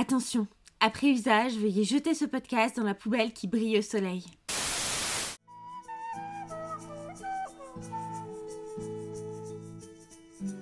Attention, 0.00 0.46
après 0.78 1.08
usage, 1.08 1.56
veuillez 1.56 1.82
jeter 1.82 2.14
ce 2.14 2.24
podcast 2.24 2.76
dans 2.76 2.84
la 2.84 2.94
poubelle 2.94 3.32
qui 3.32 3.48
brille 3.48 3.78
au 3.80 3.82
soleil. 3.82 4.24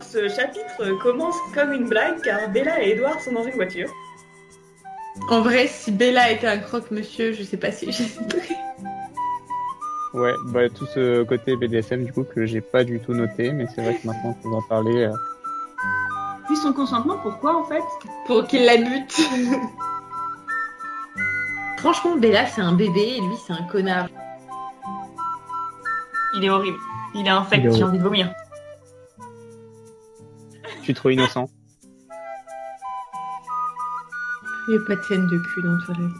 Ce 0.00 0.28
chapitre 0.28 0.98
commence 1.02 1.36
comme 1.54 1.72
une 1.72 1.86
blague 1.86 2.22
car 2.22 2.48
Bella 2.50 2.82
et 2.82 2.92
Edouard 2.92 3.20
sont 3.20 3.32
dans 3.32 3.44
une 3.44 3.54
voiture. 3.54 3.90
En 5.28 5.42
vrai, 5.42 5.66
si 5.66 5.92
Bella 5.92 6.30
était 6.30 6.46
un 6.46 6.58
croque-monsieur, 6.58 7.32
je 7.32 7.42
sais 7.42 7.58
pas 7.58 7.72
si 7.72 7.92
j'ai. 7.92 8.04
Ouais, 10.14 10.32
bah, 10.46 10.70
tout 10.70 10.86
ce 10.86 11.24
côté 11.24 11.56
BDSM 11.56 12.04
du 12.04 12.10
coup 12.10 12.24
que 12.24 12.46
j'ai 12.46 12.62
pas 12.62 12.84
du 12.84 13.00
tout 13.00 13.12
noté, 13.12 13.52
mais 13.52 13.66
c'est 13.74 13.82
vrai 13.82 13.98
que 13.98 14.06
maintenant 14.06 14.32
que 14.32 14.48
vous 14.48 14.54
en 14.54 14.62
parlez. 14.62 15.04
euh, 15.04 15.12
Puis 16.46 16.56
son 16.56 16.72
consentement, 16.72 17.18
pourquoi 17.18 17.54
en 17.54 17.64
fait? 17.64 17.82
Pour 18.26 18.46
qu'il 18.46 18.64
la 18.64 18.76
bute. 18.76 19.20
Franchement, 21.78 22.16
Bella, 22.16 22.46
c'est 22.46 22.60
un 22.60 22.72
bébé 22.72 23.16
et 23.16 23.20
lui, 23.20 23.36
c'est 23.46 23.52
un 23.52 23.62
connard. 23.64 24.08
Il 26.34 26.44
est 26.44 26.50
horrible. 26.50 26.78
Il 27.14 27.26
est 27.26 27.30
infect, 27.30 27.72
j'ai 27.72 27.84
envie 27.84 27.98
de 27.98 28.02
vomir. 28.02 28.32
Je 30.78 30.82
suis 30.82 30.94
trop 30.94 31.10
innocent. 31.10 31.48
Il 34.68 34.72
n'y 34.72 34.76
a 34.76 34.86
pas 34.86 34.96
de 34.96 35.02
scène 35.02 35.26
de 35.28 35.38
cul 35.38 35.62
dans 35.62 35.78
Twilight. 35.84 36.12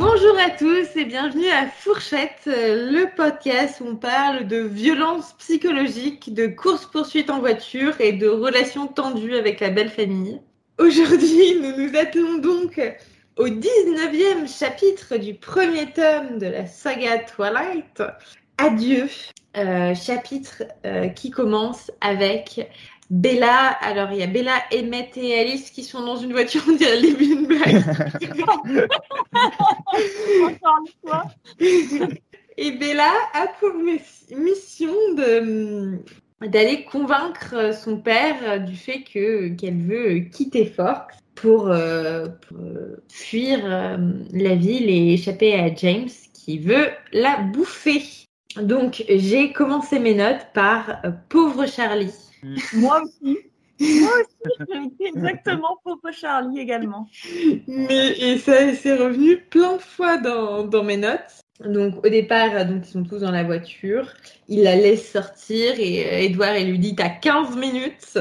Bonjour 0.00 0.34
à 0.38 0.48
tous 0.48 0.96
et 0.96 1.04
bienvenue 1.04 1.50
à 1.50 1.66
Fourchette, 1.66 2.44
euh, 2.46 2.90
le 2.90 3.14
podcast 3.14 3.82
où 3.82 3.88
on 3.88 3.96
parle 3.96 4.46
de 4.46 4.56
violence 4.56 5.34
psychologique, 5.34 6.32
de 6.32 6.46
course-poursuite 6.46 7.28
en 7.28 7.40
voiture 7.40 8.00
et 8.00 8.12
de 8.12 8.26
relations 8.26 8.86
tendues 8.86 9.36
avec 9.36 9.60
la 9.60 9.68
belle 9.68 9.90
famille. 9.90 10.40
Aujourd'hui, 10.78 11.54
nous 11.60 11.76
nous 11.76 11.98
attelons 11.98 12.38
donc 12.38 12.80
au 13.36 13.48
19e 13.48 14.48
chapitre 14.48 15.18
du 15.18 15.34
premier 15.34 15.92
tome 15.92 16.38
de 16.38 16.46
la 16.46 16.66
saga 16.66 17.18
Twilight, 17.18 18.02
Adieu, 18.56 19.06
euh, 19.58 19.94
chapitre 19.94 20.62
euh, 20.86 21.08
qui 21.08 21.30
commence 21.30 21.90
avec 22.00 22.70
Bella. 23.10 23.68
Alors, 23.82 24.12
il 24.12 24.18
y 24.18 24.22
a 24.22 24.26
Bella, 24.26 24.62
Emmett 24.72 25.16
et 25.16 25.38
Alice 25.38 25.70
qui 25.70 25.82
sont 25.84 26.02
dans 26.04 26.16
une 26.16 26.32
voiture, 26.32 26.62
on 26.68 26.72
dirait 26.72 26.96
le 26.96 27.02
début 27.08 27.26
d'une 27.26 27.46
blague. 27.46 27.82
Encore 30.44 30.78
une 30.80 31.08
fois. 31.08 31.24
Et 32.56 32.72
Bella 32.72 33.10
a 33.32 33.46
pour 33.58 33.72
miss- 33.74 34.26
mission 34.36 34.92
de 35.16 35.98
d'aller 36.46 36.84
convaincre 36.84 37.72
son 37.74 37.98
père 37.98 38.62
du 38.64 38.76
fait 38.76 39.02
que 39.02 39.48
qu'elle 39.54 39.78
veut 39.80 40.20
quitter 40.20 40.66
Forks 40.66 41.12
pour, 41.34 41.68
euh, 41.68 42.26
pour, 42.48 42.58
euh, 42.58 42.96
fuir 43.10 43.60
euh, 43.64 43.96
la 44.32 44.54
ville 44.56 44.90
et 44.90 45.14
échapper 45.14 45.54
à 45.58 45.74
James 45.74 46.08
qui 46.34 46.58
veut 46.58 46.88
la 47.12 47.38
bouffer. 47.38 48.02
Donc 48.60 49.04
j'ai 49.08 49.52
commencé 49.52 49.98
mes 49.98 50.14
notes 50.14 50.46
par 50.52 51.00
euh, 51.04 51.12
pauvre 51.30 51.66
Charlie. 51.66 52.12
Moi 52.74 53.02
aussi. 53.02 53.38
Moi 53.80 54.10
aussi, 54.20 54.68
j'ai 54.70 54.84
été 54.84 55.06
exactement 55.16 55.78
pauvre 55.82 56.10
Charlie 56.12 56.60
également. 56.60 57.08
Mais 57.66 58.10
et 58.18 58.38
ça 58.38 58.74
c'est 58.74 58.94
revenu 58.94 59.38
plein 59.38 59.76
de 59.76 59.82
fois 59.82 60.18
dans, 60.18 60.64
dans 60.64 60.84
mes 60.84 60.98
notes. 60.98 61.40
Donc 61.64 62.04
au 62.04 62.08
départ, 62.08 62.66
donc 62.66 62.86
ils 62.86 62.90
sont 62.90 63.04
tous 63.04 63.20
dans 63.20 63.30
la 63.30 63.42
voiture. 63.44 64.12
Il 64.48 64.62
la 64.64 64.76
laisse 64.76 65.10
sortir 65.10 65.78
et 65.78 66.06
euh, 66.06 66.18
Edouard 66.26 66.56
il 66.58 66.70
lui 66.70 66.78
dit 66.78 66.94
t'as 66.94 67.08
15 67.08 67.56
minutes. 67.56 68.18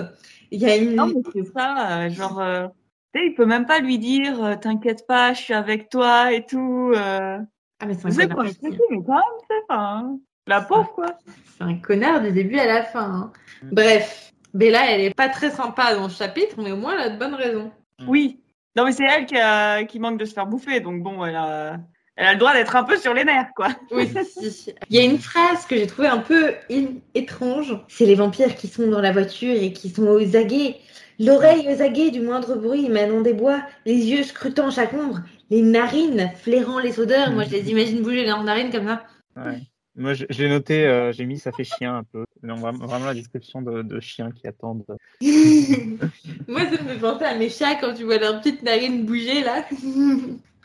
Il 0.51 0.61
y 0.61 0.65
a 0.65 0.77
une 0.77 0.95
Non, 0.95 1.07
mais 1.07 1.21
c'est 1.33 1.51
ça, 1.51 2.05
euh, 2.05 2.09
genre, 2.09 2.39
euh, 2.39 2.67
tu 3.13 3.19
sais, 3.19 3.27
il 3.27 3.33
peut 3.35 3.45
même 3.45 3.65
pas 3.65 3.79
lui 3.79 3.99
dire, 3.99 4.43
euh, 4.43 4.55
t'inquiète 4.55 5.05
pas, 5.07 5.33
je 5.33 5.41
suis 5.41 5.53
avec 5.53 5.89
toi 5.89 6.33
et 6.33 6.45
tout. 6.45 6.91
Euh... 6.95 7.37
ah 7.79 7.85
mais 7.85 7.93
c'est 7.93 8.07
un 8.07 8.27
quoi, 8.29 8.43
mais 8.45 8.53
quand 8.61 9.13
même, 9.13 9.23
c'est 9.49 9.67
pas. 9.67 9.77
hein. 9.77 10.19
La 10.47 10.61
pauvre, 10.61 10.91
quoi. 10.93 11.17
C'est 11.57 11.63
un 11.63 11.75
connard 11.75 12.21
du 12.21 12.31
début 12.31 12.57
à 12.57 12.65
la 12.65 12.83
fin. 12.83 13.03
hein. 13.03 13.31
Bref, 13.71 14.31
Bella 14.53 14.89
elle 14.91 15.01
est 15.01 15.13
pas 15.13 15.29
très 15.29 15.51
sympa 15.51 15.93
dans 15.93 16.09
ce 16.09 16.17
chapitre, 16.17 16.55
mais 16.57 16.71
au 16.71 16.77
moins 16.77 16.93
elle 16.95 17.01
a 17.01 17.09
de 17.09 17.19
bonnes 17.19 17.35
raisons. 17.35 17.71
Oui. 18.07 18.39
Non, 18.75 18.85
mais 18.85 18.91
c'est 18.93 19.03
elle 19.03 19.25
qui, 19.25 19.37
a- 19.37 19.83
qui 19.83 19.99
manque 19.99 20.19
de 20.19 20.25
se 20.25 20.33
faire 20.33 20.47
bouffer, 20.47 20.79
donc 20.79 21.03
bon, 21.03 21.25
elle 21.25 21.35
a, 21.35 21.77
elle 22.15 22.27
a 22.27 22.33
le 22.33 22.39
droit 22.39 22.53
d'être 22.53 22.75
un 22.75 22.83
peu 22.83 22.97
sur 22.97 23.13
les 23.13 23.25
nerfs, 23.25 23.49
quoi. 23.55 23.67
Oui, 23.91 24.09
si. 24.51 24.73
Il 24.89 24.95
y 24.95 24.99
a 24.99 25.03
une 25.03 25.19
phrase 25.19 25.65
que 25.65 25.75
j'ai 25.75 25.85
trouvée 25.87 26.07
un 26.07 26.19
peu 26.19 26.53
in- 26.71 26.95
étrange. 27.13 27.77
C'est 27.87 28.05
les 28.05 28.15
vampires 28.15 28.55
qui 28.55 28.67
sont 28.67 28.87
dans 28.87 29.01
la 29.01 29.11
voiture 29.11 29.53
et 29.53 29.73
qui 29.73 29.89
sont 29.89 30.07
aux 30.07 30.35
aguets. 30.35 30.77
L'oreille 31.19 31.67
aux 31.67 31.81
aguets 31.81 32.11
du 32.11 32.21
moindre 32.21 32.55
bruit 32.55 32.85
émanant 32.85 33.19
des 33.21 33.33
bois, 33.33 33.61
les 33.85 33.95
yeux 34.05 34.23
scrutant 34.23 34.71
chaque 34.71 34.93
ombre, 34.93 35.19
les 35.49 35.61
narines 35.61 36.31
flairant 36.41 36.79
les 36.79 36.99
odeurs. 37.01 37.31
Moi, 37.31 37.43
je 37.43 37.51
les 37.51 37.69
imagine 37.71 38.01
bouger 38.01 38.25
leurs 38.25 38.43
narines 38.43 38.71
comme 38.71 38.87
ça. 38.87 39.03
Ouais. 39.35 39.59
Moi, 39.99 40.13
je, 40.13 40.25
je 40.29 40.41
l'ai 40.43 40.49
noté, 40.49 40.87
euh, 40.87 41.11
j'ai 41.11 41.25
mis 41.25 41.37
ça 41.37 41.51
fait 41.51 41.65
chien 41.65 41.97
un 41.97 42.03
peu. 42.03 42.23
Non, 42.41 42.55
vraiment, 42.55 42.85
vraiment 42.85 43.07
la 43.07 43.13
description 43.13 43.61
de, 43.61 43.81
de 43.81 43.99
chiens 43.99 44.31
qui 44.31 44.47
attendent. 44.47 44.85
Moi, 45.21 46.61
ça 46.61 46.81
me 46.81 46.87
fait 46.87 46.99
penser 46.99 47.25
à 47.25 47.35
mes 47.35 47.49
chats 47.49 47.75
quand 47.75 47.93
tu 47.93 48.05
vois 48.05 48.17
leurs 48.17 48.39
petites 48.39 48.63
narines 48.63 49.05
bouger 49.05 49.43
là. 49.43 49.65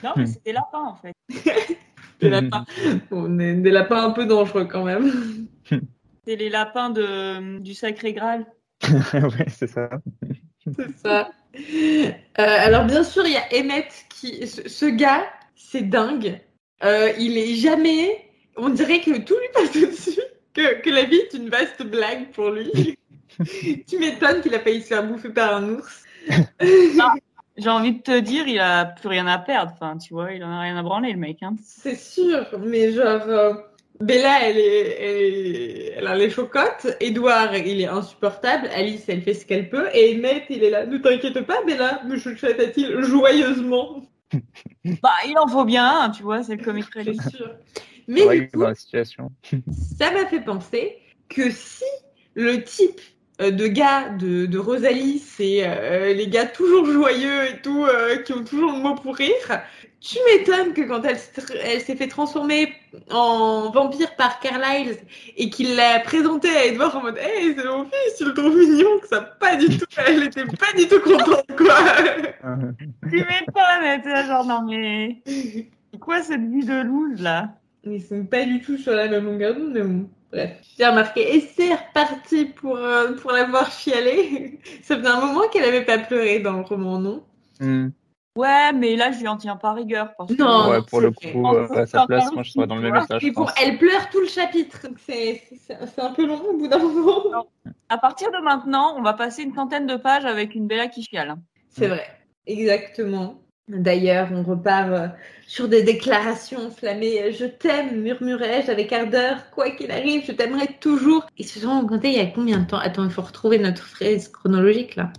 Non, 0.05 0.12
mais 0.17 0.27
c'est 0.27 0.44
des 0.44 0.53
lapins, 0.53 0.84
en 0.84 0.97
fait. 0.97 1.15
Des 2.21 2.31
lapins. 2.31 2.65
On 3.11 3.41
est 3.41 3.55
des 3.55 3.73
lapins 3.73 4.05
un 4.05 4.12
peu 4.12 4.25
dangereux 4.25 4.67
quand 4.67 4.84
même. 4.84 5.49
C'est 6.27 6.37
les 6.37 6.49
lapins 6.49 6.89
de, 6.89 7.59
du 7.59 7.75
Sacré 7.75 8.12
Graal. 8.15 8.47
ouais, 8.84 9.47
c'est 9.49 9.67
ça. 9.67 9.91
C'est 10.65 10.97
ça. 10.97 11.31
Euh, 11.55 12.11
alors 12.39 12.87
bien 12.87 13.03
sûr, 13.03 13.27
il 13.27 13.33
y 13.33 13.37
a 13.37 13.61
Emmett 13.61 13.93
qui, 14.09 14.47
ce, 14.47 14.67
ce 14.69 14.87
gars, 14.87 15.27
c'est 15.55 15.83
dingue. 15.83 16.41
Euh, 16.83 17.12
il 17.19 17.37
est 17.37 17.56
jamais, 17.56 18.24
on 18.56 18.69
dirait 18.70 19.00
que 19.00 19.19
tout 19.19 19.34
lui 19.34 19.48
passe 19.53 19.72
dessus, 19.72 20.20
que, 20.53 20.81
que 20.81 20.91
la 20.91 21.04
vie 21.04 21.16
est 21.16 21.34
une 21.34 21.48
vaste 21.48 21.82
blague 21.82 22.31
pour 22.32 22.50
lui. 22.50 22.98
tu 23.88 23.98
m'étonnes 23.98 24.41
qu'il 24.41 24.54
a 24.54 24.60
failli 24.60 24.82
se 24.82 24.88
faire 24.88 25.06
bouffer 25.06 25.31
par 25.31 25.56
un 25.56 25.69
ours. 25.70 26.04
J'ai 27.56 27.70
envie 27.70 27.93
de 27.93 28.03
te 28.03 28.19
dire, 28.19 28.48
il 28.48 28.59
a 28.59 28.84
plus 28.84 29.09
rien 29.09 29.26
à 29.28 29.38
perdre. 29.38 29.72
Enfin, 29.75 29.97
tu 29.97 30.12
vois, 30.12 30.32
il 30.32 30.43
en 30.43 30.50
a 30.50 30.60
rien 30.60 30.76
à 30.76 30.82
branler, 30.82 31.12
le 31.12 31.19
mec. 31.19 31.43
Hein. 31.43 31.54
C'est 31.62 31.97
sûr, 31.97 32.47
mais 32.59 32.93
genre 32.93 33.22
euh, 33.28 33.54
Bella, 34.00 34.43
elle 34.43 34.59
est, 34.59 35.00
elle 35.00 35.22
est, 35.22 35.94
elle 35.97 36.06
a 36.09 36.16
les 36.16 36.31
chocottes. 36.31 36.88
Edouard, 36.98 37.54
il 37.54 37.81
est 37.81 37.87
insupportable. 37.87 38.69
Alice, 38.75 39.04
elle 39.09 39.22
fait 39.22 39.34
ce 39.34 39.47
qu'elle 39.47 39.69
peut. 39.69 39.87
Et 39.94 40.16
Emmett, 40.16 40.44
il 40.50 40.64
est 40.64 40.70
là. 40.70 40.84
Ne 40.84 40.98
t'inquiète 40.98 41.41
pas, 41.43 41.62
Bella, 41.64 42.03
me 42.04 42.16
chuchote-t-il 42.16 43.03
joyeusement? 43.03 44.03
Bah, 45.00 45.14
il 45.26 45.38
en 45.38 45.47
faut 45.47 45.64
bien, 45.64 46.03
un, 46.03 46.10
tu 46.10 46.25
vois, 46.25 46.43
c'est 46.43 46.56
le 46.56 46.64
comic 46.64 46.93
relief. 46.93 47.16
C'est 47.22 47.37
sûr. 47.37 47.54
Mais 48.09 48.25
Ouais, 48.25 48.41
du 48.41 48.50
coup, 48.50 48.60
dans 48.60 48.69
la 48.69 48.75
situation. 48.75 49.31
ça 49.98 50.10
m'a 50.12 50.26
fait 50.26 50.41
penser 50.41 50.98
que 51.28 51.50
si 51.50 51.84
le 52.34 52.62
type 52.62 53.00
euh, 53.41 53.50
de 53.50 53.66
gars 53.66 54.10
de, 54.10 54.47
de 54.47 54.59
Rosalie, 54.59 55.19
c'est 55.19 55.62
euh, 55.65 56.12
les 56.12 56.28
gars 56.28 56.47
toujours 56.47 56.87
joyeux 56.87 57.47
et 57.50 57.60
tout, 57.62 57.84
euh, 57.84 58.19
qui 58.19 58.32
ont 58.32 58.44
toujours 58.44 58.72
le 58.72 58.78
mot 58.78 58.94
pour 58.94 59.16
rire, 59.16 59.62
tu 60.00 60.19
m'étonnes 60.26 60.72
que 60.72 60.82
quand 60.82 61.03
elle, 61.03 61.19
elle 61.64 61.81
s'est 61.81 61.97
fait 61.97 62.06
transformer 62.06 62.72
en 63.10 63.70
vampire 63.70 64.14
par 64.16 64.38
Carlyle 64.38 64.97
et 65.37 65.50
qu'il 65.50 65.75
l'a 65.75 65.98
présenté 66.00 66.48
à 66.48 66.66
Edward 66.66 66.94
en 66.94 67.03
mode 67.03 67.19
Hey, 67.19 67.54
c'est 67.56 67.64
mon 67.64 67.84
fils, 67.84 68.19
tu 68.19 68.25
le 68.25 68.34
trouves 68.34 68.56
mignon, 68.56 69.00
que 69.00 69.09
ça 69.09 69.20
pas 69.22 69.56
du 69.56 69.78
tout, 69.78 69.87
elle 69.97 70.22
était 70.22 70.44
pas 70.44 70.72
du 70.76 70.87
tout 70.87 71.00
contente, 71.00 71.47
quoi. 71.56 71.75
Tu 73.10 73.16
m'étonnes, 73.16 73.81
mais 73.81 74.03
t'es 74.03 74.10
là, 74.10 74.26
genre, 74.26 74.44
non, 74.44 74.62
mais. 74.69 75.22
C'est 75.26 75.98
quoi 75.98 76.22
cette 76.22 76.43
vie 76.43 76.64
de 76.64 76.82
loose, 76.82 77.20
là? 77.20 77.48
Ils 77.87 78.03
sont 78.03 78.25
pas 78.25 78.45
du 78.45 78.61
tout 78.61 78.78
sur 78.78 78.93
la 78.93 79.09
même 79.09 79.25
longueur 79.27 79.55
d'onde, 79.55 79.72
mais 79.72 79.83
bon. 79.83 80.09
Bref, 80.33 80.50
j'ai 80.77 80.87
remarqué, 80.87 81.37
et 81.37 81.41
c'est 81.41 81.75
reparti 81.75 82.47
pour, 82.47 82.77
euh, 82.77 83.12
pour 83.12 83.31
la 83.31 83.45
voir 83.45 83.71
chialer. 83.71 84.59
Ça 84.83 84.97
faisait 84.97 85.08
un 85.08 85.20
moment 85.25 85.49
qu'elle 85.49 85.64
avait 85.64 85.85
pas 85.85 85.99
pleuré 85.99 86.41
dans 86.41 86.55
le 86.55 86.62
roman, 86.62 86.99
non? 86.99 87.25
Hmm. 87.61 87.88
Ouais, 88.37 88.73
mais 88.73 88.97
là, 88.97 89.12
je 89.12 89.20
lui 89.20 89.29
en 89.29 89.37
tiens 89.37 89.55
pas 89.56 89.73
rigueur. 89.75 90.12
Parce 90.19 90.35
que... 90.35 90.43
Non. 90.43 90.70
ouais, 90.70 90.82
pour 90.82 91.00
le 91.00 91.12
coup, 91.12 91.47
euh, 91.47 91.69
à 91.73 91.87
sa 91.87 92.06
place, 92.06 92.32
moi, 92.32 92.43
je 92.43 92.50
serais 92.50 92.67
dans 92.67 92.75
le 92.76 92.82
même 92.82 92.97
état, 92.97 93.19
pense. 93.32 93.53
elle 93.62 93.79
pleure 93.79 94.11
tout 94.11 94.20
le 94.20 94.26
chapitre, 94.26 94.88
donc 94.88 94.99
c'est 94.99 95.43
c'est- 95.56 95.79
c'est 95.87 96.00
un 96.00 96.11
peu 96.11 96.26
long 96.26 96.43
au 96.43 96.56
bout 96.56 96.67
d'un 96.67 96.79
moment. 96.79 97.47
À 97.88 97.99
partir 97.99 98.32
de 98.32 98.38
maintenant, 98.38 98.97
on 98.99 99.03
va 99.03 99.12
passer 99.12 99.43
une 99.43 99.55
centaine 99.55 99.87
de 99.87 99.97
pages 99.97 100.25
avec 100.25 100.55
une 100.56 100.67
Bella 100.67 100.88
qui 100.88 101.03
chiale. 101.05 101.37
C'est 101.69 101.87
vrai, 101.87 102.06
exactement. 102.47 103.44
D'ailleurs, 103.69 104.28
on 104.32 104.43
repart 104.43 104.90
euh, 104.90 105.08
sur 105.46 105.69
des 105.69 105.82
déclarations 105.82 106.66
enflammées. 106.66 107.32
Je 107.32 107.46
t'aime, 107.46 108.02
murmurai-je 108.02 108.70
avec 108.70 108.93
ardeur. 108.93 109.50
Quoi 109.50 109.70
qu'il 109.70 109.90
arrive, 109.90 110.25
je 110.26 110.32
t'aimerai 110.32 110.69
toujours. 110.81 111.26
Et 111.38 111.44
se 111.44 111.61
sont 111.61 111.87
compté 111.87 112.08
il 112.08 112.16
y 112.16 112.20
a 112.20 112.26
combien 112.26 112.58
de 112.58 112.66
temps? 112.66 112.78
Attends, 112.78 113.05
il 113.05 113.11
faut 113.11 113.22
retrouver 113.22 113.58
notre 113.58 113.82
phrase 113.82 114.28
chronologique 114.28 114.96
là. 114.96 115.12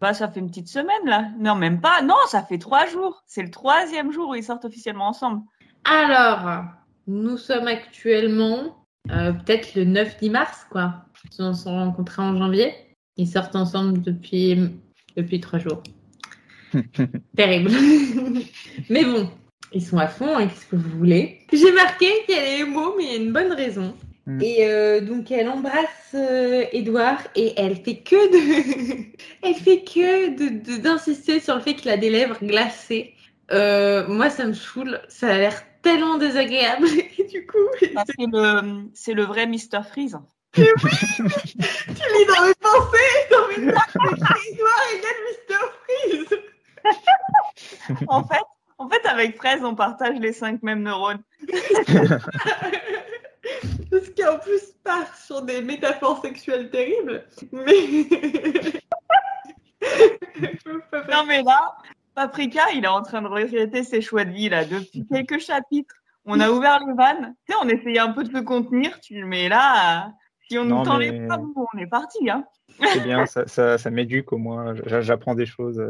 Bah, 0.00 0.14
ça 0.14 0.28
fait 0.28 0.40
une 0.40 0.48
petite 0.48 0.68
semaine, 0.68 1.04
là. 1.04 1.28
Non, 1.38 1.56
même 1.56 1.80
pas. 1.80 2.00
Non, 2.00 2.14
ça 2.28 2.42
fait 2.42 2.58
trois 2.58 2.86
jours. 2.86 3.22
C'est 3.26 3.42
le 3.42 3.50
troisième 3.50 4.12
jour 4.12 4.30
où 4.30 4.34
ils 4.34 4.44
sortent 4.44 4.64
officiellement 4.64 5.08
ensemble. 5.08 5.42
Alors, 5.84 6.64
nous 7.06 7.36
sommes 7.36 7.66
actuellement 7.66 8.86
euh, 9.10 9.32
peut-être 9.32 9.74
le 9.74 9.84
9-10 9.84 10.30
mars, 10.30 10.66
quoi. 10.70 11.04
Ils 11.24 11.32
se 11.32 11.52
sont 11.52 11.74
rencontrés 11.74 12.22
en 12.22 12.36
janvier. 12.36 12.72
Ils 13.16 13.28
sortent 13.28 13.56
ensemble 13.56 14.00
depuis, 14.00 14.70
depuis 15.16 15.40
trois 15.40 15.58
jours. 15.58 15.82
Terrible. 17.36 17.70
Mais 18.90 19.04
bon, 19.04 19.30
ils 19.72 19.84
sont 19.84 19.98
à 19.98 20.06
fond, 20.08 20.36
hein, 20.36 20.46
qu'est-ce 20.48 20.66
que 20.66 20.76
vous 20.76 20.98
voulez? 20.98 21.38
J'ai 21.52 21.72
marqué 21.72 22.08
qu'elle 22.26 22.44
est 22.44 22.58
émo, 22.60 22.94
mais 22.96 23.04
il 23.04 23.10
y 23.10 23.14
a 23.14 23.16
une 23.18 23.32
bonne 23.32 23.52
raison. 23.52 23.94
Mm. 24.26 24.42
Et 24.42 24.56
euh, 24.68 25.00
donc 25.00 25.30
elle 25.30 25.48
embrasse 25.48 26.14
euh, 26.14 26.64
Edouard 26.72 27.22
et 27.34 27.54
elle 27.56 27.76
fait 27.76 27.98
que 27.98 28.16
de, 28.32 29.04
elle 29.42 29.54
fait 29.54 29.82
que 29.82 30.28
de- 30.36 30.72
de- 30.72 30.76
d'insister 30.80 31.40
sur 31.40 31.54
le 31.56 31.60
fait 31.62 31.74
qu'il 31.74 31.90
a 31.90 31.96
des 31.96 32.10
lèvres 32.10 32.38
glacées. 32.42 33.14
Euh, 33.52 34.06
moi, 34.06 34.30
ça 34.30 34.44
me 34.46 34.52
saoule. 34.52 35.00
Ça 35.08 35.28
a 35.28 35.38
l'air 35.38 35.62
tellement 35.82 36.18
désagréable. 36.18 36.86
Et 37.18 37.24
du 37.24 37.46
coup, 37.46 37.58
Ah, 37.96 38.04
c'est 38.06 38.26
le, 38.30 38.82
c'est 38.94 39.14
le 39.14 39.24
vrai 39.24 39.46
Mr. 39.46 39.82
Freeze. 39.90 40.16
tu 40.52 40.62
lis 40.62 42.26
dans 42.28 42.44
mes 42.46 42.54
pensées, 42.60 43.14
dans 43.30 43.48
mes 43.48 43.72
pensées, 43.72 44.50
Edouard 44.52 44.84
égale 44.94 45.20
Mr. 45.48 45.56
Freeze. 45.82 46.40
En 48.08 48.24
fait, 48.24 48.42
en 48.78 48.88
fait, 48.88 49.04
avec 49.06 49.36
Fraise, 49.36 49.62
on 49.64 49.74
partage 49.74 50.18
les 50.18 50.32
cinq 50.32 50.62
mêmes 50.62 50.82
neurones. 50.82 51.22
Parce 53.90 54.08
qu'en 54.16 54.38
plus 54.38 54.72
part 54.84 55.14
sur 55.16 55.42
des 55.42 55.60
métaphores 55.62 56.20
sexuelles 56.22 56.70
terribles. 56.70 57.24
Mais. 57.52 58.04
Non, 61.10 61.24
mais 61.26 61.42
là, 61.42 61.74
Paprika, 62.14 62.70
il 62.74 62.84
est 62.84 62.88
en 62.88 63.02
train 63.02 63.22
de 63.22 63.26
regretter 63.28 63.82
ses 63.82 64.00
choix 64.00 64.24
de 64.24 64.30
vie, 64.30 64.48
là, 64.48 64.64
depuis 64.64 65.06
quelques 65.10 65.38
chapitres. 65.40 65.94
On 66.24 66.38
a 66.38 66.50
ouvert 66.50 66.80
les 66.86 66.92
vannes. 66.94 67.34
Tu 67.46 67.52
sais, 67.52 67.58
on 67.62 67.68
essayait 67.68 67.98
un 67.98 68.12
peu 68.12 68.24
de 68.24 68.30
se 68.36 68.42
contenir. 68.42 69.00
Tu, 69.00 69.24
mais 69.24 69.48
là, 69.48 70.12
si 70.48 70.58
on 70.58 70.64
nous 70.64 70.82
tend 70.84 70.98
mais- 70.98 71.10
les 71.10 71.26
bras, 71.26 71.40
on 71.74 71.78
est 71.78 71.86
parti, 71.86 72.28
hein. 72.30 72.44
C'est 72.92 73.00
bien, 73.00 73.26
ça, 73.26 73.46
ça, 73.48 73.78
ça 73.78 73.90
m'éduque 73.90 74.32
au 74.32 74.38
moins. 74.38 74.74
J'a- 74.86 75.00
J'apprends 75.00 75.34
des 75.34 75.46
choses. 75.46 75.82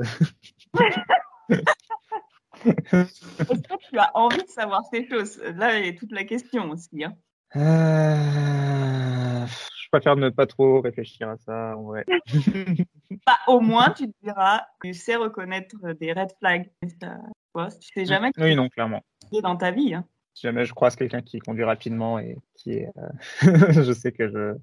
Est-ce 2.65 3.63
que 3.63 3.89
tu 3.91 3.99
as 3.99 4.11
envie 4.17 4.43
de 4.43 4.49
savoir 4.49 4.83
ces 4.93 5.09
choses? 5.09 5.39
Là, 5.57 5.79
il 5.79 5.87
y 5.87 5.89
a 5.89 5.93
toute 5.93 6.13
la 6.13 6.25
question 6.25 6.71
aussi. 6.71 7.05
Hein. 7.05 7.15
Euh, 7.57 9.47
Je 9.47 9.89
préfère 9.91 10.17
ne 10.17 10.29
pas 10.29 10.47
trop 10.47 10.81
réfléchir 10.81 11.29
à 11.29 11.37
ça. 11.39 11.77
en 11.77 11.83
vrai. 11.85 12.05
Bah, 13.27 13.37
au 13.49 13.61
moins, 13.61 13.91
tu 13.91 14.07
te 14.07 14.13
diras, 14.23 14.63
tu 14.83 14.95
sais 14.95 15.17
reconnaître 15.17 15.75
des 16.01 16.13
red 16.13 16.31
flags. 16.39 16.71
Ça, 17.01 17.17
tu 17.19 17.51
vois, 17.55 17.69
tu 17.71 17.89
sais 17.93 18.05
jamais 18.07 18.31
que 18.33 18.41
Oui, 18.41 18.55
non, 18.55 18.69
clairement. 18.69 19.03
dans 19.43 19.57
ta 19.57 19.73
vie. 19.73 19.95
Hein. 19.95 20.05
Si 20.33 20.43
jamais 20.47 20.65
je 20.65 20.73
croise 20.73 20.95
quelqu'un 20.95 21.21
qui 21.21 21.39
conduit 21.41 21.65
rapidement 21.65 22.19
et 22.21 22.37
qui 22.55 22.75
est, 22.75 22.89
euh, 22.97 23.09
je 23.83 23.93
sais 23.93 24.13
que 24.13 24.29
je 24.31 24.55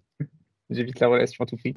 j'évite 0.70 1.00
la 1.02 1.08
relation 1.10 1.44
à 1.44 1.48
tout 1.48 1.58
prix. 1.58 1.74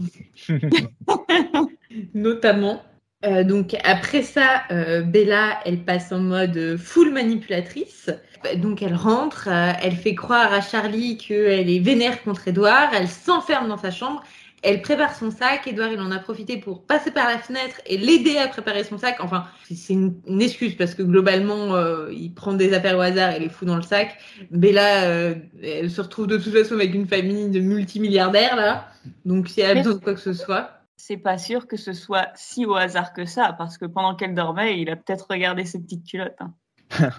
Notamment. 2.14 2.82
Euh, 3.26 3.44
donc 3.44 3.76
après 3.84 4.22
ça, 4.22 4.62
euh, 4.70 5.02
Bella, 5.02 5.60
elle 5.66 5.84
passe 5.84 6.10
en 6.10 6.20
mode 6.20 6.76
full 6.78 7.12
manipulatrice. 7.12 8.10
Donc 8.56 8.80
elle 8.82 8.94
rentre, 8.94 9.48
euh, 9.50 9.72
elle 9.82 9.94
fait 9.96 10.14
croire 10.14 10.52
à 10.54 10.62
Charlie 10.62 11.18
qu'elle 11.18 11.68
est 11.68 11.80
vénère 11.80 12.22
contre 12.22 12.48
Edouard, 12.48 12.88
elle 12.94 13.08
s'enferme 13.08 13.68
dans 13.68 13.76
sa 13.76 13.90
chambre, 13.90 14.22
elle 14.62 14.80
prépare 14.80 15.14
son 15.14 15.30
sac, 15.30 15.66
Edouard 15.66 15.92
il 15.92 16.00
en 16.00 16.10
a 16.10 16.18
profité 16.18 16.56
pour 16.56 16.82
passer 16.86 17.10
par 17.10 17.26
la 17.28 17.38
fenêtre 17.38 17.76
et 17.84 17.98
l'aider 17.98 18.38
à 18.38 18.48
préparer 18.48 18.84
son 18.84 18.96
sac. 18.96 19.16
Enfin, 19.20 19.46
c'est- 19.70 19.92
une, 19.92 20.14
une 20.26 20.40
excuse 20.40 20.74
parce 20.76 20.94
que 20.94 21.02
globalement, 21.02 21.74
euh, 21.74 22.08
il 22.12 22.32
prend 22.32 22.54
des 22.54 22.72
affaires 22.72 22.96
au 22.96 23.00
hasard 23.02 23.34
et 23.34 23.38
les 23.40 23.50
fout 23.50 23.68
dans 23.68 23.76
le 23.76 23.82
sac. 23.82 24.18
Bella, 24.50 25.04
euh, 25.04 25.34
elle 25.62 25.90
se 25.90 26.00
retrouve 26.00 26.26
de 26.26 26.38
toute 26.38 26.52
façon 26.54 26.74
avec 26.74 26.94
une 26.94 27.06
famille 27.06 27.50
de 27.50 27.60
multimilliardaires 27.60 28.56
là. 28.56 28.88
Donc 29.26 29.48
si 29.48 29.60
elle 29.60 29.72
a 29.72 29.74
besoin 29.74 29.94
de 29.94 29.98
quoi 30.00 30.14
que 30.14 30.20
ce 30.20 30.32
soit. 30.32 30.79
C'est 31.02 31.16
pas 31.16 31.38
sûr 31.38 31.66
que 31.66 31.78
ce 31.78 31.94
soit 31.94 32.28
si 32.34 32.66
au 32.66 32.74
hasard 32.74 33.14
que 33.14 33.24
ça, 33.24 33.54
parce 33.56 33.78
que 33.78 33.86
pendant 33.86 34.14
qu'elle 34.14 34.34
dormait, 34.34 34.78
il 34.78 34.90
a 34.90 34.96
peut-être 34.96 35.26
regardé 35.30 35.64
ses 35.64 35.80
petites 35.80 36.06
culottes. 36.06 36.36
hein. 36.40 36.52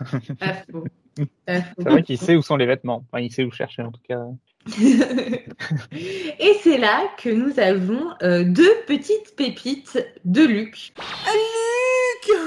C'est 1.17 1.83
vrai 1.83 2.03
qu'il 2.03 2.19
sait 2.19 2.35
où 2.35 2.43
sont 2.43 2.57
les 2.57 2.67
vêtements. 2.67 3.03
Enfin, 3.11 3.21
il 3.21 3.31
sait 3.31 3.43
où 3.43 3.51
chercher 3.51 3.81
en 3.81 3.91
tout 3.91 4.01
cas. 4.07 4.21
Et 5.91 6.53
c'est 6.61 6.77
là 6.77 7.09
que 7.17 7.29
nous 7.29 7.59
avons 7.59 8.11
euh, 8.21 8.43
deux 8.43 8.75
petites 8.85 9.35
pépites 9.35 9.97
de 10.25 10.43
Luc. 10.43 10.93
Luc 11.25 12.37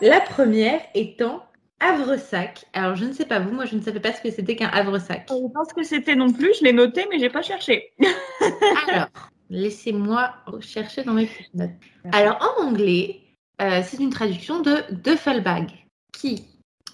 La 0.00 0.20
première 0.20 0.80
étant 0.94 1.44
Havresac. 1.80 2.66
Alors 2.72 2.94
je 2.94 3.04
ne 3.04 3.12
sais 3.12 3.26
pas 3.26 3.40
vous, 3.40 3.50
moi 3.50 3.64
je 3.66 3.74
ne 3.74 3.82
savais 3.82 4.00
pas 4.00 4.12
ce 4.12 4.22
que 4.22 4.30
c'était 4.30 4.54
qu'un 4.54 4.68
Havresac. 4.68 5.26
Je 5.28 5.52
pense 5.52 5.72
que 5.72 5.82
c'était 5.82 6.14
non 6.14 6.32
plus, 6.32 6.54
je 6.58 6.64
l'ai 6.64 6.72
noté, 6.72 7.04
mais 7.10 7.18
j'ai 7.18 7.30
pas 7.30 7.42
cherché. 7.42 7.92
Alors, 8.88 9.08
laissez-moi 9.50 10.34
chercher 10.60 11.04
dans 11.04 11.14
mes 11.14 11.26
petites 11.26 11.54
notes. 11.54 11.70
Alors 12.12 12.38
en 12.58 12.66
anglais, 12.66 13.20
euh, 13.60 13.82
c'est 13.84 13.98
une 13.98 14.10
traduction 14.10 14.60
de 14.60 14.82
Duffelbag. 14.90 15.70
Qui? 16.12 16.46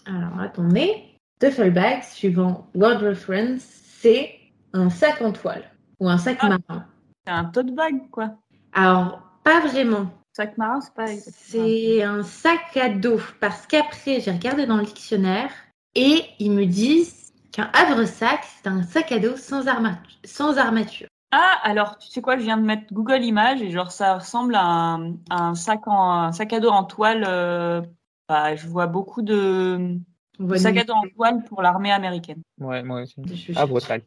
Alors 0.07 0.41
attendez. 0.41 1.05
Duffelbag, 1.41 2.03
suivant 2.03 2.69
Word 2.75 2.99
Reference, 3.01 3.63
c'est 3.63 4.35
un 4.73 4.91
sac 4.91 5.23
en 5.23 5.33
toile 5.33 5.71
ou 5.99 6.09
un 6.09 6.19
sac 6.19 6.39
Ah. 6.41 6.49
marin. 6.49 6.87
C'est 7.27 7.33
un 7.33 7.45
tote 7.45 7.75
bag, 7.75 8.11
quoi. 8.11 8.35
Alors, 8.73 9.21
pas 9.45 9.61
vraiment. 9.61 10.11
Sac 10.37 10.57
marin, 10.59 10.81
c'est 10.81 10.95
pas. 10.95 11.07
C'est 11.07 12.03
un 12.03 12.23
sac 12.23 12.77
à 12.77 12.89
dos 12.89 13.21
parce 13.41 13.67
qu'après, 13.67 14.21
j'ai 14.21 14.31
regardé 14.31 14.67
dans 14.67 14.77
le 14.77 14.85
dictionnaire 14.85 15.51
et 15.95 16.23
ils 16.39 16.51
me 16.53 16.65
disent 16.67 17.33
qu'un 17.53 17.71
havre-sac, 17.75 18.41
c'est 18.45 18.69
un 18.69 18.83
sac 18.83 19.11
à 19.13 19.19
dos 19.19 19.37
sans 19.37 19.67
armature. 19.67 21.09
Ah, 21.33 21.59
alors, 21.63 21.97
tu 21.99 22.09
sais 22.09 22.21
quoi, 22.21 22.37
je 22.37 22.43
viens 22.43 22.57
de 22.57 22.63
mettre 22.65 22.93
Google 22.93 23.23
Images 23.23 23.63
et 23.63 23.71
genre, 23.71 23.93
ça 23.93 24.19
ressemble 24.19 24.55
à 24.57 24.65
un, 24.65 25.13
à 25.31 25.43
un 25.49 25.55
sac, 25.55 25.87
en, 25.87 26.11
un 26.13 26.33
sac 26.33 26.53
à 26.53 26.61
dos 26.61 26.71
en 26.71 26.85
toile. 26.85 27.25
euh, 27.27 27.83
bah, 28.29 28.57
je 28.57 28.67
vois 28.67 28.87
beaucoup 28.87 29.23
de, 29.23 29.97
On 30.39 30.43
de 30.43 30.49
voit 30.49 30.59
sacs 30.59 30.75
une- 30.75 30.81
à 30.81 30.85
dos 30.85 30.93
en 30.95 31.09
toile 31.15 31.45
pour 31.45 31.63
l'armée 31.63 31.93
américaine. 31.93 32.43
Ouais, 32.59 32.83
moi 32.83 33.03
aussi. 33.03 33.15
Je- 33.27 33.53
Ah, 33.57 33.67
Bretagne. 33.67 34.03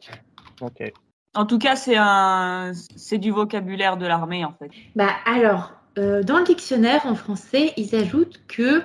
Ok. 0.61 0.91
En 1.35 1.45
tout 1.45 1.57
cas, 1.59 1.75
c'est 1.75 1.95
un, 1.97 2.73
c'est 2.95 3.17
du 3.17 3.31
vocabulaire 3.31 3.97
de 3.97 4.05
l'armée, 4.05 4.43
en 4.45 4.51
fait. 4.53 4.69
Bah 4.95 5.09
alors, 5.25 5.71
euh, 5.97 6.23
dans 6.23 6.37
le 6.39 6.43
dictionnaire 6.43 7.05
en 7.05 7.15
français, 7.15 7.73
ils 7.77 7.95
ajoutent 7.95 8.41
que, 8.47 8.83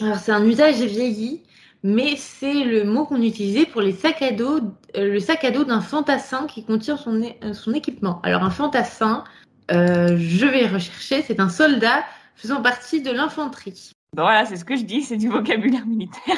alors 0.00 0.16
c'est 0.18 0.30
un 0.32 0.44
usage 0.44 0.76
vieilli, 0.82 1.42
mais 1.82 2.16
c'est 2.16 2.64
le 2.64 2.84
mot 2.84 3.04
qu'on 3.04 3.22
utilisait 3.22 3.66
pour 3.66 3.80
les 3.80 3.92
sacs 3.92 4.22
à 4.22 4.32
dos, 4.32 4.60
euh, 4.96 5.12
le 5.12 5.20
sac 5.20 5.44
à 5.44 5.50
dos 5.50 5.64
d'un 5.64 5.80
fantassin 5.80 6.46
qui 6.46 6.64
contient 6.64 6.96
son, 6.96 7.22
euh, 7.44 7.52
son 7.52 7.72
équipement. 7.72 8.20
Alors 8.22 8.42
un 8.42 8.50
fantassin, 8.50 9.24
euh, 9.70 10.16
je 10.18 10.46
vais 10.46 10.66
rechercher, 10.66 11.22
c'est 11.22 11.40
un 11.40 11.48
soldat 11.48 12.04
faisant 12.34 12.62
partie 12.62 13.02
de 13.02 13.10
l'infanterie. 13.10 13.92
Bah 14.14 14.22
voilà, 14.22 14.46
c'est 14.46 14.56
ce 14.56 14.64
que 14.64 14.76
je 14.76 14.84
dis, 14.84 15.02
c'est 15.02 15.16
du 15.16 15.28
vocabulaire 15.28 15.86
militaire. 15.86 16.36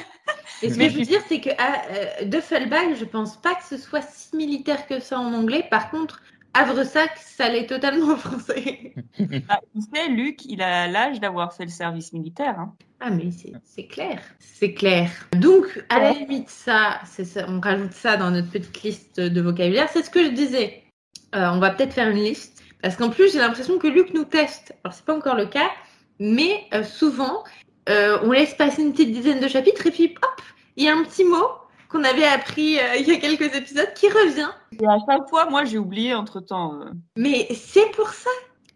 Et 0.62 0.71
ce 0.71 0.76
que 0.76 0.88
je 0.88 0.99
veux 0.99 1.05
dire, 1.05 1.21
c'est 1.29 1.41
que 1.41 1.50
à, 1.50 1.83
euh, 1.91 2.25
Duffelbag, 2.25 2.97
je 2.99 3.05
pense 3.05 3.41
pas 3.41 3.55
que 3.55 3.64
ce 3.64 3.79
soit 3.79 4.03
si 4.03 4.37
militaire 4.37 4.87
que 4.87 5.00
ça 5.00 5.19
en 5.19 5.33
anglais. 5.33 5.67
Par 5.71 5.91
contre, 5.91 6.21
Havresac, 6.52 7.16
ça 7.16 7.49
l'est 7.49 7.66
totalement 7.66 8.12
en 8.12 8.16
français. 8.16 8.95
Bah, 9.49 9.61
tu 9.75 9.83
sais, 9.83 10.09
Luc, 10.09 10.45
il 10.47 10.62
a 10.62 10.88
l'âge 10.88 11.21
d'avoir 11.21 11.52
fait 11.52 11.64
le 11.64 11.71
service 11.71 12.12
militaire. 12.12 12.59
Hein. 12.59 12.75
Ah, 13.00 13.11
mais 13.11 13.30
c'est 13.64 13.87
clair. 13.87 14.21
C'est 14.38 14.73
clair. 14.73 15.11
Donc, 15.37 15.85
à 15.88 16.00
la 16.00 16.12
limite, 16.12 16.49
ça, 16.49 17.00
ça, 17.04 17.47
on 17.49 17.61
rajoute 17.61 17.92
ça 17.92 18.16
dans 18.16 18.30
notre 18.30 18.50
petite 18.50 18.83
liste 18.83 19.21
de 19.21 19.40
vocabulaire. 19.40 19.88
C'est 19.92 20.02
ce 20.02 20.11
que 20.11 20.25
je 20.25 20.30
disais. 20.30 20.83
Euh, 21.35 21.50
on 21.52 21.59
va 21.59 21.71
peut-être 21.71 21.92
faire 21.92 22.09
une 22.09 22.23
liste. 22.23 22.62
Parce 22.83 22.97
qu'en 22.97 23.11
plus, 23.11 23.33
j'ai 23.33 23.38
l'impression 23.38 23.78
que 23.78 23.87
Luc 23.87 24.14
nous 24.14 24.25
teste. 24.25 24.75
Alors, 24.85 24.95
c'est 24.95 25.04
pas 25.04 25.16
encore 25.16 25.37
le 25.37 25.47
cas. 25.47 25.71
Mais 26.19 26.64
euh, 26.75 26.83
souvent, 26.83 27.45
euh, 27.88 28.19
on 28.23 28.33
laisse 28.33 28.54
passer 28.54 28.83
une 28.83 28.92
petite 28.92 29.12
dizaine 29.12 29.40
de 29.40 29.49
chapitres 29.49 29.87
et 29.87 29.90
puis, 29.90 30.14
hop, 30.23 30.42
il 30.76 30.85
y 30.85 30.88
a 30.88 30.95
un 30.95 31.04
petit 31.04 31.25
mot 31.25 31.47
qu'on 31.90 32.04
avait 32.04 32.25
appris 32.25 32.78
euh, 32.78 32.97
il 32.99 33.09
y 33.09 33.12
a 33.12 33.16
quelques 33.16 33.54
épisodes 33.54 33.92
qui 33.94 34.09
revient. 34.09 34.50
Et 34.80 34.87
à 34.87 34.99
chaque 35.09 35.28
fois, 35.28 35.50
moi, 35.50 35.64
j'ai 35.64 35.78
oublié 35.78 36.14
entre 36.14 36.40
temps. 36.40 36.80
Mais 37.16 37.49
c'est 37.54 37.90
pour 37.92 38.11
ça. 38.11 38.30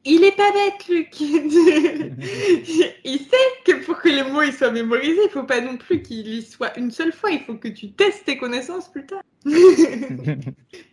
Il 0.07 0.23
est 0.23 0.37
pas 0.37 0.51
bête, 0.53 0.87
Luc. 0.89 1.19
il 1.21 3.19
sait 3.19 3.37
que 3.65 3.85
pour 3.85 3.99
que 3.99 4.11
les 4.11 4.23
mots 4.23 4.43
ils 4.43 4.53
soient 4.53 4.71
mémorisés, 4.71 5.23
il 5.25 5.31
faut 5.31 5.45
pas 5.45 5.63
non 5.63 5.79
plus 5.79 6.03
qu'il 6.03 6.29
y 6.29 6.43
soit 6.43 6.77
une 6.79 6.91
seule 6.91 7.13
fois. 7.13 7.31
Il 7.31 7.41
faut 7.41 7.55
que 7.55 7.69
tu 7.69 7.93
testes 7.93 8.27
tes 8.27 8.37
connaissances 8.37 8.91
plus 8.91 9.07
tard. 9.07 9.23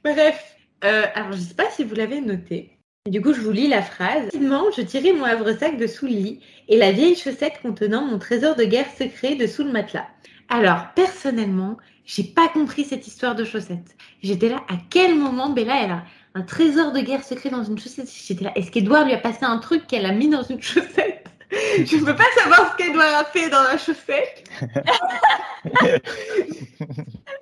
Bref. 0.03 0.55
Euh, 0.83 1.03
alors, 1.13 1.33
je 1.33 1.41
sais 1.41 1.53
pas 1.53 1.69
si 1.69 1.83
vous 1.83 1.93
l'avez 1.93 2.21
noté. 2.21 2.77
Du 3.09 3.21
coup, 3.21 3.33
je 3.33 3.41
vous 3.41 3.51
lis 3.51 3.67
la 3.67 3.81
phrase. 3.81 4.25
Rapidement, 4.25 4.71
je 4.75 4.81
tirai 4.81 5.11
mon 5.13 5.25
havresac 5.25 5.77
de 5.77 5.87
sous 5.87 6.05
le 6.05 6.13
lit 6.13 6.39
et 6.69 6.77
la 6.77 6.91
vieille 6.91 7.15
chaussette 7.15 7.59
contenant 7.61 8.05
mon 8.05 8.19
trésor 8.19 8.55
de 8.55 8.63
guerre 8.63 8.89
secret 8.97 9.35
de 9.35 9.47
sous 9.47 9.63
le 9.63 9.71
matelas. 9.71 10.07
Alors, 10.49 10.87
personnellement, 10.95 11.77
j'ai 12.05 12.24
pas 12.24 12.48
compris 12.50 12.84
cette 12.86 13.08
histoire 13.08 13.36
de 13.36 13.43
chaussette. 13.43 13.96
J'étais 14.22 14.50
là, 14.50 14.58
à 14.70 14.75
quel 14.89 15.15
moment 15.15 15.50
Bella, 15.50 15.84
elle 15.84 15.91
a 15.91 16.03
un 16.36 16.41
trésor 16.43 16.91
de 16.91 17.00
guerre 17.01 17.24
secret 17.24 17.50
dans 17.50 17.63
une 17.63 17.77
chaussette? 17.77 18.10
J'étais 18.25 18.43
là, 18.46 18.51
est-ce 18.55 18.72
qu'Edouard 18.72 19.05
lui 19.05 19.13
a 19.13 19.17
passé 19.17 19.43
un 19.46 19.58
truc 19.60 19.88
qu'elle 19.88 20.05
a 20.05 20.12
mis 20.12 20.29
dans 20.29 20.43
une 20.43 20.62
chaussette? 20.62 21.27
Je 21.51 21.98
ne 21.98 22.05
peux 22.05 22.15
pas 22.15 22.24
savoir 22.38 22.72
ce 22.72 22.77
qu'Edouard 22.84 23.13
a 23.20 23.25
fait 23.25 23.50
dans 23.50 23.63
la 23.63 23.77
chaussette. 23.77 24.50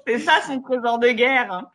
C'est 0.08 0.20
ça 0.20 0.42
son 0.48 0.62
trésor 0.62 1.00
de 1.00 1.10
guerre. 1.10 1.52
hein. 1.52 1.68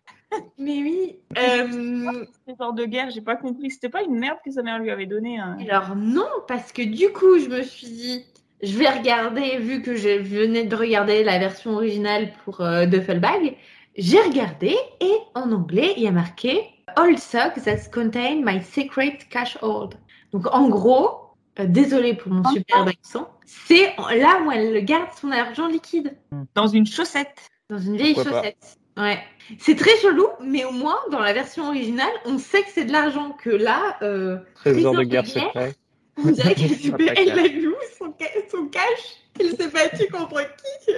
Mais 0.59 0.79
oui. 0.83 1.17
euh, 1.39 2.25
genre 2.59 2.73
de 2.73 2.85
guerre, 2.87 3.11
j'ai 3.11 3.21
pas 3.21 3.37
compris. 3.37 3.71
C'était 3.71 3.89
pas 3.89 4.03
une 4.03 4.19
merde 4.19 4.39
que 4.45 4.51
sa 4.51 4.63
mère 4.63 4.81
lui 4.81 4.91
avait 4.91 5.07
donnée. 5.07 5.39
hein. 5.39 5.57
Alors 5.69 5.95
non, 5.95 6.27
parce 6.49 6.73
que 6.73 6.83
du 6.83 7.11
coup, 7.13 7.39
je 7.39 7.49
me 7.49 7.63
suis 7.63 7.87
dit, 7.87 8.25
je 8.65 8.79
vais 8.79 8.89
regarder, 8.89 9.59
vu 9.59 9.83
que 9.83 9.95
je 9.97 10.09
venais 10.21 10.65
de 10.65 10.75
regarder 10.77 11.23
la 11.25 11.39
version 11.39 11.73
originale 11.75 12.33
pour 12.45 12.61
euh, 12.61 12.87
Duffelbag, 12.87 13.57
j'ai 13.97 14.21
regardé 14.21 14.77
et 15.01 15.15
en 15.35 15.53
anglais, 15.53 15.95
il 15.97 16.03
y 16.03 16.09
a 16.09 16.13
marqué 16.13 16.63
All 16.97 17.19
socks 17.19 17.63
that 17.65 17.91
contain 17.93 18.43
my 18.45 18.63
secret 18.63 19.19
cash 19.31 19.57
hold. 19.63 19.95
Donc 20.33 20.47
en 20.53 20.69
gros, 20.69 21.11
euh, 21.59 21.67
désolé 21.67 22.15
pour 22.15 22.33
mon 22.33 22.45
superbe 22.51 22.89
accent, 22.89 23.29
c'est 23.47 23.95
là 24.17 24.41
où 24.45 24.51
elle 24.53 24.85
garde 24.85 25.11
son 25.21 25.31
argent 25.31 25.67
liquide, 25.69 26.17
Dans 26.55 26.67
une 26.67 26.87
chaussette. 26.87 27.49
dans 27.71 27.79
une 27.79 27.97
vieille 27.97 28.15
Pourquoi 28.15 28.33
pas. 28.33 28.39
chaussette. 28.39 28.79
Ouais. 28.97 29.19
C'est 29.59 29.75
très 29.77 29.97
chelou, 29.99 30.27
mais 30.41 30.65
au 30.65 30.71
moins 30.71 30.99
dans 31.11 31.19
la 31.21 31.33
version 31.33 31.67
originale, 31.69 32.13
on 32.27 32.39
sait 32.39 32.63
que 32.63 32.69
c'est 32.73 32.85
de 32.85 32.93
l'argent 32.93 33.33
que 33.33 33.51
là, 33.51 33.97
euh, 34.03 34.39
Trésor 34.55 34.95
de 34.95 35.03
guerre. 35.03 35.27
secret. 35.27 35.75
On 36.17 36.31
dirait 36.31 36.55
qu'elle 36.55 36.71
elle 37.17 37.39
a 37.39 37.47
eu 37.47 37.75
son, 37.99 38.15
son 38.51 38.67
cash. 38.67 39.17
Elle 39.41 39.51
s'est 39.57 39.69
battue 39.69 40.07
contre 40.09 40.43
qui? 40.43 40.95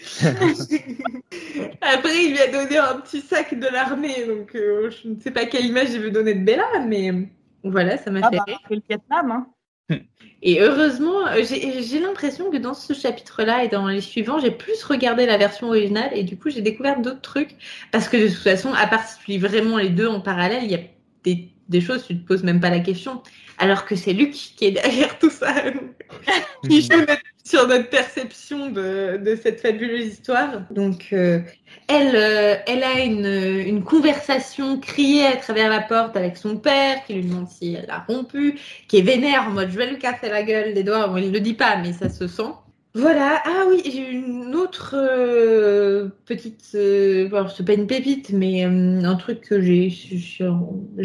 Après, 1.80 2.24
il 2.24 2.30
lui 2.32 2.38
a 2.40 2.46
donné 2.48 2.78
un 2.78 3.00
petit 3.00 3.20
sac 3.20 3.58
de 3.58 3.66
l'armée. 3.66 4.24
Donc, 4.26 4.54
euh, 4.54 4.90
je 4.90 5.08
ne 5.08 5.20
sais 5.20 5.30
pas 5.30 5.46
quelle 5.46 5.66
image 5.66 5.90
il 5.90 6.00
veut 6.00 6.10
donner 6.10 6.34
de 6.34 6.44
Bella, 6.44 6.66
mais 6.86 7.10
voilà, 7.64 7.98
ça 7.98 8.10
m'a 8.10 8.20
Ah 8.22 8.30
fait 8.30 8.36
bah, 8.36 8.44
rire. 8.46 8.58
le 8.70 8.80
Vietnam. 8.88 9.30
Hein. 9.30 9.46
Et 10.42 10.60
heureusement, 10.62 11.26
euh, 11.26 11.42
j'ai 11.42 11.98
l'impression 12.00 12.50
que 12.50 12.56
dans 12.56 12.72
ce 12.72 12.94
chapitre-là 12.94 13.64
et 13.64 13.68
dans 13.68 13.88
les 13.88 14.00
suivants, 14.00 14.38
j'ai 14.38 14.50
plus 14.50 14.82
regardé 14.84 15.26
la 15.26 15.36
version 15.36 15.66
originale 15.68 16.10
et 16.14 16.22
du 16.24 16.38
coup, 16.38 16.48
j'ai 16.48 16.62
découvert 16.62 17.00
d'autres 17.00 17.20
trucs. 17.20 17.56
Parce 17.92 18.08
que 18.08 18.16
de 18.16 18.26
toute 18.28 18.38
façon, 18.42 18.72
à 18.72 18.86
part 18.86 19.06
si 19.06 19.18
tu 19.18 19.32
lis 19.32 19.38
vraiment 19.38 19.76
les 19.76 19.90
deux 19.90 20.06
en 20.06 20.20
parallèle, 20.20 20.64
il 20.64 20.70
y 20.70 20.76
a 20.76 20.80
des, 21.24 21.50
des 21.68 21.80
choses, 21.82 22.06
tu 22.06 22.18
te 22.18 22.26
poses 22.26 22.42
même 22.42 22.60
pas 22.60 22.70
la 22.70 22.80
question. 22.80 23.22
Alors 23.60 23.84
que 23.84 23.94
c'est 23.94 24.12
Luc 24.14 24.32
qui 24.32 24.64
est 24.66 24.70
derrière 24.72 25.18
tout 25.18 25.30
ça. 25.30 25.54
qui 26.68 26.80
joue 26.82 26.98
notre- 26.98 27.22
sur 27.44 27.66
notre 27.66 27.88
perception 27.90 28.70
de, 28.70 29.16
de 29.18 29.36
cette 29.36 29.60
fabuleuse 29.60 30.06
histoire. 30.06 30.62
Donc, 30.70 31.08
euh, 31.12 31.40
elle, 31.88 32.14
euh, 32.14 32.56
elle 32.66 32.82
a 32.84 33.00
une, 33.00 33.26
une 33.26 33.82
conversation 33.84 34.78
criée 34.78 35.26
à 35.26 35.36
travers 35.36 35.68
la 35.68 35.80
porte 35.80 36.16
avec 36.16 36.36
son 36.36 36.56
père, 36.56 37.04
qui 37.06 37.14
lui 37.14 37.24
demande 37.24 37.48
si 37.48 37.74
elle 37.74 37.90
a 37.90 38.00
rompu, 38.08 38.58
qui 38.88 38.98
est 38.98 39.02
vénère 39.02 39.44
en 39.48 39.50
mode 39.50 39.70
je 39.70 39.76
vais 39.78 39.90
lui 39.90 39.98
casser 39.98 40.28
la 40.28 40.42
gueule 40.42 40.74
des 40.74 40.84
doigts. 40.84 41.06
Bon, 41.08 41.16
il 41.18 41.32
le 41.32 41.40
dit 41.40 41.54
pas, 41.54 41.76
mais 41.76 41.92
ça 41.92 42.08
se 42.08 42.28
sent. 42.28 42.52
Voilà. 42.94 43.40
Ah 43.44 43.64
oui, 43.68 43.82
j'ai 43.84 44.10
une 44.10 44.54
autre 44.56 44.94
euh, 44.96 46.08
petite. 46.26 46.72
Euh, 46.74 47.28
bon, 47.28 47.46
c'est 47.48 47.64
pas 47.64 47.74
une 47.74 47.86
pépite, 47.86 48.30
mais 48.30 48.64
euh, 48.66 49.02
un 49.04 49.14
truc 49.14 49.42
que 49.42 49.60
j'ai 49.60 49.90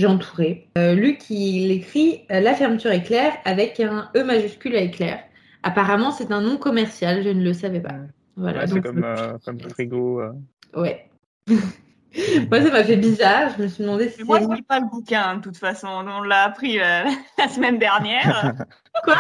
entouré. 0.08 0.68
Euh, 0.78 0.96
Luc, 0.96 1.30
il 1.30 1.70
écrit 1.72 2.22
euh, 2.32 2.40
La 2.40 2.56
fermeture 2.56 2.92
éclair 2.92 3.34
avec 3.46 3.80
un 3.80 4.10
E 4.16 4.24
majuscule 4.24 4.76
à 4.76 4.82
éclair. 4.82 5.20
Apparemment, 5.64 6.12
c'est 6.12 6.32
un 6.32 6.42
nom 6.42 6.58
commercial, 6.58 7.24
je 7.24 7.30
ne 7.30 7.44
le 7.44 7.54
savais 7.54 7.80
pas. 7.82 7.96
Voilà, 8.36 8.62
Ouais, 8.62 8.68
c'est 8.68 8.82
comme, 8.82 9.04
euh, 9.04 9.38
comme 9.46 9.60
frigo. 9.62 10.22
euh. 10.22 10.32
ouais. 10.76 11.08
Moi, 12.50 12.62
ça 12.62 12.72
m'a 12.72 12.84
fait 12.84 12.96
bizarre. 12.98 13.52
Je 13.58 13.64
me 13.64 13.68
suis 13.68 13.84
demandé 13.84 14.10
si 14.10 14.24
moi, 14.24 14.40
je 14.40 14.48
lis 14.56 14.62
pas 14.62 14.80
le 14.80 14.86
bouquin, 14.90 15.36
de 15.36 15.42
toute 15.42 15.58
façon. 15.58 15.88
On 15.88 16.22
l'a 16.24 16.44
appris 16.44 16.80
euh, 16.80 17.04
la 17.38 17.48
semaine 17.50 17.78
dernière. 17.78 18.54
Quoi? 19.04 19.18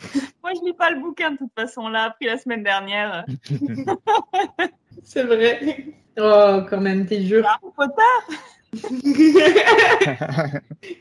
Moi, 0.42 0.52
je 0.54 0.64
lis 0.64 0.74
pas 0.74 0.90
le 0.90 1.00
bouquin, 1.00 1.32
de 1.32 1.38
toute 1.38 1.52
façon. 1.56 1.82
On 1.82 1.88
l'a 1.88 2.04
appris 2.04 2.26
la 2.26 2.38
semaine 2.38 2.62
dernière. 2.62 3.24
c'est 5.02 5.24
vrai. 5.24 5.86
Oh, 6.18 6.60
quand 6.68 6.80
même, 6.80 7.06
t'es 7.06 7.18
dur. 7.18 7.46
Harry 7.46 7.72
Potter, 7.76 8.36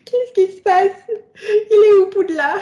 Qu'est-ce 0.06 0.34
qui 0.34 0.58
se 0.58 0.62
passe? 0.62 0.92
Il 1.10 1.86
est 1.86 2.02
où 2.02 2.10
Poudlard? 2.10 2.62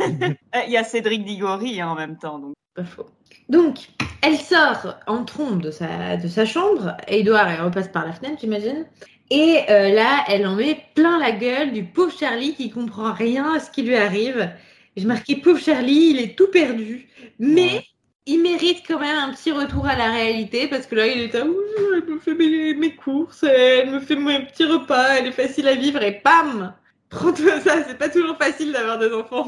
Euh, 0.00 0.60
Il 0.66 0.72
y 0.72 0.76
a 0.76 0.84
Cédric 0.84 1.24
Diggory 1.24 1.80
hein, 1.80 1.88
en 1.88 1.94
même 1.94 2.16
temps. 2.18 2.38
Donc. 2.38 2.54
Pas 2.74 2.84
faux. 2.84 3.06
Donc, 3.48 3.88
elle 4.22 4.36
sort 4.36 4.96
en 5.06 5.24
trompe 5.24 5.62
de 5.62 5.70
sa, 5.70 6.16
de 6.16 6.26
sa 6.26 6.44
chambre. 6.46 6.96
Edouard, 7.06 7.48
elle 7.48 7.60
repasse 7.60 7.88
par 7.88 8.06
la 8.06 8.12
fenêtre, 8.12 8.38
j'imagine. 8.40 8.86
Et 9.30 9.60
euh, 9.70 9.90
là, 9.90 10.24
elle 10.28 10.46
en 10.46 10.56
met 10.56 10.78
plein 10.94 11.18
la 11.18 11.32
gueule 11.32 11.72
du 11.72 11.84
pauvre 11.84 12.12
Charlie 12.12 12.54
qui 12.54 12.70
comprend 12.70 13.12
rien 13.12 13.54
à 13.54 13.60
ce 13.60 13.70
qui 13.70 13.82
lui 13.82 13.96
arrive. 13.96 14.50
J'ai 14.96 15.04
marqué 15.06 15.36
pauvre 15.36 15.58
Charlie, 15.60 16.10
il 16.10 16.20
est 16.20 16.36
tout 16.36 16.48
perdu. 16.48 17.08
Mais 17.38 17.74
Ouais. 17.74 17.84
il 18.26 18.42
mérite 18.42 18.82
quand 18.86 19.00
même 19.00 19.16
un 19.18 19.32
petit 19.32 19.50
retour 19.52 19.86
à 19.86 19.96
la 19.96 20.10
réalité 20.10 20.68
parce 20.68 20.86
que 20.86 20.94
là, 20.94 21.06
il 21.06 21.20
est 21.22 21.34
à 21.34 21.44
Ouh, 21.44 21.54
elle 21.94 22.04
me 22.14 22.18
fait 22.18 22.34
mes, 22.34 22.74
mes 22.74 22.94
courses, 22.94 23.42
elle 23.42 23.90
me 23.90 24.00
fait 24.00 24.16
mes 24.16 24.46
petits 24.46 24.64
repas, 24.64 25.16
elle 25.18 25.26
est 25.26 25.32
facile 25.32 25.66
à 25.68 25.74
vivre 25.74 26.02
et 26.02 26.20
pam 26.20 26.74
Prends-toi 27.10 27.60
ça, 27.64 27.84
c'est 27.86 27.98
pas 27.98 28.08
toujours 28.08 28.36
facile 28.38 28.72
d'avoir 28.72 28.98
des 28.98 29.12
enfants. 29.12 29.46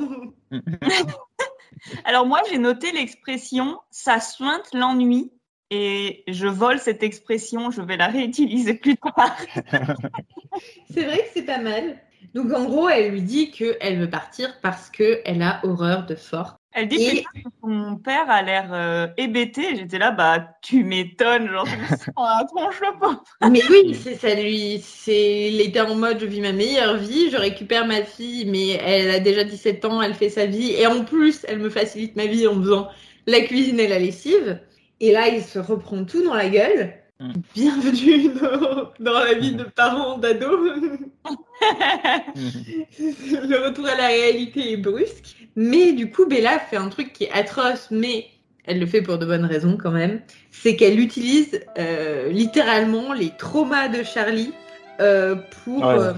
Alors, 2.04 2.26
moi, 2.26 2.40
j'ai 2.50 2.58
noté 2.58 2.90
l'expression 2.92 3.78
ça 3.90 4.20
sointe 4.20 4.68
l'ennui. 4.72 5.30
Et 5.70 6.22
je 6.28 6.46
vole 6.46 6.78
cette 6.78 7.02
expression, 7.02 7.72
je 7.72 7.82
vais 7.82 7.96
la 7.96 8.06
réutiliser 8.06 8.74
plus 8.74 8.96
tard. 8.96 9.36
C'est 10.94 11.02
vrai 11.02 11.18
que 11.18 11.28
c'est 11.34 11.42
pas 11.42 11.58
mal. 11.58 11.98
Donc 12.34 12.52
en 12.52 12.64
gros, 12.64 12.88
elle 12.88 13.12
lui 13.12 13.22
dit 13.22 13.50
qu'elle 13.50 13.98
veut 13.98 14.10
partir 14.10 14.60
parce 14.60 14.90
qu'elle 14.90 15.42
a 15.42 15.60
horreur 15.64 16.06
de 16.06 16.14
fort. 16.14 16.56
Elle 16.72 16.88
dit 16.88 16.96
Et- 16.96 17.24
putain, 17.32 17.50
ton 17.62 17.96
père 17.96 18.28
a 18.28 18.42
l'air 18.42 18.72
euh, 18.72 19.06
hébété. 19.16 19.76
J'étais 19.76 19.98
là, 19.98 20.10
bah, 20.10 20.46
tu 20.60 20.84
m'étonnes. 20.84 21.48
Genre, 21.48 21.64
tu 21.66 22.10
la 22.16 22.44
tronche, 22.46 22.80
le 22.82 22.98
pauvre. 22.98 23.24
Mais 23.50 23.62
oui, 23.70 23.94
c'est 23.94 24.14
ça 24.14 24.34
lui. 24.34 24.78
C'est, 24.82 25.50
il 25.50 25.60
était 25.62 25.80
en 25.80 25.94
mode 25.94 26.20
je 26.20 26.26
vis 26.26 26.42
ma 26.42 26.52
meilleure 26.52 26.98
vie, 26.98 27.30
je 27.30 27.36
récupère 27.38 27.86
ma 27.86 28.02
fille, 28.02 28.44
mais 28.44 28.68
elle 28.72 29.10
a 29.10 29.20
déjà 29.20 29.44
17 29.44 29.84
ans, 29.86 30.02
elle 30.02 30.14
fait 30.14 30.28
sa 30.28 30.44
vie 30.44 30.72
et 30.72 30.86
en 30.86 31.04
plus, 31.04 31.44
elle 31.48 31.60
me 31.60 31.70
facilite 31.70 32.14
ma 32.16 32.26
vie 32.26 32.46
en 32.46 32.54
faisant 32.60 32.88
la 33.26 33.40
cuisine 33.40 33.80
et 33.80 33.88
la 33.88 33.98
lessive. 33.98 34.60
Et 35.00 35.12
là, 35.12 35.28
il 35.28 35.42
se 35.42 35.58
reprend 35.58 36.04
tout 36.04 36.22
dans 36.24 36.34
la 36.34 36.48
gueule. 36.48 36.94
Mm. 37.18 37.32
Bienvenue 37.54 38.28
dans, 38.34 38.92
dans 39.00 39.18
la 39.20 39.34
vie 39.34 39.52
de 39.52 39.64
parents 39.64 40.18
d'ados. 40.18 40.78
le 42.34 43.66
retour 43.66 43.86
à 43.86 43.96
la 43.96 44.06
réalité 44.08 44.72
est 44.72 44.76
brusque. 44.76 45.36
Mais 45.56 45.92
du 45.92 46.10
coup, 46.10 46.26
Bella 46.26 46.58
fait 46.58 46.76
un 46.76 46.88
truc 46.88 47.12
qui 47.14 47.24
est 47.24 47.32
atroce, 47.32 47.88
mais 47.90 48.26
elle 48.66 48.80
le 48.80 48.86
fait 48.86 49.00
pour 49.00 49.16
de 49.18 49.24
bonnes 49.24 49.46
raisons 49.46 49.78
quand 49.80 49.92
même. 49.92 50.20
C'est 50.50 50.76
qu'elle 50.76 51.00
utilise 51.00 51.60
euh, 51.78 52.28
littéralement 52.28 53.12
les 53.14 53.30
traumas 53.38 53.88
de 53.88 54.02
Charlie 54.02 54.52
euh, 55.00 55.36
pour, 55.64 55.78
Ouais. 55.86 55.94
euh, 55.98 56.12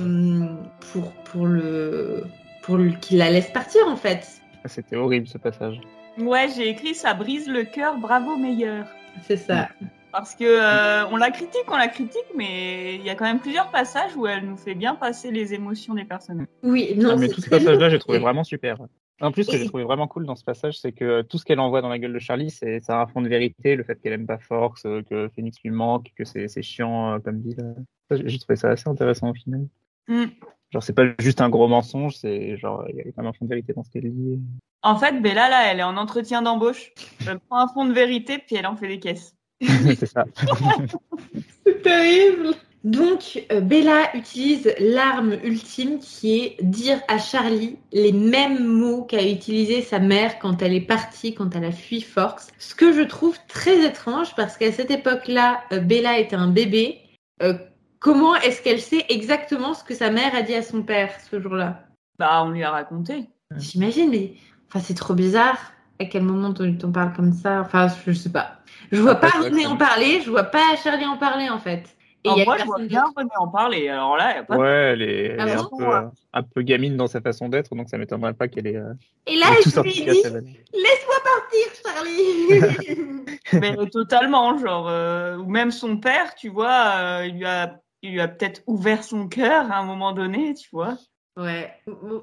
pour, 0.93 1.13
pour 1.13 1.47
le 1.47 2.25
pour 2.63 2.77
le- 2.77 2.91
qu'il 3.01 3.19
la 3.19 3.31
laisse 3.31 3.51
partir 3.53 3.87
en 3.87 3.97
fait. 3.97 4.27
C'était 4.65 4.97
horrible 4.97 5.29
ce 5.29 5.39
passage. 5.39 5.81
Ouais, 6.19 6.49
j'ai 6.57 6.69
écrit 6.69 6.95
ça 6.97 7.15
brise 7.15 7.47
le 7.49 7.63
cœur, 7.65 7.97
bravo 7.99 8.37
meilleur. 8.37 8.85
C'est 9.27 9.37
ça. 9.37 9.69
Parce 10.13 10.35
que 10.35 10.45
euh, 10.45 11.07
on 11.09 11.17
la 11.17 11.31
critique, 11.31 11.65
on 11.69 11.77
la 11.77 11.89
critique, 11.89 12.25
mais 12.35 12.97
il 12.97 13.03
y 13.03 13.11
a 13.11 13.15
quand 13.15 13.27
même 13.27 13.41
plusieurs 13.41 13.71
passages 13.71 14.17
où 14.17 14.27
elle 14.27 14.47
nous 14.47 14.57
fait 14.57 14.75
bien 14.75 14.95
passer 14.95 15.31
les 15.31 15.55
émotions 15.55 15.95
des 15.95 16.05
personnages. 16.05 16.47
Oui, 16.63 16.95
non, 16.97 17.11
Ah, 17.13 17.17
mais 17.17 17.29
tout 17.29 17.41
ce 17.41 17.51
passage-là, 17.51 17.91
j'ai 17.91 17.99
trouvé 17.99 18.19
vraiment 18.19 18.45
super. 18.45 18.79
En 19.21 19.33
plus, 19.33 19.45
ce 19.45 19.51
que 19.51 19.59
j'ai 19.59 19.67
trouvé 19.67 19.83
vraiment 19.83 20.07
cool 20.07 20.27
dans 20.27 20.37
ce 20.37 20.45
passage, 20.45 20.79
c'est 20.79 20.93
que 20.93 21.23
tout 21.23 21.39
ce 21.39 21.45
qu'elle 21.45 21.59
envoie 21.59 21.83
dans 21.83 21.89
la 21.89 21.99
gueule 21.99 22.13
de 22.13 22.19
Charlie, 22.21 22.51
c'est 22.51 22.81
ça 22.81 23.01
a 23.01 23.03
un 23.03 23.07
fond 23.07 23.21
de 23.21 23.29
vérité, 23.29 23.75
le 23.75 23.83
fait 23.83 24.01
qu'elle 24.01 24.13
aime 24.13 24.27
pas 24.27 24.39
Force, 24.39 24.87
euh, 24.87 25.03
que 25.03 25.29
Phoenix 25.35 25.59
lui 25.65 25.71
manque, 25.71 26.13
que 26.17 26.25
c'est 26.25 26.63
chiant 26.63 27.15
euh, 27.15 27.19
comme 27.19 27.41
ville. 27.41 27.75
Ça, 28.09 28.17
J'ai 28.17 28.29
j'ai 28.29 28.39
trouvé 28.39 28.57
ça 28.57 28.71
assez 28.71 28.89
intéressant 28.89 29.31
au 29.31 29.35
final. 29.35 29.67
Mm. 30.07 30.27
Genre, 30.71 30.83
c'est 30.83 30.93
pas 30.93 31.05
juste 31.19 31.41
un 31.41 31.49
gros 31.49 31.67
mensonge, 31.67 32.15
c'est 32.17 32.57
genre, 32.59 32.85
il 32.91 32.97
y 32.97 33.01
a 33.01 33.05
quand 33.05 33.23
même 33.23 33.27
un 33.27 33.33
fond 33.33 33.47
de 33.47 33.51
vérité 33.51 33.73
dans 33.73 33.83
ce 33.83 33.91
qu'elle 33.91 34.13
dit. 34.13 34.41
En 34.83 34.97
fait, 34.97 35.21
Bella, 35.21 35.49
là, 35.49 35.73
elle 35.73 35.81
est 35.81 35.85
en 35.85 35.97
entretien 35.97 36.43
d'embauche. 36.43 36.93
Elle 37.27 37.41
prend 37.41 37.59
un 37.59 37.69
fond 37.69 37.87
de 37.87 37.93
vérité, 37.93 38.39
puis 38.39 38.55
elle 38.57 38.67
en 38.67 38.77
fait 38.77 38.87
des 38.87 39.01
caisses. 39.01 39.35
C'est 39.61 40.07
ça. 40.07 40.25
C'est 41.67 41.83
terrible. 41.83 42.55
Donc, 42.85 43.45
euh, 43.51 43.61
Bella 43.61 44.15
utilise 44.15 44.73
l'arme 44.79 45.37
ultime 45.43 45.99
qui 45.99 46.39
est 46.39 46.57
dire 46.63 47.01
à 47.09 47.19
Charlie 47.19 47.77
les 47.93 48.13
mêmes 48.13 48.65
mots 48.65 49.03
qu'a 49.03 49.29
utilisé 49.29 49.83
sa 49.83 49.99
mère 49.99 50.39
quand 50.39 50.63
elle 50.63 50.75
est 50.75 50.81
partie, 50.81 51.35
quand 51.35 51.57
elle 51.57 51.65
a 51.65 51.73
fui 51.73 52.01
Forks. 52.01 52.43
Ce 52.59 52.75
que 52.75 52.93
je 52.93 53.03
trouve 53.03 53.37
très 53.49 53.85
étrange 53.85 54.35
parce 54.37 54.57
qu'à 54.57 54.71
cette 54.71 54.93
époque-là, 54.93 55.61
euh, 55.73 55.81
Bella 55.81 56.19
était 56.19 56.37
un 56.37 56.49
bébé. 56.49 57.01
Euh, 57.43 57.55
comment 57.99 58.37
est-ce 58.37 58.63
qu'elle 58.63 58.81
sait 58.81 59.05
exactement 59.09 59.75
ce 59.75 59.83
que 59.83 59.95
sa 59.95 60.11
mère 60.11 60.35
a 60.35 60.43
dit 60.43 60.55
à 60.55 60.63
son 60.63 60.83
père 60.83 61.11
ce 61.31 61.41
jour-là? 61.41 61.85
Bah, 62.19 62.43
on 62.45 62.51
lui 62.51 62.63
a 62.63 62.71
raconté. 62.71 63.25
J'imagine, 63.57 64.11
mais 64.11 64.35
enfin, 64.69 64.81
c'est 64.81 64.95
trop 64.95 65.15
bizarre. 65.15 65.73
À 66.01 66.05
quel 66.05 66.23
moment 66.23 66.53
t'en 66.53 66.93
parle 66.93 67.13
comme 67.13 67.33
ça? 67.33 67.61
Enfin, 67.61 67.89
je 68.07 68.13
sais 68.13 68.31
pas. 68.31 68.59
Je 68.93 69.01
vois 69.01 69.13
Après, 69.13 69.31
pas 69.31 69.39
René 69.45 69.67
en 69.67 69.77
parler, 69.77 70.21
je 70.21 70.31
vois 70.31 70.45
pas 70.45 70.77
Charlie 70.83 71.07
en 71.07 71.17
parler 71.17 71.49
en 71.51 71.59
fait. 71.59 71.97
Et 72.25 72.31
y 72.31 72.43
a 72.43 72.45
moi, 72.45 72.57
je 72.59 72.65
vois 72.65 72.79
bien. 72.79 73.05
René 73.17 73.31
en 73.37 73.49
parler. 73.49 73.89
Alors 73.89 74.17
là, 74.17 74.33
il 74.33 74.37
y 74.37 74.39
a 74.39 74.45
pas 74.45 74.55
de- 74.57 74.61
Ouais, 74.61 74.69
elle 74.93 75.03
est, 75.03 75.25
elle 75.27 75.41
Ah 75.41 75.49
est 75.49 75.55
un, 75.55 75.65
peu, 75.65 75.85
euh, 75.85 76.03
un 76.33 76.43
peu 76.43 76.63
gamine 76.63 76.97
dans 76.97 77.07
sa 77.07 77.21
façon 77.21 77.49
d'être, 77.49 77.75
donc 77.75 77.89
ça 77.89 77.99
m'étonnerait 77.99 78.35
pas 78.35 78.49
qu'elle 78.49 78.67
ait, 78.67 78.77
euh, 78.77 78.93
Et 79.27 79.37
là, 79.37 79.47
ait 79.59 79.63
tout 79.63 79.71
je 79.71 79.81
lui 79.81 79.91
ai 79.91 80.05
dit. 80.05 80.23
Laisse-moi 80.73 81.17
partir, 81.25 81.67
Charlie 81.85 83.39
Mais 83.53 83.77
totalement, 83.91 84.59
genre, 84.59 84.89
euh, 84.89 85.37
ou 85.37 85.47
même 85.49 85.71
son 85.71 85.97
père, 85.99 86.35
tu 86.35 86.49
vois, 86.49 86.95
euh, 86.97 87.27
il 87.27 87.37
lui 87.37 87.47
a 87.47 87.81
il 88.03 88.13
lui 88.13 88.21
a 88.21 88.29
peut-être 88.29 88.63
ouvert 88.69 89.03
son 89.03 89.29
cœur 89.29 89.73
à 89.73 89.79
un 89.79 89.83
moment 89.85 90.13
donné, 90.13 90.55
tu 90.55 90.69
vois. 90.73 90.97
Ouais. 91.37 91.73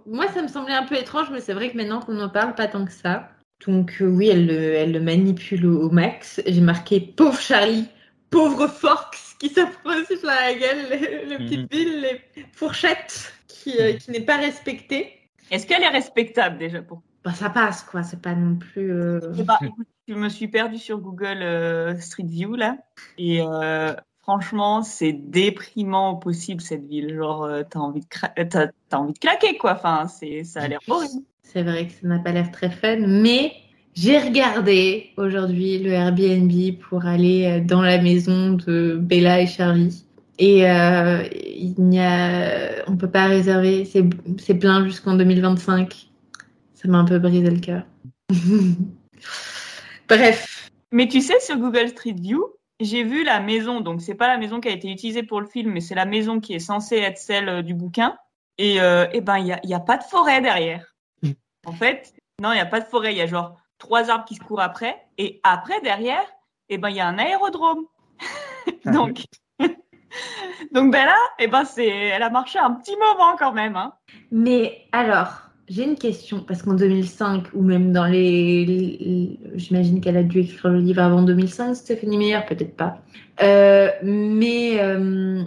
Moi, 0.06 0.28
ça 0.30 0.42
me 0.42 0.48
semblait 0.48 0.74
un 0.74 0.86
peu 0.86 0.96
étrange, 0.96 1.30
mais 1.32 1.42
c'est 1.42 1.54
vrai 1.54 1.70
que 1.70 1.78
maintenant 1.78 2.00
qu'on 2.00 2.20
en 2.22 2.30
parle, 2.30 2.56
pas 2.56 2.68
tant 2.68 2.86
que 2.86 2.92
ça. 2.94 3.30
Donc, 3.66 4.02
euh, 4.02 4.06
oui, 4.08 4.28
elle 4.30 4.48
le, 4.48 4.54
elle 4.74 4.92
le 4.92 5.00
manipule 5.00 5.66
au, 5.66 5.88
au 5.88 5.90
max. 5.90 6.42
J'ai 6.46 6.62
marqué 6.62 7.00
pauvre 7.00 7.40
Charlie, 7.40 7.88
pauvre 8.30 8.68
Forks 8.68 9.18
qui 9.40 9.50
s'approche 9.50 10.06
sur 10.08 10.26
la 10.28 10.54
gueule, 10.54 10.88
le, 10.90 11.30
le 11.30 11.38
petit 11.40 11.58
Mhm. 11.58 11.68
Bill, 11.68 12.02
les 12.02 12.46
fourchettes 12.54 13.34
qui, 13.48 13.78
euh, 13.80 13.94
qui 13.94 14.12
n'est 14.12 14.22
pas 14.26 14.38
respectée. 14.38 15.12
Est-ce 15.52 15.66
qu'elle 15.68 15.84
est 15.84 15.90
respectable 15.90 16.58
déjà 16.58 16.82
pour 16.82 17.02
Bah, 17.24 17.34
ça 17.34 17.50
passe, 17.50 17.84
quoi. 17.84 18.04
C'est 18.04 18.22
pas 18.22 18.36
non 18.36 18.56
plus. 18.58 18.92
euh, 18.92 19.20
écoute, 19.62 19.88
je 20.08 20.14
me 20.14 20.30
suis 20.30 20.48
perdue 20.48 20.78
sur 20.78 21.00
Google 21.00 21.42
euh, 21.42 22.00
Street 22.00 22.24
View 22.26 22.56
là, 22.56 22.78
et 23.18 23.42
euh, 23.42 23.94
franchement, 24.22 24.84
c'est 24.84 25.14
déprimant 25.14 26.12
au 26.12 26.18
possible 26.18 26.62
cette 26.62 26.86
ville. 26.86 27.16
Genre, 27.16 27.44
euh, 27.46 27.64
t'as 27.68 27.80
envie 27.80 28.02
de 28.02 28.06
cra- 28.06 28.34
t'as, 28.48 28.68
t'as 28.90 28.98
envie 28.98 29.14
de 29.14 29.20
claquer 29.20 29.58
quoi. 29.58 29.74
Enfin, 29.74 30.08
c'est, 30.08 30.44
ça 30.44 30.62
a 30.62 30.68
l'air 30.68 30.80
horrible. 30.88 31.24
C'est 31.54 31.64
vrai 31.64 31.88
que 31.88 31.94
ça 31.94 32.08
n'a 32.08 32.20
pas 32.20 32.32
l'air 32.32 32.52
très 32.52 32.70
fun, 32.70 32.98
mais 33.08 33.54
j'ai 33.94 34.18
regardé 34.20 35.12
aujourd'hui 35.16 35.80
le 35.80 35.92
Airbnb 35.92 36.52
pour 36.90 37.06
aller 37.06 37.46
euh, 37.46 37.64
dans 37.64 37.82
la 37.82 38.02
maison 38.02 38.54
de 38.54 38.98
Bella 39.00 39.42
et 39.42 39.48
Charlie. 39.48 40.04
Et 40.38 40.70
euh, 40.70 41.24
il 41.34 41.76
n'y 41.78 42.02
a, 42.02 42.84
on 42.88 42.98
peut 42.98 43.10
pas 43.10 43.28
réserver, 43.28 43.86
c'est 43.86 44.54
plein 44.56 44.84
jusqu'en 44.84 45.16
2025. 45.16 46.10
Ça 46.74 46.88
m'a 46.90 46.98
un 46.98 47.06
peu 47.06 47.20
brisé 47.20 47.50
le 47.50 47.60
cœur. 47.60 47.84
Bref, 50.10 50.70
Mais 50.92 51.08
tu 51.08 51.22
sais, 51.22 51.40
sur 51.40 51.58
Google 51.58 51.88
Street 51.90 52.16
View, 52.20 52.46
j'ai 52.80 53.04
vu 53.04 53.24
la 53.24 53.40
maison. 53.40 53.80
Donc, 53.82 54.02
c'est 54.02 54.16
pas 54.16 54.28
la 54.28 54.38
maison 54.38 54.60
qui 54.60 54.68
a 54.68 54.72
été 54.72 54.92
utilisée 54.92 55.24
pour 55.24 55.40
le 55.40 55.48
film, 55.48 55.72
mais 55.72 55.80
c'est 55.80 55.96
la 55.96 56.06
maison 56.06 56.40
qui 56.40 56.54
est 56.54 56.60
censée 56.60 56.98
être 56.98 57.18
celle 57.18 57.50
euh, 57.50 57.62
du 57.62 57.74
bouquin. 57.74 58.18
Et, 58.58 58.82
euh, 58.82 59.08
eh 59.14 59.22
ben, 59.22 59.38
il 59.38 59.48
y 59.48 59.54
a, 59.54 59.60
il 59.64 59.70
y 59.70 59.74
a 59.74 59.80
pas 59.80 59.98
de 59.98 60.04
forêt 60.04 60.42
derrière. 60.42 60.95
En 61.66 61.72
fait, 61.74 62.14
non, 62.42 62.52
il 62.52 62.58
y 62.58 62.62
a 62.62 62.66
pas 62.66 62.80
de 62.80 62.86
forêt. 62.86 63.14
Il 63.14 63.18
y 63.18 63.22
a 63.22 63.28
genre 63.28 63.58
trois 63.78 64.10
arbres 64.10 64.26
qui 64.26 64.36
se 64.36 64.42
courent 64.44 64.62
après. 64.62 64.96
Et 65.18 65.40
après, 65.44 65.80
derrière, 65.82 66.26
eh 66.70 66.78
ben, 66.78 66.90
il 66.90 66.96
y 66.96 67.00
a 67.00 67.08
un 67.08 67.18
aérodrome. 67.18 67.86
donc, 68.86 69.24
donc 70.72 70.92
Bella, 70.92 71.16
eh 71.40 71.48
ben, 71.48 71.64
elle 71.78 72.24
a 72.24 72.30
marché 72.30 72.60
un 72.60 72.72
petit 72.72 72.96
moment 72.98 73.36
quand 73.38 73.54
même. 73.54 73.76
Hein. 73.76 73.94
mais 74.32 74.82
alors, 74.92 75.42
j'ai 75.68 75.84
une 75.84 75.96
question 75.96 76.42
parce 76.42 76.62
qu'en 76.62 76.74
2005 76.76 77.48
ou 77.54 77.62
même 77.64 77.92
dans 77.92 78.06
les, 78.06 78.66
les- 78.66 79.40
j'imagine 79.56 80.00
qu'elle 80.00 80.18
a 80.18 80.24
dû 80.24 80.40
écrire 80.42 80.72
le 80.72 80.80
livre 80.80 81.02
avant 81.02 81.24
2005, 81.24 81.74
Stéphanie 81.76 82.18
Meyer, 82.18 82.40
peut-être 82.48 82.76
pas. 82.76 82.98
Euh, 83.42 83.90
mais 84.04 84.80
euh, 84.80 85.44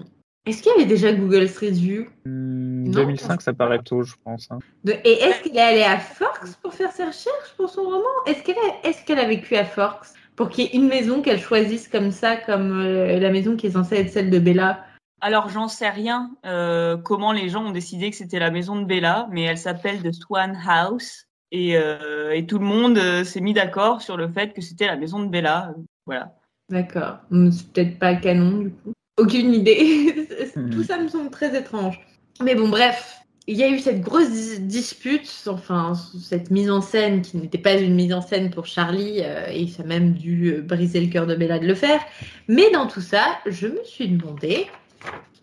est-ce 0.46 0.62
qu'il 0.62 0.72
y 0.72 0.74
avait 0.76 0.86
déjà 0.86 1.12
Google 1.12 1.48
Street 1.48 1.70
View? 1.72 2.06
Hmm, 2.24 2.84
Non. 2.84 2.90
2005, 2.92 3.42
ça 3.42 3.52
paraît 3.52 3.80
tôt, 3.82 4.02
je 4.02 4.14
pense. 4.24 4.48
hein. 4.50 4.58
De- 4.84 4.92
Et 5.04 5.12
est-ce 5.22 5.42
qu'elle 5.42 5.56
est 5.56 5.60
allée 5.60 5.82
à 5.82 5.98
Forks 5.98 6.54
pour 6.62 6.72
faire 6.74 6.90
ses 6.92 7.04
recherches 7.04 7.54
pour 7.56 7.68
son 7.68 7.82
roman? 7.82 8.04
Est-ce 8.26 8.42
qu'elle 8.42 8.56
a, 8.56 8.88
est-ce 8.88 9.04
qu'elle 9.04 9.18
a 9.18 9.26
vécu 9.26 9.56
à 9.56 9.64
Forks 9.64 10.06
pour 10.36 10.48
qu'il 10.48 10.64
y 10.64 10.66
ait 10.68 10.76
une 10.76 10.88
maison 10.88 11.20
qu'elle 11.20 11.40
choisisse 11.40 11.88
comme 11.88 12.12
ça, 12.12 12.36
comme 12.36 12.80
euh, 12.80 13.18
la 13.18 13.30
maison 13.30 13.56
qui 13.56 13.66
est 13.66 13.72
censée 13.72 13.96
être 13.96 14.10
celle 14.10 14.30
de 14.30 14.38
Bella? 14.38 14.84
Alors, 15.20 15.48
j'en 15.48 15.66
sais 15.68 15.90
rien 15.90 16.30
euh, 16.46 16.96
comment 16.96 17.32
les 17.32 17.48
gens 17.48 17.64
ont 17.66 17.70
décidé 17.72 18.10
que 18.10 18.16
c'était 18.16 18.38
la 18.38 18.50
maison 18.52 18.80
de 18.80 18.84
Bella, 18.86 19.26
mais 19.32 19.42
elle 19.42 19.58
s'appelle 19.58 20.00
The 20.02 20.12
Swan 20.12 20.56
House. 20.66 21.24
Et, 21.50 21.76
euh, 21.76 22.30
et 22.32 22.46
tout 22.46 22.58
le 22.58 22.64
monde 22.66 22.98
euh, 22.98 23.24
s'est 23.24 23.40
mis 23.40 23.52
d'accord 23.54 24.00
sur 24.02 24.16
le 24.16 24.28
fait 24.28 24.52
que 24.54 24.60
c'était 24.60 24.86
la 24.86 24.96
maison 24.96 25.18
de 25.18 25.28
Bella. 25.28 25.74
Voilà. 26.06 26.34
D'accord. 26.70 27.16
C'est 27.30 27.72
peut-être 27.72 27.98
pas 27.98 28.14
canon 28.16 28.58
du 28.58 28.70
coup. 28.70 28.92
Aucune 29.18 29.52
idée. 29.54 30.14
Hmm. 30.56 30.70
Tout 30.70 30.82
ça 30.82 30.98
me 30.98 31.08
semble 31.08 31.30
très 31.30 31.56
étrange. 31.58 32.00
Mais 32.42 32.54
bon, 32.54 32.68
bref. 32.68 33.18
Il 33.46 33.56
y 33.56 33.62
a 33.64 33.68
eu 33.68 33.78
cette 33.78 34.00
grosse 34.00 34.30
dis- 34.30 34.60
dispute, 34.60 35.28
enfin 35.46 35.92
cette 36.22 36.50
mise 36.50 36.70
en 36.70 36.80
scène 36.80 37.22
qui 37.22 37.36
n'était 37.38 37.58
pas 37.58 37.74
une 37.74 37.94
mise 37.94 38.12
en 38.12 38.20
scène 38.20 38.50
pour 38.50 38.66
Charlie, 38.66 39.20
euh, 39.22 39.46
et 39.50 39.66
ça 39.68 39.82
a 39.82 39.86
même 39.86 40.12
dû 40.12 40.52
euh, 40.52 40.60
briser 40.62 41.00
le 41.00 41.08
cœur 41.08 41.26
de 41.26 41.34
Bella 41.34 41.58
de 41.58 41.66
le 41.66 41.74
faire. 41.74 42.00
Mais 42.46 42.70
dans 42.70 42.86
tout 42.86 43.00
ça, 43.00 43.38
je 43.46 43.66
me 43.68 43.82
suis 43.84 44.08
demandé 44.08 44.66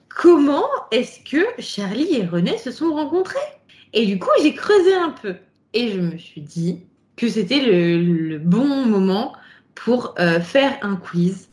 comment 0.07 0.65
est-ce 0.91 1.19
que 1.29 1.45
Charlie 1.59 2.15
et 2.15 2.25
René 2.25 2.57
se 2.57 2.71
sont 2.71 2.93
rencontrés 2.93 3.39
Et 3.93 4.05
du 4.05 4.19
coup, 4.19 4.29
j'ai 4.41 4.53
creusé 4.53 4.93
un 4.93 5.09
peu 5.09 5.35
et 5.73 5.91
je 5.91 5.99
me 5.99 6.17
suis 6.17 6.41
dit 6.41 6.81
que 7.15 7.27
c'était 7.27 7.59
le, 7.59 7.97
le 8.01 8.39
bon 8.39 8.85
moment 8.85 9.33
pour 9.73 10.15
euh, 10.19 10.39
faire 10.39 10.77
un 10.81 10.95
quiz. 10.95 11.49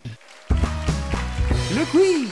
Le 1.74 1.84
quiz 1.90 2.30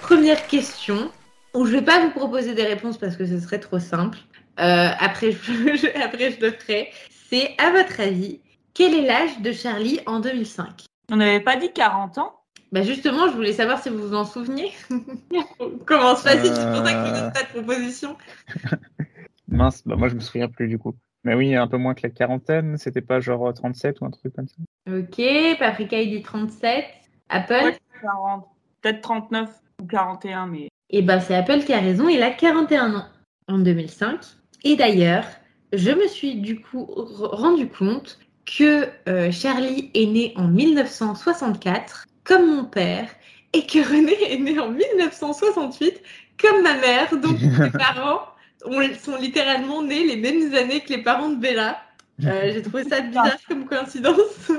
Première 0.00 0.46
question, 0.46 1.10
où 1.54 1.66
je 1.66 1.72
vais 1.72 1.82
pas 1.84 2.00
vous 2.04 2.10
proposer 2.10 2.54
des 2.54 2.64
réponses 2.64 2.98
parce 2.98 3.16
que 3.16 3.26
ce 3.26 3.38
serait 3.40 3.58
trop 3.58 3.78
simple. 3.78 4.18
Euh, 4.60 4.88
après, 4.98 5.32
je, 5.42 5.52
je- 5.52 6.02
après, 6.02 6.30
je 6.32 6.40
le 6.40 6.52
ferai. 6.52 6.90
C'est, 7.10 7.54
à 7.58 7.70
votre 7.70 8.00
avis, 8.00 8.40
quel 8.74 8.94
est 8.94 9.06
l'âge 9.06 9.40
de 9.40 9.52
Charlie 9.52 10.00
en 10.06 10.20
2005 10.20 10.84
On 11.10 11.16
n'avait 11.16 11.40
pas 11.40 11.56
dit 11.56 11.72
40 11.72 12.18
ans? 12.18 12.34
Bah 12.72 12.82
Justement, 12.82 13.28
je 13.28 13.32
voulais 13.34 13.52
savoir 13.54 13.82
si 13.82 13.88
vous 13.88 13.98
vous 14.08 14.14
en 14.14 14.24
souveniez. 14.24 14.72
On 15.60 15.70
commence 15.86 16.22
facile, 16.22 16.52
c'est 16.54 16.70
pour 16.70 16.86
ça 16.86 16.92
que 16.92 16.98
vous 17.08 17.14
Euh. 17.16 17.20
donne 17.20 17.32
pas 17.32 17.42
de 17.42 17.48
proposition. 17.48 18.16
Mince, 19.48 19.82
bah 19.86 19.96
moi 19.96 20.08
je 20.08 20.14
me 20.14 20.20
souviens 20.20 20.48
plus 20.48 20.68
du 20.68 20.78
coup. 20.78 20.94
Mais 21.24 21.34
oui, 21.34 21.54
un 21.54 21.66
peu 21.66 21.78
moins 21.78 21.94
que 21.94 22.02
la 22.02 22.10
quarantaine, 22.10 22.76
c'était 22.78 23.00
pas 23.00 23.20
genre 23.20 23.52
37 23.52 24.00
ou 24.00 24.04
un 24.04 24.10
truc 24.10 24.34
comme 24.34 24.46
ça? 24.48 24.56
Ok, 24.90 25.58
Paprika, 25.58 26.00
il 26.00 26.10
dit 26.10 26.22
37. 26.22 26.84
Apple? 27.30 27.52
Ouais. 27.54 27.78
40, 28.00 28.46
Peut-être 28.82 29.00
39 29.02 29.48
ou 29.82 29.86
41, 29.86 30.46
mais 30.46 30.68
Et 30.90 31.02
ben 31.02 31.20
c'est 31.20 31.34
Apple 31.34 31.60
qui 31.64 31.72
a 31.72 31.80
raison, 31.80 32.08
il 32.08 32.22
a 32.22 32.30
41 32.30 32.94
ans 32.94 33.06
en 33.48 33.58
2005. 33.58 34.20
Et 34.64 34.76
d'ailleurs, 34.76 35.24
je 35.72 35.90
me 35.90 36.06
suis 36.08 36.36
du 36.36 36.60
coup 36.60 36.86
rendu 36.88 37.68
compte 37.68 38.18
que 38.46 38.88
euh, 39.08 39.30
Charlie 39.30 39.90
est 39.94 40.06
né 40.06 40.32
en 40.36 40.48
1964, 40.48 42.06
comme 42.24 42.46
mon 42.56 42.64
père, 42.64 43.08
et 43.52 43.66
que 43.66 43.78
René 43.78 44.14
est 44.32 44.38
né 44.38 44.58
en 44.58 44.70
1968, 44.70 46.02
comme 46.40 46.62
ma 46.62 46.74
mère. 46.76 47.10
Donc 47.18 47.38
mes 47.58 47.70
parents 47.70 48.20
ont- 48.64 48.94
sont 48.98 49.16
littéralement 49.16 49.82
nés 49.82 50.04
les 50.06 50.16
mêmes 50.16 50.54
années 50.54 50.80
que 50.80 50.90
les 50.90 51.02
parents 51.02 51.30
de 51.30 51.36
Bella. 51.36 51.78
Euh, 52.24 52.50
J'ai 52.52 52.62
trouvé 52.62 52.84
ça 52.84 53.00
bizarre 53.02 53.36
comme 53.48 53.66
coïncidence. 53.66 54.50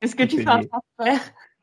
est-ce 0.00 0.14
que 0.16 0.24
tu 0.24 0.42
fais 0.42 0.48
un 0.48 0.62
transfert 0.64 1.20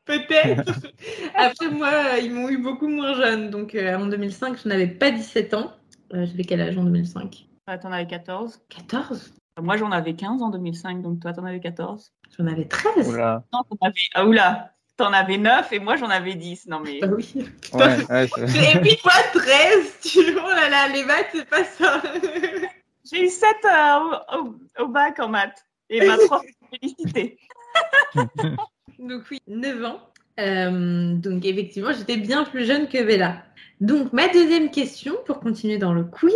Peut-être. 0.08 0.72
Après, 1.36 1.70
moi, 1.70 1.90
euh, 2.14 2.18
ils 2.18 2.32
m'ont 2.32 2.48
eu 2.48 2.56
beaucoup 2.58 2.88
moins 2.88 3.14
jeune. 3.14 3.50
Donc, 3.50 3.74
euh, 3.74 3.94
en 3.96 4.06
2005, 4.06 4.58
je 4.64 4.68
n'avais 4.68 4.86
pas 4.88 5.10
17 5.10 5.54
ans. 5.54 5.72
Euh, 6.14 6.24
J'avais 6.26 6.42
quel 6.44 6.60
âge 6.62 6.76
en 6.78 6.84
2005 6.84 7.46
Ouais, 7.68 7.78
T'en 7.78 7.92
avais 7.92 8.06
14. 8.06 8.58
14 8.70 9.34
Moi, 9.60 9.76
j'en 9.76 9.92
avais 9.92 10.14
15 10.14 10.40
en 10.42 10.48
2005, 10.48 11.02
donc 11.02 11.20
toi, 11.20 11.32
t'en 11.34 11.44
avais 11.44 11.60
14. 11.60 12.10
J'en 12.38 12.46
avais 12.46 12.64
13 12.64 13.08
Oula. 13.10 13.44
Non, 13.52 13.60
t'en 13.68 13.86
avais... 13.86 13.94
Ah, 14.14 14.24
oula 14.26 14.72
T'en 14.96 15.12
avais 15.12 15.36
9 15.38 15.72
et 15.74 15.78
moi, 15.78 15.96
j'en 15.96 16.08
avais 16.08 16.34
10. 16.34 16.66
Non, 16.68 16.80
mais... 16.80 16.98
Bah 17.00 17.08
oui. 17.16 17.30
Ouais, 17.74 18.06
ouais, 18.10 18.28
c'est- 18.48 18.76
Et 18.76 18.80
puis 18.80 18.96
moi, 19.04 19.12
13 19.34 19.98
tu... 20.02 20.18
Oh 20.42 20.48
là 20.48 20.68
là, 20.70 20.88
les 20.88 21.04
maths, 21.04 21.28
c'est 21.32 21.48
pas 21.48 21.62
ça 21.64 22.02
J'ai 23.10 23.24
eu 23.26 23.28
7 23.28 23.48
euh, 23.64 23.98
au, 24.00 24.38
au- 24.38 24.84
au 24.84 24.88
bac 24.88 25.20
en 25.20 25.28
maths. 25.28 25.64
Et 25.90 26.06
ma 26.06 26.16
prof 26.16 26.42
m'a 26.42 26.68
félicité. 26.78 27.38
Donc 28.98 29.22
oui, 29.30 29.38
9 29.46 29.84
ans. 29.84 30.00
Euh, 30.40 31.14
donc 31.14 31.44
effectivement, 31.44 31.92
j'étais 31.92 32.16
bien 32.16 32.44
plus 32.44 32.64
jeune 32.64 32.88
que 32.88 33.02
Bella. 33.04 33.42
Donc 33.80 34.12
ma 34.12 34.28
deuxième 34.28 34.70
question, 34.70 35.14
pour 35.26 35.40
continuer 35.40 35.78
dans 35.78 35.92
le 35.92 36.04
quiz, 36.04 36.34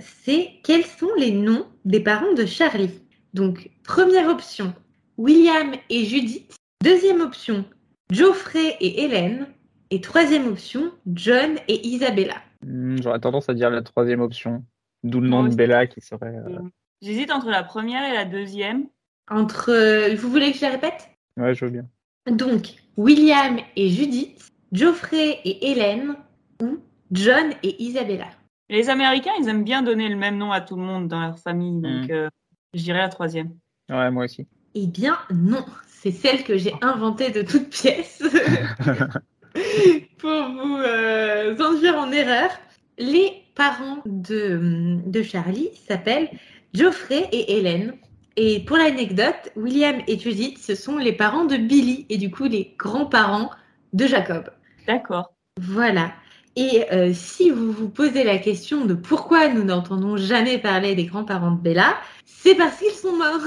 c'est 0.00 0.50
quels 0.62 0.84
sont 0.84 1.10
les 1.18 1.32
noms 1.32 1.66
des 1.84 2.00
parents 2.00 2.32
de 2.34 2.46
Charlie? 2.46 3.00
Donc 3.32 3.70
première 3.84 4.28
option, 4.28 4.74
William 5.18 5.72
et 5.90 6.04
Judith. 6.04 6.56
Deuxième 6.82 7.20
option, 7.20 7.64
Geoffrey 8.10 8.76
et 8.80 9.04
Hélène. 9.04 9.46
Et 9.90 10.00
troisième 10.00 10.48
option, 10.48 10.90
John 11.06 11.56
et 11.68 11.86
Isabella. 11.86 12.36
Hmm, 12.66 12.96
J'aurais 13.00 13.20
tendance 13.20 13.48
à 13.48 13.54
dire 13.54 13.70
la 13.70 13.82
troisième 13.82 14.20
option. 14.20 14.64
D'où 15.04 15.20
le 15.20 15.28
nom 15.28 15.44
de. 15.44 15.54
Bella 15.54 15.86
qui 15.86 16.00
serait. 16.00 16.34
euh, 16.34 16.58
J'hésite 17.02 17.30
entre 17.30 17.50
la 17.50 17.62
première 17.62 18.02
et 18.10 18.14
la 18.14 18.24
deuxième. 18.24 18.86
Entre, 19.30 19.70
euh, 19.70 20.14
vous 20.16 20.30
voulez 20.30 20.50
que 20.50 20.56
je 20.58 20.62
la 20.62 20.70
répète? 20.70 21.10
Ouais, 21.36 21.54
je 21.54 21.64
veux 21.64 21.70
bien. 21.70 21.86
Donc, 22.30 22.68
William 22.96 23.58
et 23.76 23.88
Judith, 23.90 24.50
Geoffrey 24.72 25.40
et 25.44 25.70
Hélène, 25.70 26.16
ou 26.62 26.78
John 27.12 27.52
et 27.62 27.82
Isabella. 27.82 28.28
Les 28.70 28.88
Américains, 28.88 29.32
ils 29.40 29.48
aiment 29.48 29.64
bien 29.64 29.82
donner 29.82 30.08
le 30.08 30.16
même 30.16 30.38
nom 30.38 30.50
à 30.52 30.60
tout 30.60 30.76
le 30.76 30.82
monde 30.82 31.08
dans 31.08 31.20
leur 31.20 31.38
famille. 31.38 31.80
Donc, 31.80 32.08
Mm. 32.08 32.12
euh, 32.12 32.28
je 32.72 32.82
dirais 32.82 32.98
la 33.00 33.08
troisième. 33.10 33.50
Ouais, 33.90 34.10
moi 34.10 34.24
aussi. 34.24 34.46
Eh 34.74 34.86
bien, 34.86 35.18
non. 35.32 35.64
C'est 35.86 36.10
celle 36.12 36.44
que 36.44 36.56
j'ai 36.58 36.74
inventée 36.82 37.30
de 37.30 37.42
toutes 37.42 37.68
pièces 37.70 38.22
pour 40.18 40.48
vous 40.50 40.76
euh, 40.78 41.56
induire 41.58 41.96
en 41.98 42.10
erreur. 42.12 42.50
Les 42.98 43.32
parents 43.54 43.98
de, 44.06 44.98
de 45.06 45.22
Charlie 45.22 45.70
s'appellent 45.88 46.28
Geoffrey 46.74 47.28
et 47.32 47.56
Hélène. 47.58 47.94
Et 48.36 48.60
pour 48.60 48.76
l'anecdote, 48.76 49.52
William 49.56 50.00
et 50.08 50.18
Judith, 50.18 50.58
ce 50.58 50.74
sont 50.74 50.98
les 50.98 51.12
parents 51.12 51.44
de 51.44 51.56
Billy 51.56 52.06
et 52.08 52.18
du 52.18 52.30
coup 52.30 52.44
les 52.44 52.74
grands-parents 52.78 53.50
de 53.92 54.06
Jacob. 54.06 54.50
D'accord. 54.86 55.32
Voilà. 55.60 56.12
Et 56.56 56.84
euh, 56.92 57.12
si 57.14 57.50
vous 57.50 57.72
vous 57.72 57.88
posez 57.88 58.22
la 58.22 58.38
question 58.38 58.84
de 58.84 58.94
pourquoi 58.94 59.48
nous 59.48 59.64
n'entendons 59.64 60.16
jamais 60.16 60.58
parler 60.58 60.94
des 60.94 61.04
grands-parents 61.04 61.52
de 61.52 61.60
Bella, 61.60 61.96
c'est 62.24 62.54
parce 62.54 62.78
qu'ils 62.78 62.90
sont 62.90 63.16
morts. 63.16 63.40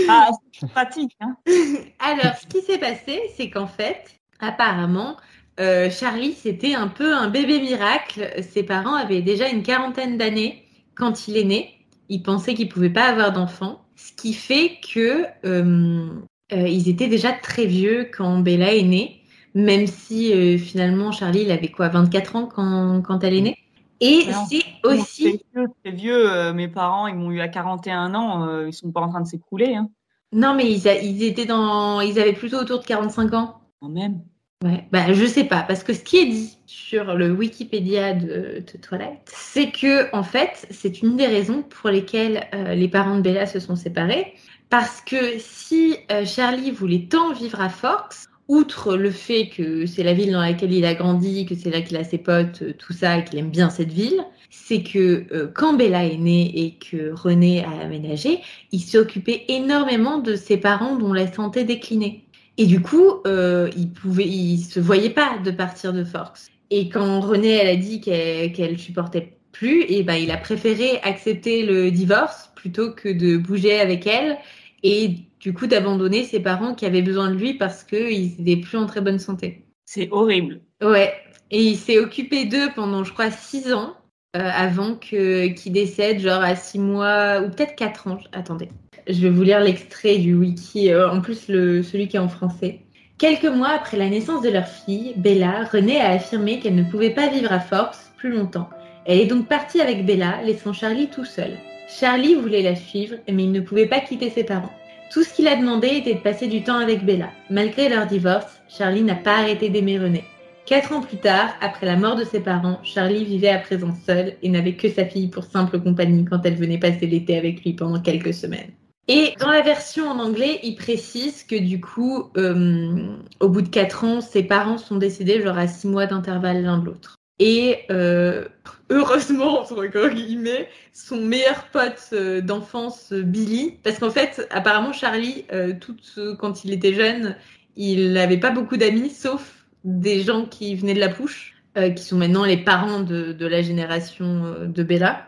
Ah, 0.09 0.29
c'est 0.51 0.69
pratique. 0.69 1.15
Hein. 1.21 1.37
Alors, 1.99 2.35
ce 2.35 2.47
qui 2.47 2.61
s'est 2.61 2.77
passé, 2.77 3.21
c'est 3.37 3.49
qu'en 3.49 3.67
fait, 3.67 4.19
apparemment, 4.39 5.15
euh, 5.59 5.89
Charlie, 5.89 6.33
c'était 6.33 6.75
un 6.75 6.89
peu 6.89 7.13
un 7.13 7.29
bébé 7.29 7.59
miracle. 7.59 8.29
Ses 8.41 8.63
parents 8.63 8.95
avaient 8.95 9.21
déjà 9.21 9.47
une 9.47 9.63
quarantaine 9.63 10.17
d'années 10.17 10.65
quand 10.95 11.27
il 11.27 11.37
est 11.37 11.45
né. 11.45 11.78
Ils 12.09 12.23
pensaient 12.23 12.53
qu'il 12.53 12.67
ne 12.67 12.71
pouvait 12.71 12.89
pas 12.89 13.05
avoir 13.05 13.31
d'enfant. 13.31 13.81
Ce 13.95 14.11
qui 14.13 14.33
fait 14.33 14.79
que 14.93 15.25
euh, 15.45 16.09
euh, 16.53 16.67
ils 16.67 16.89
étaient 16.89 17.07
déjà 17.07 17.31
très 17.31 17.65
vieux 17.65 18.09
quand 18.15 18.39
Bella 18.39 18.73
est 18.73 18.83
née 18.83 19.15
même 19.55 19.87
si 19.87 20.31
euh, 20.31 20.57
finalement 20.57 21.11
Charlie 21.11 21.41
il 21.41 21.51
avait 21.51 21.69
quoi 21.69 21.89
24 21.89 22.35
ans 22.35 22.45
quand, 22.45 23.01
quand 23.01 23.23
elle 23.23 23.33
est 23.33 23.41
née 23.41 23.57
et 23.99 24.27
c'est 24.47 24.61
aussi 24.83 25.43
C'est 25.83 25.91
vieux, 25.91 26.53
mes 26.53 26.67
parents, 26.67 27.07
ils 27.07 27.15
m'ont 27.15 27.31
eu 27.31 27.41
à 27.41 27.47
41 27.49 28.13
ans. 28.15 28.65
ils 28.65 28.73
sont 28.73 28.91
pas 28.91 29.01
en 29.01 29.09
train 29.09 29.21
de 29.21 29.27
s'écrouler. 29.27 29.75
Hein. 29.75 29.89
non 30.31 30.53
mais 30.55 30.71
ils, 30.71 30.87
a- 30.87 31.01
ils 31.01 31.23
étaient 31.23 31.45
dans 31.45 31.99
ils 31.99 32.19
avaient 32.19 32.33
plutôt 32.33 32.57
autour 32.57 32.79
de 32.79 32.85
45 32.85 33.33
ans 33.33 33.59
Quand 33.81 33.89
même. 33.89 34.21
Ouais 34.63 34.83
bah 34.91 35.13
je 35.13 35.25
sais 35.25 35.45
pas 35.45 35.63
parce 35.63 35.83
que 35.83 35.93
ce 35.93 36.01
qui 36.01 36.17
est 36.17 36.25
dit 36.25 36.57
sur 36.65 37.15
le 37.15 37.31
Wikipédia 37.31 38.13
de, 38.13 38.61
de 38.61 38.77
Twilight 38.81 39.21
c'est 39.25 39.71
que 39.71 40.13
en 40.13 40.23
fait 40.23 40.67
c'est 40.69 41.01
une 41.01 41.15
des 41.15 41.27
raisons 41.27 41.63
pour 41.63 41.89
lesquelles 41.89 42.45
euh, 42.53 42.75
les 42.75 42.89
parents 42.89 43.15
de 43.15 43.21
Bella 43.21 43.45
se 43.45 43.61
sont 43.61 43.77
séparés 43.77 44.33
parce 44.69 44.99
que 44.99 45.39
si 45.39 45.95
euh, 46.11 46.25
Charlie 46.25 46.71
voulait 46.71 47.07
tant 47.09 47.31
vivre 47.31 47.61
à 47.61 47.69
Forks 47.69 48.27
outre 48.49 48.97
le 48.97 49.11
fait 49.11 49.47
que 49.47 49.85
c'est 49.85 50.03
la 50.03 50.13
ville 50.13 50.33
dans 50.33 50.41
laquelle 50.41 50.73
il 50.73 50.83
a 50.83 50.95
grandi, 50.95 51.45
que 51.45 51.55
c'est 51.55 51.69
là 51.69 51.81
qu'il 51.81 51.95
a 51.97 52.03
ses 52.03 52.17
potes, 52.17 52.63
euh, 52.63 52.73
tout 52.73 52.93
ça, 52.93 53.21
qu'il 53.21 53.37
aime 53.39 53.51
bien 53.51 53.69
cette 53.69 53.93
ville, 53.93 54.19
c'est 54.49 54.81
que 54.81 55.51
quand 55.53 55.73
Bella 55.73 56.05
est 56.05 56.17
née 56.17 56.51
et 56.55 56.73
que 56.73 57.11
René 57.13 57.63
a 57.63 57.85
aménagé, 57.85 58.41
il 58.71 58.79
s'est 58.79 58.97
occupé 58.97 59.45
énormément 59.47 60.17
de 60.17 60.35
ses 60.35 60.57
parents 60.57 60.95
dont 60.95 61.13
la 61.13 61.31
santé 61.31 61.63
déclinait. 61.63 62.23
Et 62.59 62.65
du 62.65 62.81
coup, 62.81 63.21
euh, 63.25 63.69
il 63.77 63.89
pouvait, 63.93 64.27
il 64.27 64.59
se 64.59 64.81
voyait 64.81 65.11
pas 65.11 65.37
de 65.37 65.49
partir 65.49 65.93
de 65.93 66.03
Forks. 66.03 66.39
Et 66.69 66.89
quand 66.89 67.21
René, 67.21 67.51
elle 67.51 67.69
a 67.69 67.77
dit 67.77 68.01
qu'elle 68.01 68.51
qu'elle 68.51 68.77
supportait 68.77 69.37
plus, 69.53 69.85
et 69.87 70.03
ben 70.03 70.15
il 70.15 70.29
a 70.29 70.35
préféré 70.35 70.99
accepter 71.03 71.65
le 71.65 71.89
divorce 71.89 72.51
plutôt 72.55 72.91
que 72.91 73.07
de 73.07 73.37
bouger 73.37 73.79
avec 73.79 74.05
elle 74.05 74.37
et 74.83 75.15
du 75.39 75.53
coup 75.53 75.67
d'abandonner 75.67 76.25
ses 76.25 76.41
parents 76.41 76.75
qui 76.75 76.85
avaient 76.85 77.01
besoin 77.01 77.31
de 77.31 77.35
lui 77.35 77.53
parce 77.53 77.85
qu'ils 77.85 78.35
n'étaient 78.39 78.61
plus 78.61 78.77
en 78.77 78.87
très 78.87 78.99
bonne 78.99 79.19
santé. 79.19 79.63
C'est 79.85 80.09
horrible. 80.11 80.59
Ouais, 80.83 81.13
et 81.51 81.63
il 81.63 81.77
s'est 81.77 81.97
occupé 81.97 82.43
d'eux 82.43 82.69
pendant, 82.75 83.05
je 83.05 83.13
crois, 83.13 83.31
six 83.31 83.71
ans 83.71 83.95
euh, 84.35 84.51
avant 84.53 84.95
que 84.95 85.47
qu'il 85.47 85.71
décède, 85.71 86.19
genre 86.19 86.43
à 86.43 86.57
six 86.57 86.77
mois 86.77 87.39
ou 87.39 87.49
peut-être 87.49 87.75
quatre 87.75 88.07
ans. 88.07 88.19
Attendez, 88.33 88.67
je 89.09 89.21
vais 89.21 89.29
vous 89.29 89.41
lire 89.41 89.59
l'extrait 89.59 90.17
du 90.17 90.35
wiki, 90.35 90.93
euh, 90.93 91.09
en 91.09 91.19
plus 91.19 91.47
celui 91.47 92.07
qui 92.07 92.15
est 92.15 92.19
en 92.19 92.29
français. 92.29 92.81
Quelques 93.17 93.45
mois 93.45 93.71
après 93.71 93.97
la 93.97 94.07
naissance 94.07 94.43
de 94.43 94.49
leur 94.49 94.67
fille, 94.67 95.13
Bella, 95.17 95.65
Renée 95.65 95.99
a 95.99 96.11
affirmé 96.11 96.59
qu'elle 96.59 96.75
ne 96.75 96.83
pouvait 96.83 97.09
pas 97.09 97.27
vivre 97.27 97.51
à 97.51 97.59
Forks 97.59 97.97
plus 98.17 98.31
longtemps. 98.31 98.69
Elle 99.05 99.19
est 99.19 99.25
donc 99.25 99.47
partie 99.47 99.81
avec 99.81 100.05
Bella, 100.05 100.41
laissant 100.45 100.73
Charlie 100.73 101.07
tout 101.07 101.25
seul. 101.25 101.57
Charlie 101.89 102.35
voulait 102.35 102.61
la 102.61 102.75
suivre, 102.75 103.15
mais 103.27 103.43
il 103.43 103.51
ne 103.51 103.61
pouvait 103.61 103.87
pas 103.87 103.99
quitter 103.99 104.29
ses 104.29 104.43
parents. 104.43 104.71
Tout 105.11 105.23
ce 105.23 105.33
qu'il 105.33 105.47
a 105.47 105.55
demandé 105.55 105.87
était 105.87 106.13
de 106.13 106.19
passer 106.19 106.47
du 106.47 106.61
temps 106.61 106.77
avec 106.77 107.03
Bella. 107.03 107.31
Malgré 107.49 107.89
leur 107.89 108.05
divorce, 108.05 108.61
Charlie 108.69 109.01
n'a 109.01 109.15
pas 109.15 109.39
arrêté 109.39 109.69
d'aimer 109.69 109.97
René. 109.97 110.23
Quatre 110.67 110.93
ans 110.93 111.01
plus 111.01 111.17
tard, 111.17 111.49
après 111.61 111.87
la 111.87 111.97
mort 111.97 112.15
de 112.15 112.23
ses 112.23 112.41
parents, 112.41 112.79
Charlie 112.83 113.25
vivait 113.25 113.49
à 113.49 113.57
présent 113.57 113.91
seul 114.05 114.35
et 114.43 114.49
n'avait 114.49 114.75
que 114.75 114.87
sa 114.87 115.05
fille 115.05 115.29
pour 115.29 115.45
simple 115.45 115.79
compagnie 115.81 116.25
quand 116.25 116.45
elle 116.45 116.55
venait 116.55 116.77
passer 116.77 117.07
l'été 117.07 117.35
avec 117.37 117.63
lui 117.65 117.73
pendant 117.73 117.99
quelques 117.99 118.35
semaines. 118.35 118.69
Et 119.11 119.33
dans 119.39 119.49
la 119.49 119.61
version 119.61 120.07
en 120.07 120.19
anglais, 120.19 120.59
il 120.61 120.75
précise 120.75 121.43
que 121.43 121.55
du 121.55 121.81
coup, 121.81 122.29
euh, 122.37 123.17
au 123.39 123.49
bout 123.49 123.63
de 123.63 123.67
quatre 123.67 124.03
ans, 124.03 124.21
ses 124.21 124.43
parents 124.43 124.77
sont 124.77 124.97
décédés 124.97 125.41
genre 125.41 125.57
à 125.57 125.67
six 125.67 125.87
mois 125.87 126.05
d'intervalle 126.05 126.61
l'un 126.61 126.77
de 126.77 126.85
l'autre. 126.85 127.15
Et 127.39 127.79
euh, 127.89 128.45
heureusement, 128.91 129.61
entre 129.71 130.07
guillemets, 130.09 130.69
son 130.93 131.17
meilleur 131.21 131.65
pote 131.71 132.09
euh, 132.13 132.41
d'enfance, 132.41 133.11
Billy, 133.11 133.79
parce 133.83 133.97
qu'en 133.97 134.11
fait, 134.11 134.47
apparemment, 134.51 134.93
Charlie, 134.93 135.45
euh, 135.51 135.73
tout, 135.73 135.95
quand 136.37 136.63
il 136.63 136.71
était 136.71 136.93
jeune, 136.93 137.35
il 137.75 138.13
n'avait 138.13 138.39
pas 138.39 138.51
beaucoup 138.51 138.77
d'amis, 138.77 139.09
sauf 139.09 139.65
des 139.85 140.21
gens 140.21 140.45
qui 140.45 140.75
venaient 140.75 140.93
de 140.93 140.99
la 140.99 141.09
pouche, 141.09 141.55
euh, 141.77 141.89
qui 141.89 142.03
sont 142.03 142.17
maintenant 142.17 142.45
les 142.45 142.57
parents 142.57 142.99
de, 142.99 143.33
de 143.33 143.47
la 143.47 143.63
génération 143.63 144.67
de 144.67 144.83
Bella 144.83 145.25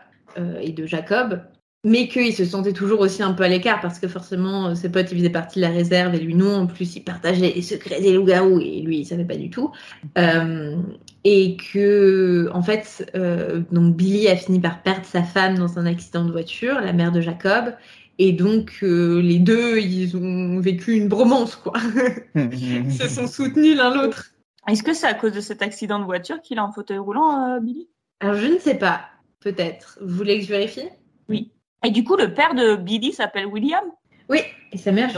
et 0.62 0.72
de 0.72 0.86
Jacob, 0.86 1.42
mais 1.84 2.06
qu'il 2.06 2.32
se 2.32 2.44
sentait 2.44 2.72
toujours 2.72 3.00
aussi 3.00 3.22
un 3.22 3.32
peu 3.32 3.42
à 3.42 3.48
l'écart 3.48 3.80
parce 3.80 3.98
que 3.98 4.06
forcément 4.06 4.68
euh, 4.68 4.74
ses 4.74 4.90
potes 4.90 5.10
ils 5.10 5.18
faisaient 5.18 5.30
partie 5.30 5.58
de 5.58 5.62
la 5.64 5.70
réserve 5.70 6.14
et 6.14 6.20
lui 6.20 6.34
non. 6.34 6.54
En 6.54 6.66
plus, 6.66 6.94
il 6.94 7.02
partageait 7.02 7.52
les 7.54 7.62
secrets 7.62 8.00
des 8.00 8.12
loups-garous 8.12 8.60
et 8.60 8.80
lui 8.82 8.98
il 8.98 9.04
savait 9.04 9.24
pas 9.24 9.36
du 9.36 9.50
tout. 9.50 9.72
Euh, 10.16 10.76
et 11.24 11.56
que 11.56 12.48
en 12.52 12.62
fait, 12.62 13.10
euh, 13.16 13.62
donc 13.72 13.96
Billy 13.96 14.28
a 14.28 14.36
fini 14.36 14.60
par 14.60 14.82
perdre 14.82 15.04
sa 15.04 15.22
femme 15.22 15.58
dans 15.58 15.78
un 15.78 15.86
accident 15.86 16.24
de 16.24 16.30
voiture, 16.30 16.80
la 16.80 16.92
mère 16.92 17.10
de 17.10 17.20
Jacob. 17.20 17.74
Et 18.18 18.32
donc 18.32 18.78
euh, 18.82 19.20
les 19.20 19.38
deux, 19.38 19.78
ils 19.80 20.16
ont 20.16 20.60
vécu 20.60 20.94
une 20.94 21.08
bromance 21.08 21.56
quoi. 21.56 21.72
Ils 22.34 22.92
se 22.92 23.08
sont 23.08 23.26
soutenus 23.26 23.76
l'un 23.76 23.92
l'autre. 23.94 24.32
Est-ce 24.68 24.84
que 24.84 24.94
c'est 24.94 25.06
à 25.06 25.14
cause 25.14 25.32
de 25.32 25.40
cet 25.40 25.62
accident 25.62 25.98
de 25.98 26.04
voiture 26.04 26.40
qu'il 26.40 26.58
est 26.58 26.60
en 26.60 26.70
fauteuil 26.70 26.98
roulant, 26.98 27.56
euh, 27.56 27.60
Billy? 27.60 27.88
Alors 28.20 28.36
je 28.36 28.46
ne 28.46 28.58
sais 28.58 28.76
pas, 28.76 29.06
peut-être. 29.40 29.98
Vous 30.00 30.14
voulez 30.14 30.38
que 30.38 30.44
je 30.44 30.50
vérifie? 30.50 30.88
Et 31.84 31.90
du 31.90 32.04
coup, 32.04 32.16
le 32.16 32.32
père 32.32 32.54
de 32.54 32.76
Billy 32.76 33.12
s'appelle 33.12 33.46
William 33.46 33.84
Oui. 34.28 34.40
Et 34.72 34.78
sa 34.78 34.92
mère. 34.92 35.10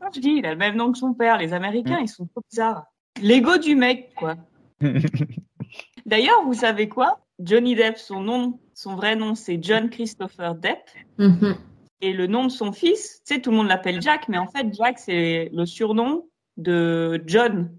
Ah, 0.00 0.08
Je 0.14 0.20
dis, 0.20 0.30
il 0.38 0.46
a 0.46 0.50
le 0.50 0.58
même 0.58 0.76
nom 0.76 0.92
que 0.92 0.98
son 0.98 1.14
père. 1.14 1.38
Les 1.38 1.52
Américains, 1.52 1.98
ils 2.00 2.08
sont 2.08 2.26
trop 2.26 2.42
bizarres. 2.50 2.84
L'ego 3.20 3.58
du 3.58 3.74
mec, 3.74 4.12
quoi. 4.14 4.36
D'ailleurs, 6.06 6.42
vous 6.44 6.54
savez 6.54 6.88
quoi? 6.88 7.20
Johnny 7.38 7.74
Depp, 7.74 7.98
son 7.98 8.20
nom, 8.20 8.58
son 8.74 8.94
vrai 8.94 9.16
nom, 9.16 9.34
c'est 9.34 9.58
John 9.62 9.90
Christopher 9.90 10.54
Depp. 10.54 10.90
Mhm. 11.18 11.56
Et 12.00 12.12
le 12.12 12.26
nom 12.26 12.44
de 12.44 12.50
son 12.50 12.72
fils, 12.72 13.22
tu 13.24 13.34
sais, 13.34 13.40
tout 13.40 13.50
le 13.50 13.56
monde 13.56 13.68
l'appelle 13.68 14.02
Jack, 14.02 14.28
mais 14.28 14.38
en 14.38 14.48
fait, 14.48 14.66
Jack, 14.74 14.98
c'est 14.98 15.50
le 15.52 15.64
surnom 15.66 16.26
de 16.56 17.22
John. 17.26 17.70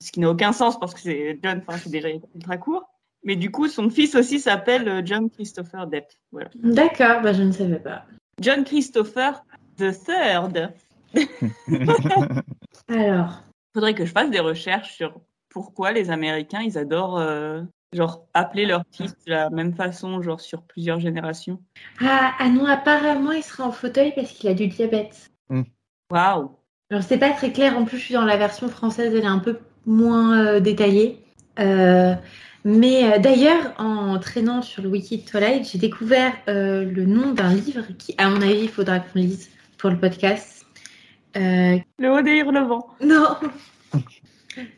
Ce 0.00 0.10
qui 0.10 0.20
n'a 0.20 0.30
aucun 0.30 0.52
sens 0.52 0.78
parce 0.78 0.92
que 0.92 1.00
c'est 1.00 1.38
John, 1.42 1.62
enfin, 1.66 1.78
c'est 1.78 1.90
déjà 1.90 2.08
ultra 2.34 2.56
court. 2.56 2.89
Mais 3.22 3.36
du 3.36 3.50
coup, 3.50 3.68
son 3.68 3.90
fils 3.90 4.14
aussi 4.14 4.40
s'appelle 4.40 4.88
euh, 4.88 5.02
John 5.04 5.28
Christopher 5.30 5.86
Depp. 5.86 6.06
Voilà. 6.32 6.48
D'accord, 6.54 7.20
bah 7.22 7.32
je 7.32 7.42
ne 7.42 7.52
savais 7.52 7.78
pas. 7.78 8.04
John 8.40 8.64
Christopher 8.64 9.44
the 9.76 9.92
Third. 9.92 10.72
Alors, 12.88 13.42
Faudrait 13.74 13.94
que 13.94 14.04
je 14.04 14.12
fasse 14.12 14.30
des 14.30 14.40
recherches 14.40 14.94
sur 14.94 15.20
pourquoi 15.48 15.92
les 15.92 16.10
Américains, 16.10 16.62
ils 16.62 16.78
adorent, 16.78 17.18
euh, 17.18 17.62
genre, 17.92 18.26
appeler 18.34 18.66
leur 18.66 18.82
fils 18.90 19.14
de 19.26 19.32
la 19.32 19.50
même 19.50 19.74
façon, 19.74 20.22
genre, 20.22 20.40
sur 20.40 20.62
plusieurs 20.62 20.98
générations. 21.00 21.60
ah, 22.00 22.32
ah 22.38 22.48
non, 22.48 22.66
apparemment 22.66 23.32
il 23.32 23.42
sera 23.42 23.64
en 23.64 23.72
fauteuil 23.72 24.12
parce 24.14 24.30
qu'il 24.32 24.48
a 24.48 24.54
du 24.54 24.66
diabète. 24.68 25.30
Waouh! 26.10 26.50
Alors 26.90 27.04
c'est 27.04 27.18
pas 27.18 27.30
très 27.30 27.52
clair, 27.52 27.78
en 27.78 27.84
plus 27.84 27.98
je 27.98 28.04
suis 28.04 28.14
dans 28.14 28.24
la 28.24 28.36
version 28.36 28.68
française, 28.68 29.14
elle 29.14 29.22
est 29.22 29.26
un 29.26 29.38
peu 29.38 29.60
moins 29.86 30.38
euh, 30.38 30.60
détaillée. 30.60 31.24
Euh, 31.60 32.14
mais 32.64 33.04
euh, 33.04 33.18
d'ailleurs, 33.18 33.74
en 33.78 34.18
traînant 34.18 34.62
sur 34.62 34.82
le 34.82 34.88
wiki 34.88 35.18
de 35.18 35.26
Twilight, 35.28 35.68
j'ai 35.70 35.78
découvert 35.78 36.32
euh, 36.48 36.84
le 36.84 37.04
nom 37.06 37.32
d'un 37.32 37.54
livre 37.54 37.84
qui, 37.98 38.14
à 38.18 38.28
mon 38.28 38.40
avis, 38.42 38.62
il 38.62 38.68
faudra 38.68 39.00
qu'on 39.00 39.18
lise 39.18 39.50
pour 39.78 39.90
le 39.90 39.98
podcast. 39.98 40.66
Euh, 41.36 41.78
Le 41.98 42.10
haut 42.12 42.22
des 42.22 42.38
hurlevents. 42.38 42.86
Non. 43.02 43.36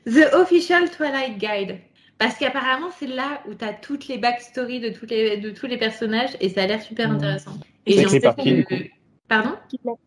The 0.07 0.33
Official 0.35 0.90
Twilight 0.90 1.38
Guide. 1.38 1.79
Parce 2.18 2.37
qu'apparemment, 2.37 2.90
c'est 3.01 3.09
là 3.09 3.42
où 3.49 3.55
tu 3.55 3.64
as 3.64 3.73
toutes 3.73 4.07
les 4.07 4.18
backstories 4.18 4.79
de, 4.79 4.90
tous 4.90 5.07
les, 5.07 5.38
de 5.38 5.51
tous 5.51 5.66
les 5.66 5.77
personnages 5.77 6.31
et 6.40 6.49
ça 6.51 6.62
a 6.62 6.66
l'air 6.66 6.81
super 6.81 7.11
intéressant. 7.11 7.59
Et 7.87 8.07
sais 8.07 8.21
par 8.21 8.37
qui, 8.37 8.55
du 8.55 8.64
que- 8.64 8.75
coup 8.77 8.83
Pardon? 9.27 9.55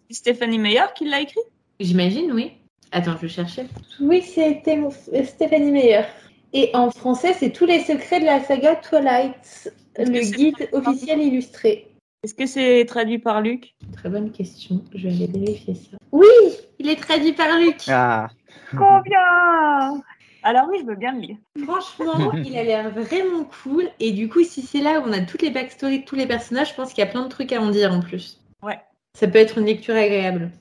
C'est 0.10 0.16
Stéphanie 0.18 0.60
Meyer 0.60 0.86
qui 0.96 1.10
l'a 1.10 1.20
écrit? 1.20 1.40
J'imagine, 1.80 2.32
oui. 2.32 2.52
Attends, 2.92 3.18
je 3.22 3.28
cherchais. 3.28 3.66
Oui, 4.00 4.22
c'était 4.22 4.80
Stéphanie 5.26 5.72
Meyer. 5.72 6.04
Et 6.58 6.70
en 6.74 6.90
français, 6.90 7.34
c'est 7.38 7.50
tous 7.50 7.66
les 7.66 7.82
secrets 7.82 8.22
de 8.22 8.26
la 8.26 8.42
saga 8.42 8.78
Twilight, 8.78 9.74
le 9.98 10.38
guide 10.38 10.70
officiel 10.72 11.22
illustré. 11.22 11.92
Est-ce 12.24 12.34
que 12.34 12.46
c'est 12.46 12.86
traduit 12.86 13.20
par 13.20 13.42
Luc? 13.42 13.76
Très 13.92 14.08
bonne 14.08 14.32
question. 14.32 14.82
Je 14.96 15.10
vais 15.10 15.16
aller 15.16 15.28
vérifier 15.28 15.76
ça. 15.76 15.98
Oui, 16.14 16.26
il 16.80 16.88
est 16.88 16.96
traduit 16.96 17.34
par 17.34 17.60
Luc. 17.60 17.82
Ah, 17.90 18.30
Combien? 18.72 20.02
Alors 20.44 20.68
oui, 20.70 20.78
je 20.80 20.86
veux 20.86 20.96
bien 20.96 21.12
le 21.12 21.20
lire. 21.20 21.38
Franchement, 21.62 22.32
il 22.32 22.58
a 22.58 22.64
l'air 22.64 22.90
vraiment 22.90 23.44
cool. 23.64 23.90
Et 24.00 24.14
du 24.14 24.30
coup, 24.30 24.44
si 24.46 24.62
c'est 24.62 24.80
là 24.80 25.02
où 25.02 25.04
on 25.06 25.12
a 25.12 25.20
toutes 25.20 25.42
les 25.42 25.50
backstories 25.50 26.00
de 26.00 26.06
tous 26.06 26.16
les 26.16 26.26
personnages, 26.26 26.70
je 26.70 26.76
pense 26.76 26.94
qu'il 26.94 27.04
y 27.04 27.08
a 27.08 27.12
plein 27.12 27.24
de 27.24 27.30
trucs 27.30 27.52
à 27.52 27.62
en 27.62 27.70
dire 27.70 27.92
en 27.92 28.00
plus. 28.00 28.40
Ouais. 28.64 28.80
Ça 29.14 29.28
peut 29.28 29.40
être 29.40 29.58
une 29.58 29.66
lecture 29.66 29.96
agréable. 29.96 30.52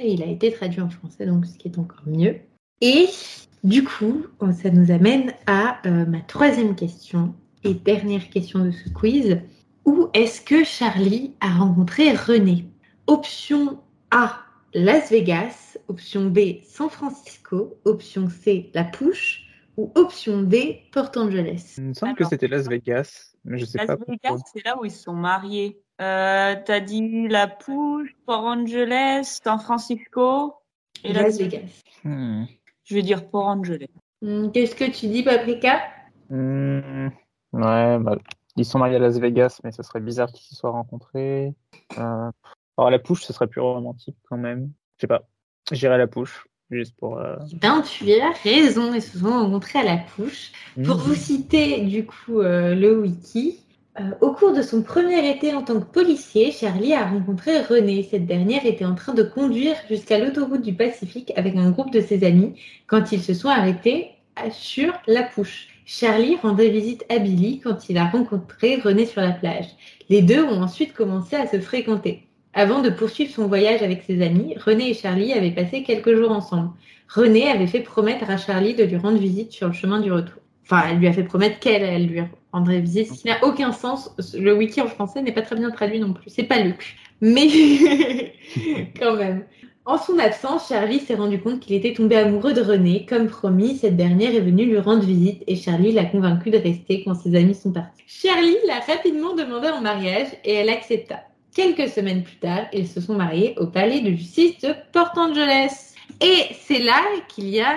Et 0.00 0.10
il 0.10 0.24
a 0.24 0.26
été 0.26 0.50
traduit 0.50 0.80
en 0.80 0.90
français, 0.90 1.24
donc 1.24 1.46
ce 1.46 1.56
qui 1.56 1.68
est 1.68 1.78
encore 1.78 2.02
mieux. 2.04 2.34
Et 2.80 3.06
Du 3.66 3.82
coup, 3.82 4.26
ça 4.52 4.70
nous 4.70 4.92
amène 4.92 5.34
à 5.48 5.80
euh, 5.86 6.06
ma 6.06 6.20
troisième 6.20 6.76
question 6.76 7.34
et 7.64 7.74
dernière 7.74 8.30
question 8.30 8.64
de 8.64 8.70
ce 8.70 8.88
quiz. 8.90 9.40
Où 9.84 10.08
est-ce 10.14 10.40
que 10.40 10.62
Charlie 10.62 11.34
a 11.40 11.48
rencontré 11.48 12.12
René? 12.12 12.64
Option 13.08 13.80
A, 14.12 14.38
Las 14.72 15.10
Vegas. 15.10 15.76
Option 15.88 16.26
B, 16.26 16.62
San 16.62 16.88
Francisco. 16.88 17.76
Option 17.84 18.28
C, 18.28 18.70
La 18.72 18.84
Pouche. 18.84 19.48
Ou 19.76 19.90
option 19.96 20.42
D, 20.42 20.82
Port 20.92 21.10
Angeles. 21.16 21.74
Il 21.78 21.86
me 21.86 21.92
semble 21.92 22.14
que 22.14 22.24
c'était 22.24 22.46
Las 22.46 22.68
Vegas, 22.68 23.34
mais 23.44 23.58
je 23.58 23.64
sais 23.64 23.78
Las 23.78 23.88
pas 23.88 23.96
Vegas, 23.96 24.42
c'est 24.54 24.64
là 24.64 24.78
où 24.80 24.84
ils 24.84 24.92
sont 24.92 25.12
mariés. 25.12 25.82
Euh, 26.00 26.54
T'as 26.64 26.80
dit 26.80 27.26
La 27.26 27.48
Pouche, 27.48 28.14
Port 28.26 28.44
Angeles, 28.44 29.40
San 29.42 29.58
Francisco 29.58 30.54
et 31.02 31.12
Las 31.12 31.24
Las 31.24 31.38
Vegas. 31.38 31.58
Vegas. 31.58 31.82
Hmm. 32.04 32.44
Je 32.86 32.94
vais 32.94 33.02
dire 33.02 33.28
Port 33.28 33.46
Angeles. 33.48 33.88
Hmm, 34.22 34.50
Qu'est-ce 34.50 34.74
que 34.74 34.90
tu 34.90 35.08
dis, 35.08 35.22
Paprika? 35.22 35.80
Hmm. 36.30 37.08
Ouais, 37.52 37.98
bah, 37.98 38.16
ils 38.56 38.64
sont 38.64 38.78
mariés 38.78 38.96
à 38.96 38.98
Las 39.00 39.18
Vegas, 39.18 39.60
mais 39.64 39.72
ce 39.72 39.82
serait 39.82 40.00
bizarre 40.00 40.30
qu'ils 40.32 40.46
se 40.46 40.54
soient 40.54 40.70
rencontrés. 40.70 41.52
Euh, 41.98 42.30
Alors, 42.78 42.90
la 42.90 42.98
pouche, 42.98 43.24
ce 43.24 43.32
serait 43.32 43.48
plus 43.48 43.60
romantique 43.60 44.16
quand 44.28 44.36
même. 44.36 44.70
Je 44.96 45.02
sais 45.02 45.06
pas. 45.06 45.28
J'irai 45.72 45.94
à 45.94 45.98
la 45.98 46.06
pouche, 46.06 46.46
juste 46.70 46.94
pour. 46.96 47.18
euh, 47.18 47.36
Ben, 47.60 47.82
tu 47.82 48.10
as 48.12 48.32
raison, 48.44 48.94
ils 48.94 49.02
se 49.02 49.18
sont 49.18 49.30
rencontrés 49.30 49.80
à 49.80 49.84
la 49.84 49.96
Pouche. 49.96 50.52
Pour 50.84 50.96
hmm. 50.96 51.00
vous 51.00 51.14
citer 51.14 51.80
du 51.84 52.06
coup 52.06 52.40
euh, 52.40 52.74
le 52.76 53.00
wiki, 53.00 53.64
euh, 53.98 54.10
au 54.20 54.32
cours 54.32 54.52
de 54.52 54.62
son 54.62 54.82
premier 54.82 55.30
été 55.30 55.54
en 55.54 55.62
tant 55.62 55.80
que 55.80 55.86
policier, 55.86 56.50
Charlie 56.50 56.92
a 56.92 57.06
rencontré 57.06 57.62
Renée. 57.62 58.06
Cette 58.10 58.26
dernière 58.26 58.66
était 58.66 58.84
en 58.84 58.94
train 58.94 59.14
de 59.14 59.22
conduire 59.22 59.74
jusqu'à 59.88 60.18
l'autoroute 60.18 60.62
du 60.62 60.74
Pacifique 60.74 61.32
avec 61.36 61.56
un 61.56 61.70
groupe 61.70 61.92
de 61.92 62.00
ses 62.00 62.24
amis 62.24 62.60
quand 62.86 63.12
ils 63.12 63.22
se 63.22 63.32
sont 63.32 63.48
arrêtés 63.48 64.10
sur 64.50 64.92
la 65.06 65.22
Pouche. 65.22 65.68
Charlie 65.86 66.36
rendait 66.36 66.68
visite 66.68 67.06
à 67.08 67.18
Billy 67.18 67.60
quand 67.60 67.88
il 67.88 67.96
a 67.96 68.06
rencontré 68.06 68.76
Renée 68.76 69.06
sur 69.06 69.22
la 69.22 69.32
plage. 69.32 69.68
Les 70.10 70.20
deux 70.20 70.42
ont 70.42 70.62
ensuite 70.62 70.92
commencé 70.92 71.36
à 71.36 71.46
se 71.46 71.58
fréquenter. 71.58 72.26
Avant 72.52 72.82
de 72.82 72.90
poursuivre 72.90 73.32
son 73.32 73.46
voyage 73.48 73.82
avec 73.82 74.02
ses 74.02 74.22
amis, 74.22 74.56
René 74.58 74.90
et 74.90 74.94
Charlie 74.94 75.32
avaient 75.32 75.50
passé 75.50 75.82
quelques 75.82 76.14
jours 76.14 76.32
ensemble. 76.32 76.70
René 77.08 77.48
avait 77.48 77.66
fait 77.66 77.80
promettre 77.80 78.28
à 78.30 78.36
Charlie 78.36 78.74
de 78.74 78.84
lui 78.84 78.96
rendre 78.96 79.18
visite 79.18 79.52
sur 79.52 79.68
le 79.68 79.74
chemin 79.74 80.00
du 80.00 80.10
retour. 80.10 80.40
Enfin, 80.68 80.88
elle 80.90 80.98
lui 80.98 81.06
a 81.06 81.12
fait 81.12 81.22
promettre 81.22 81.60
qu'elle 81.60 81.82
elle 81.82 82.06
lui 82.06 82.20
rendrait 82.52 82.80
visite, 82.80 83.08
ce 83.08 83.22
qui 83.22 83.28
n'a 83.28 83.42
aucun 83.44 83.72
sens. 83.72 84.10
Le 84.34 84.52
wiki 84.52 84.80
en 84.80 84.88
français 84.88 85.22
n'est 85.22 85.32
pas 85.32 85.42
très 85.42 85.54
bien 85.56 85.70
traduit 85.70 86.00
non 86.00 86.12
plus. 86.12 86.28
C'est 86.28 86.42
pas 86.42 86.58
Luc. 86.58 86.96
Mais 87.20 87.46
quand 89.00 89.16
même. 89.16 89.44
En 89.84 89.98
son 89.98 90.18
absence, 90.18 90.68
Charlie 90.68 90.98
s'est 90.98 91.14
rendu 91.14 91.40
compte 91.40 91.60
qu'il 91.60 91.76
était 91.76 91.92
tombé 91.92 92.16
amoureux 92.16 92.52
de 92.52 92.60
René. 92.60 93.06
Comme 93.08 93.28
promis, 93.28 93.76
cette 93.76 93.96
dernière 93.96 94.34
est 94.34 94.40
venue 94.40 94.64
lui 94.64 94.80
rendre 94.80 95.04
visite 95.04 95.44
et 95.46 95.54
Charlie 95.54 95.92
l'a 95.92 96.06
convaincu 96.06 96.50
de 96.50 96.58
rester 96.58 97.04
quand 97.04 97.14
ses 97.14 97.36
amis 97.36 97.54
sont 97.54 97.70
partis. 97.70 98.02
Charlie 98.08 98.56
l'a 98.66 98.80
rapidement 98.80 99.36
demandé 99.36 99.68
en 99.68 99.80
mariage 99.80 100.26
et 100.44 100.54
elle 100.54 100.70
accepta. 100.70 101.22
Quelques 101.54 101.88
semaines 101.88 102.24
plus 102.24 102.38
tard, 102.38 102.66
ils 102.72 102.88
se 102.88 103.00
sont 103.00 103.14
mariés 103.14 103.54
au 103.58 103.68
palais 103.68 104.00
de 104.00 104.10
justice 104.10 104.58
de 104.58 104.74
Port 104.92 105.12
Angeles. 105.16 105.94
Et 106.20 106.46
c'est 106.66 106.80
là 106.80 107.00
qu'il 107.28 107.48
y 107.48 107.60
a 107.60 107.76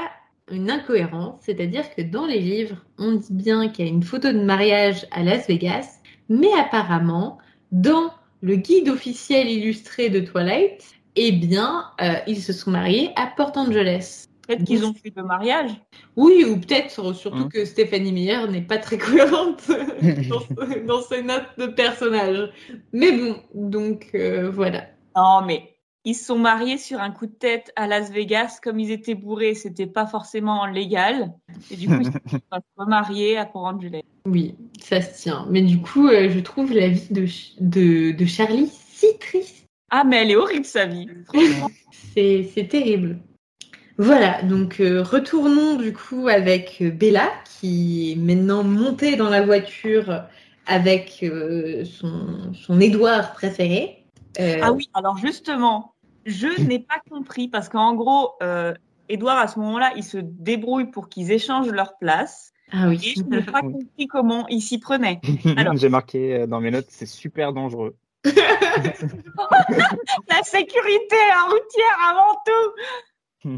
une 0.51 0.69
incohérence, 0.71 1.39
c'est-à-dire 1.43 1.83
que 1.95 2.01
dans 2.01 2.25
les 2.25 2.39
livres, 2.39 2.77
on 2.97 3.13
dit 3.13 3.33
bien 3.33 3.69
qu'il 3.69 3.85
y 3.85 3.89
a 3.89 3.91
une 3.91 4.03
photo 4.03 4.31
de 4.31 4.39
mariage 4.39 5.05
à 5.11 5.23
Las 5.23 5.47
Vegas, 5.47 5.99
mais 6.29 6.51
apparemment, 6.59 7.37
dans 7.71 8.11
le 8.41 8.55
guide 8.55 8.89
officiel 8.89 9.49
illustré 9.49 10.09
de 10.09 10.19
Twilight, 10.19 10.83
eh 11.15 11.31
bien, 11.31 11.85
euh, 12.01 12.13
ils 12.27 12.41
se 12.41 12.53
sont 12.53 12.71
mariés 12.71 13.11
à 13.15 13.27
Port 13.27 13.51
Angeles. 13.55 14.25
Peut-être 14.47 14.63
qu'ils 14.63 14.83
ont 14.83 14.93
fait 14.93 15.13
le 15.15 15.23
mariage. 15.23 15.71
Oui, 16.15 16.43
ou 16.43 16.59
peut-être 16.59 17.13
surtout 17.13 17.37
Hein. 17.37 17.49
que 17.53 17.65
Stéphanie 17.65 18.11
Meyer 18.11 18.47
n'est 18.49 18.61
pas 18.61 18.79
très 18.79 18.97
cohérente 18.97 19.61
dans, 20.29 20.41
dans 20.87 21.01
ses 21.01 21.21
notes 21.21 21.49
de 21.57 21.67
personnage. 21.67 22.49
Mais 22.93 23.11
bon, 23.11 23.35
donc 23.53 24.09
euh, 24.15 24.49
voilà. 24.49 24.87
Non, 25.15 25.41
mais 25.45 25.68
ils 26.05 26.15
se 26.15 26.25
sont 26.25 26.37
mariés 26.37 26.77
sur 26.77 26.99
un 27.01 27.11
coup 27.11 27.25
de 27.25 27.31
tête 27.31 27.71
à 27.75 27.87
Las 27.87 28.11
Vegas. 28.11 28.59
Comme 28.61 28.79
ils 28.79 28.91
étaient 28.91 29.15
bourrés, 29.15 29.53
c'était 29.53 29.87
pas 29.87 30.05
forcément 30.05 30.65
légal. 30.65 31.33
Et 31.71 31.75
du 31.75 31.87
coup, 31.87 31.99
ils 31.99 32.05
se 32.31 32.37
sont 32.37 32.61
remariés 32.77 33.37
à 33.37 33.45
Port 33.45 33.65
Angeles. 33.65 34.03
Oui, 34.25 34.55
ça 34.81 35.01
se 35.01 35.21
tient. 35.21 35.45
Mais 35.49 35.61
du 35.61 35.79
coup, 35.79 36.07
euh, 36.07 36.29
je 36.29 36.39
trouve 36.39 36.73
la 36.73 36.87
vie 36.87 37.07
de, 37.11 37.25
de, 37.59 38.11
de 38.11 38.25
Charlie 38.25 38.71
si 38.93 39.17
triste. 39.19 39.65
Ah, 39.89 40.03
mais 40.03 40.17
elle 40.17 40.31
est 40.31 40.35
horrible, 40.35 40.65
sa 40.65 40.85
vie. 40.85 41.07
Franchement. 41.25 41.69
C'est 42.13 42.49
c'est 42.53 42.67
terrible. 42.67 43.19
Voilà, 43.97 44.41
donc 44.43 44.79
euh, 44.79 45.03
retournons 45.03 45.75
du 45.75 45.91
coup 45.91 46.29
avec 46.29 46.77
euh, 46.81 46.89
Bella 46.89 47.29
qui 47.43 48.13
est 48.13 48.15
maintenant 48.15 48.63
montée 48.63 49.17
dans 49.17 49.29
la 49.29 49.41
voiture 49.41 50.23
avec 50.67 51.19
euh, 51.21 51.83
son, 51.83 52.53
son 52.53 52.79
Édouard 52.79 53.33
préféré. 53.33 53.98
Euh, 54.39 54.59
Ah 54.63 54.71
oui, 54.71 54.89
alors 54.93 55.17
justement, 55.17 55.95
je 56.25 56.47
n'ai 56.67 56.79
pas 56.79 57.01
compris 57.09 57.47
parce 57.47 57.69
qu'en 57.69 57.93
gros, 57.95 58.33
euh, 58.41 58.73
Edouard, 59.09 59.37
à 59.39 59.47
ce 59.47 59.59
moment-là, 59.59 59.91
il 59.95 60.03
se 60.03 60.17
débrouille 60.17 60.91
pour 60.91 61.09
qu'ils 61.09 61.31
échangent 61.31 61.71
leur 61.71 61.97
place. 61.97 62.51
ah 62.71 62.85
Et 62.85 62.89
oui. 62.89 63.13
je 63.17 63.23
n'ai 63.23 63.41
pas 63.41 63.61
compris 63.61 64.07
comment 64.07 64.47
il 64.47 64.61
s'y 64.61 64.79
prenait. 64.79 65.19
Alors- 65.57 65.75
J'ai 65.77 65.89
marqué 65.89 66.35
euh, 66.35 66.47
dans 66.47 66.59
mes 66.61 66.71
notes, 66.71 66.87
c'est 66.89 67.05
super 67.07 67.53
dangereux. 67.53 67.95
La 70.29 70.43
sécurité 70.43 71.15
hein, 71.33 71.45
routière 71.49 71.97
avant 72.09 72.35
tout. 72.45 73.49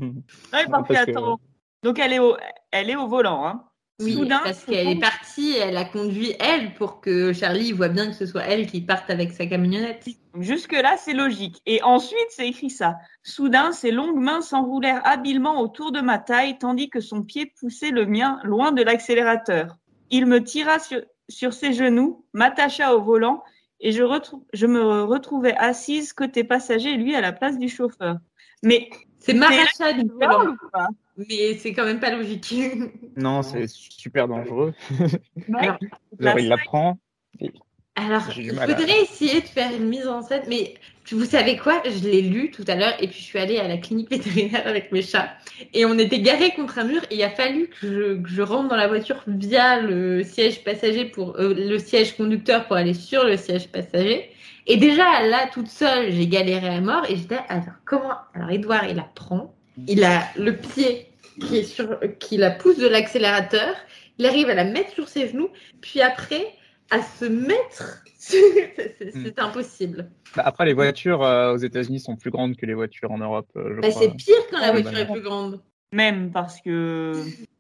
Ouais, 0.54 0.66
parce, 0.70 0.88
Parce 0.88 0.88
que, 0.88 0.94
que- 1.06 1.12
attends. 1.12 1.40
Donc 1.84 1.98
elle 2.00 2.14
est 2.14 2.20
au, 2.20 2.38
elle 2.72 2.90
est 2.92 2.96
au 2.96 3.08
volant. 3.08 3.46
Hein. 3.46 3.64
Oui, 4.02 4.14
Soudain, 4.14 4.42
parce 4.44 4.64
qu'elle 4.66 4.88
est 4.88 5.00
partie, 5.00 5.56
elle 5.58 5.78
a 5.78 5.86
conduit 5.86 6.34
elle 6.40 6.74
pour 6.74 7.02
que 7.02 7.34
Charlie 7.34 7.72
voit 7.72 7.90
bien 7.90 8.08
que 8.08 8.14
ce 8.14 8.26
soit 8.26 8.44
elle 8.44 8.68
qui 8.68 8.82
parte 8.82 9.10
avec 9.10 9.32
sa 9.32 9.46
camionnette. 9.46 10.06
Jusque-là, 10.40 10.96
c'est 10.98 11.14
logique. 11.14 11.62
Et 11.66 11.82
ensuite, 11.84 12.18
c'est 12.30 12.48
écrit 12.48 12.70
ça. 12.70 12.96
Soudain, 13.24 13.72
ses 13.72 13.92
longues 13.92 14.20
mains 14.20 14.42
s'enroulèrent 14.42 15.06
habilement 15.06 15.62
autour 15.62 15.92
de 15.92 16.02
ma 16.02 16.18
taille, 16.18 16.58
tandis 16.58 16.90
que 16.90 17.00
son 17.00 17.24
pied 17.24 17.54
poussait 17.60 17.92
le 17.92 18.06
mien 18.06 18.40
loin 18.44 18.72
de 18.72 18.82
l'accélérateur. 18.82 19.78
Il 20.10 20.26
me 20.26 20.44
tira 20.44 20.80
sur, 20.80 21.02
sur 21.30 21.54
ses 21.54 21.74
genoux, 21.74 22.26
m'attacha 22.34 22.96
au 22.96 23.02
volant, 23.02 23.44
et 23.82 23.92
je, 23.92 24.66
me 24.66 25.04
retrouvais 25.04 25.56
assise 25.58 26.14
côté 26.14 26.44
passager, 26.44 26.96
lui 26.96 27.16
à 27.16 27.22
la 27.22 27.32
place 27.32 27.58
du 27.58 27.68
chauffeur. 27.68 28.18
Mais 28.64 28.90
C'est 29.20 29.34
Maracha 29.34 29.94
du 29.94 30.08
volant, 30.08 30.52
ou 30.52 30.70
pas? 30.72 30.88
Mais 31.30 31.58
c'est 31.58 31.74
quand 31.74 31.86
même 31.86 32.00
pas 32.00 32.12
logique. 32.12 32.54
Non, 33.18 33.42
c'est 33.44 33.68
super 33.68 34.28
dangereux. 34.28 34.74
Alors, 35.56 35.78
Genre, 36.20 36.40
il 36.40 36.48
la 36.48 36.58
prend. 36.58 36.98
Alors, 37.96 38.22
à- 38.22 38.68
faudrait 38.68 39.02
essayer 39.02 39.42
de 39.42 39.48
faire 39.48 39.76
une 39.76 39.90
mise 39.90 40.08
en 40.08 40.22
scène, 40.22 40.44
mais 40.48 40.76
vous 41.12 41.26
savez 41.26 41.58
quoi? 41.58 41.84
Je 41.86 42.08
l'ai 42.08 42.22
lu 42.22 42.50
tout 42.50 42.64
à 42.68 42.76
l'heure 42.76 42.94
et 43.02 43.08
puis 43.08 43.20
je 43.20 43.24
suis 43.26 43.38
allée 43.38 43.58
à 43.58 43.68
la 43.68 43.78
clinique 43.78 44.10
vétérinaire 44.10 44.66
avec 44.66 44.94
mes 44.94 45.02
chats 45.02 45.30
et 45.74 45.86
on 45.86 45.98
était 46.00 46.22
garés 46.22 46.52
contre 46.52 46.80
un 46.80 46.86
mur 46.86 47.02
et 47.12 47.16
il 47.16 47.24
a 47.24 47.30
fallu 47.30 47.68
que 47.68 47.88
je, 47.88 48.22
que 48.22 48.30
je 48.30 48.42
rentre 48.42 48.70
dans 48.70 48.78
la 48.78 48.88
voiture 48.88 49.22
via 49.28 49.82
le 49.82 50.24
siège 50.24 50.64
passager 50.64 51.04
pour 51.06 51.36
euh, 51.38 51.54
le 51.54 51.78
siège 51.80 52.16
conducteur 52.16 52.66
pour 52.68 52.78
aller 52.78 52.94
sur 52.94 53.26
le 53.26 53.36
siège 53.36 53.68
passager. 53.68 54.30
Et 54.68 54.78
déjà 54.78 55.26
là, 55.28 55.50
toute 55.52 55.68
seule, 55.68 56.12
j'ai 56.14 56.28
galéré 56.28 56.70
à 56.70 56.80
mort 56.80 57.04
et 57.10 57.18
j'étais 57.18 57.40
alors 57.50 57.76
comment? 57.84 58.14
Alors 58.34 58.52
Edouard, 58.52 58.86
il 58.88 58.96
la 58.96 59.10
prend, 59.16 59.54
il 59.88 60.04
a 60.06 60.24
le 60.38 60.56
pied 60.56 61.08
qui 61.48 61.58
est 61.58 61.64
sur, 61.64 62.00
qui 62.20 62.38
la 62.38 62.52
pousse 62.52 62.78
de 62.78 62.88
l'accélérateur, 62.88 63.76
il 64.18 64.26
arrive 64.26 64.50
à 64.50 64.54
la 64.54 64.64
mettre 64.64 64.92
sur 64.92 65.08
ses 65.08 65.28
genoux, 65.28 65.50
puis 65.82 66.02
après 66.02 66.54
à 66.90 67.02
se 67.02 67.26
mettre. 67.26 68.04
c'est 68.18 69.12
c'est 69.12 69.40
impossible. 69.40 70.12
Bah, 70.36 70.44
après, 70.46 70.66
les 70.66 70.74
voitures 70.74 71.24
euh, 71.24 71.54
aux 71.54 71.58
États-Unis 71.58 72.00
sont 72.00 72.16
plus 72.16 72.32
grandes 72.32 72.56
que 72.56 72.66
les 72.66 72.74
voitures 72.74 73.12
en 73.12 73.18
Europe, 73.18 73.50
euh, 73.56 73.80
Bah, 73.82 73.92
c'est 73.92 74.16
pire 74.16 74.36
quand 74.52 74.60
la 74.60 74.74
Ouais, 74.74 74.82
voiture 74.82 74.92
bah, 74.92 75.00
est 75.00 75.12
plus 75.12 75.22
grande. 75.22 75.62
Même 75.92 76.32
parce 76.32 76.62
que. 76.62 77.14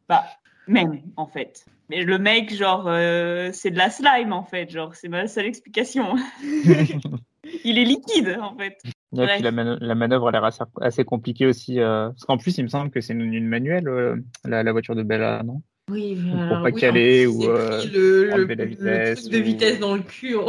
Bah, 0.07 0.23
même, 0.67 1.01
en 1.17 1.25
fait. 1.25 1.65
Mais 1.89 2.03
le 2.03 2.19
mec, 2.19 2.53
genre, 2.53 2.85
euh, 2.87 3.49
c'est 3.53 3.71
de 3.71 3.77
la 3.77 3.89
slime, 3.89 4.31
en 4.31 4.43
fait. 4.43 4.69
Genre, 4.69 4.95
c'est 4.95 5.09
ma 5.09 5.27
seule 5.27 5.45
explication. 5.45 6.15
Il 7.63 7.77
est 7.77 7.85
liquide, 7.85 8.37
en 8.41 8.55
fait. 8.57 8.77
Puis 8.83 9.43
la, 9.43 9.51
mano- 9.51 9.77
la 9.81 9.95
manœuvre 9.95 10.29
a 10.29 10.31
l'air 10.31 10.43
assez, 10.43 10.63
assez 10.79 11.03
compliquée 11.03 11.45
aussi. 11.45 11.79
euh, 11.79 12.09
Parce 12.09 12.25
qu'en 12.25 12.37
plus, 12.37 12.57
il 12.57 12.63
me 12.63 12.69
semble 12.69 12.91
que 12.91 13.01
c'est 13.01 13.13
une, 13.13 13.33
une 13.33 13.47
manuelle, 13.47 13.87
euh, 13.87 14.15
la, 14.45 14.63
la 14.63 14.71
voiture 14.71 14.95
de 14.95 15.03
Bella, 15.03 15.43
non? 15.43 15.61
Oui, 15.89 16.17
Pour 16.29 16.39
alors, 16.39 16.63
pas 16.63 16.69
oui, 16.71 16.79
caler 16.79 17.27
ou, 17.27 17.43
euh, 17.43 17.83
le, 17.91 18.25
le, 18.25 18.33
enlever 18.33 18.55
la 18.55 18.63
le 18.65 18.69
vitesse 18.69 19.21
truc 19.21 19.33
de 19.33 19.39
ou- 19.39 19.43
vitesse 19.43 19.79
dans 19.79 19.95
le 19.95 20.01
cul. 20.03 20.35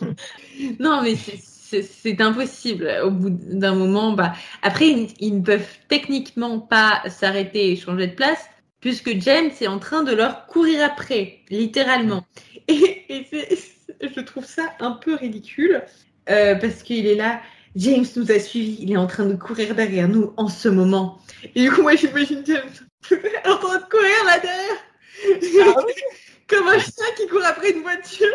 non, 0.80 1.02
mais 1.02 1.14
c'est 1.16 2.20
impossible. 2.20 2.90
Au 3.02 3.10
bout 3.10 3.30
d'un 3.30 3.74
moment, 3.74 4.12
bah, 4.12 4.32
après, 4.62 4.88
ils, 4.88 5.08
ils 5.18 5.36
ne 5.38 5.42
peuvent 5.42 5.78
techniquement 5.88 6.60
pas 6.60 7.02
s'arrêter 7.08 7.72
et 7.72 7.76
changer 7.76 8.06
de 8.08 8.14
place, 8.14 8.44
puisque 8.80 9.18
James 9.20 9.50
est 9.60 9.66
en 9.66 9.78
train 9.78 10.02
de 10.02 10.14
leur 10.14 10.46
courir 10.46 10.84
après, 10.84 11.40
littéralement. 11.50 12.24
Et, 12.68 12.93
et 13.08 13.26
je 14.00 14.20
trouve 14.20 14.44
ça 14.44 14.72
un 14.80 14.92
peu 14.92 15.14
ridicule, 15.14 15.82
euh, 16.30 16.54
parce 16.56 16.82
qu'il 16.82 17.06
est 17.06 17.14
là. 17.14 17.40
James 17.76 18.04
nous 18.14 18.30
a 18.30 18.38
suivis, 18.38 18.78
il 18.80 18.92
est 18.92 18.96
en 18.96 19.08
train 19.08 19.26
de 19.26 19.34
courir 19.34 19.74
derrière 19.74 20.08
nous 20.08 20.32
en 20.36 20.48
ce 20.48 20.68
moment. 20.68 21.18
Et 21.56 21.62
du 21.62 21.72
coup, 21.72 21.82
moi, 21.82 21.96
j'imagine 21.96 22.44
James 22.46 22.70
en 23.44 23.56
train 23.56 23.78
de 23.78 23.84
courir 23.84 24.24
là 24.26 24.38
derrière. 24.38 25.76
Comme 26.46 26.68
un 26.68 26.78
chien 26.78 27.06
qui 27.16 27.26
court 27.26 27.44
après 27.44 27.70
une 27.70 27.82
voiture. 27.82 28.26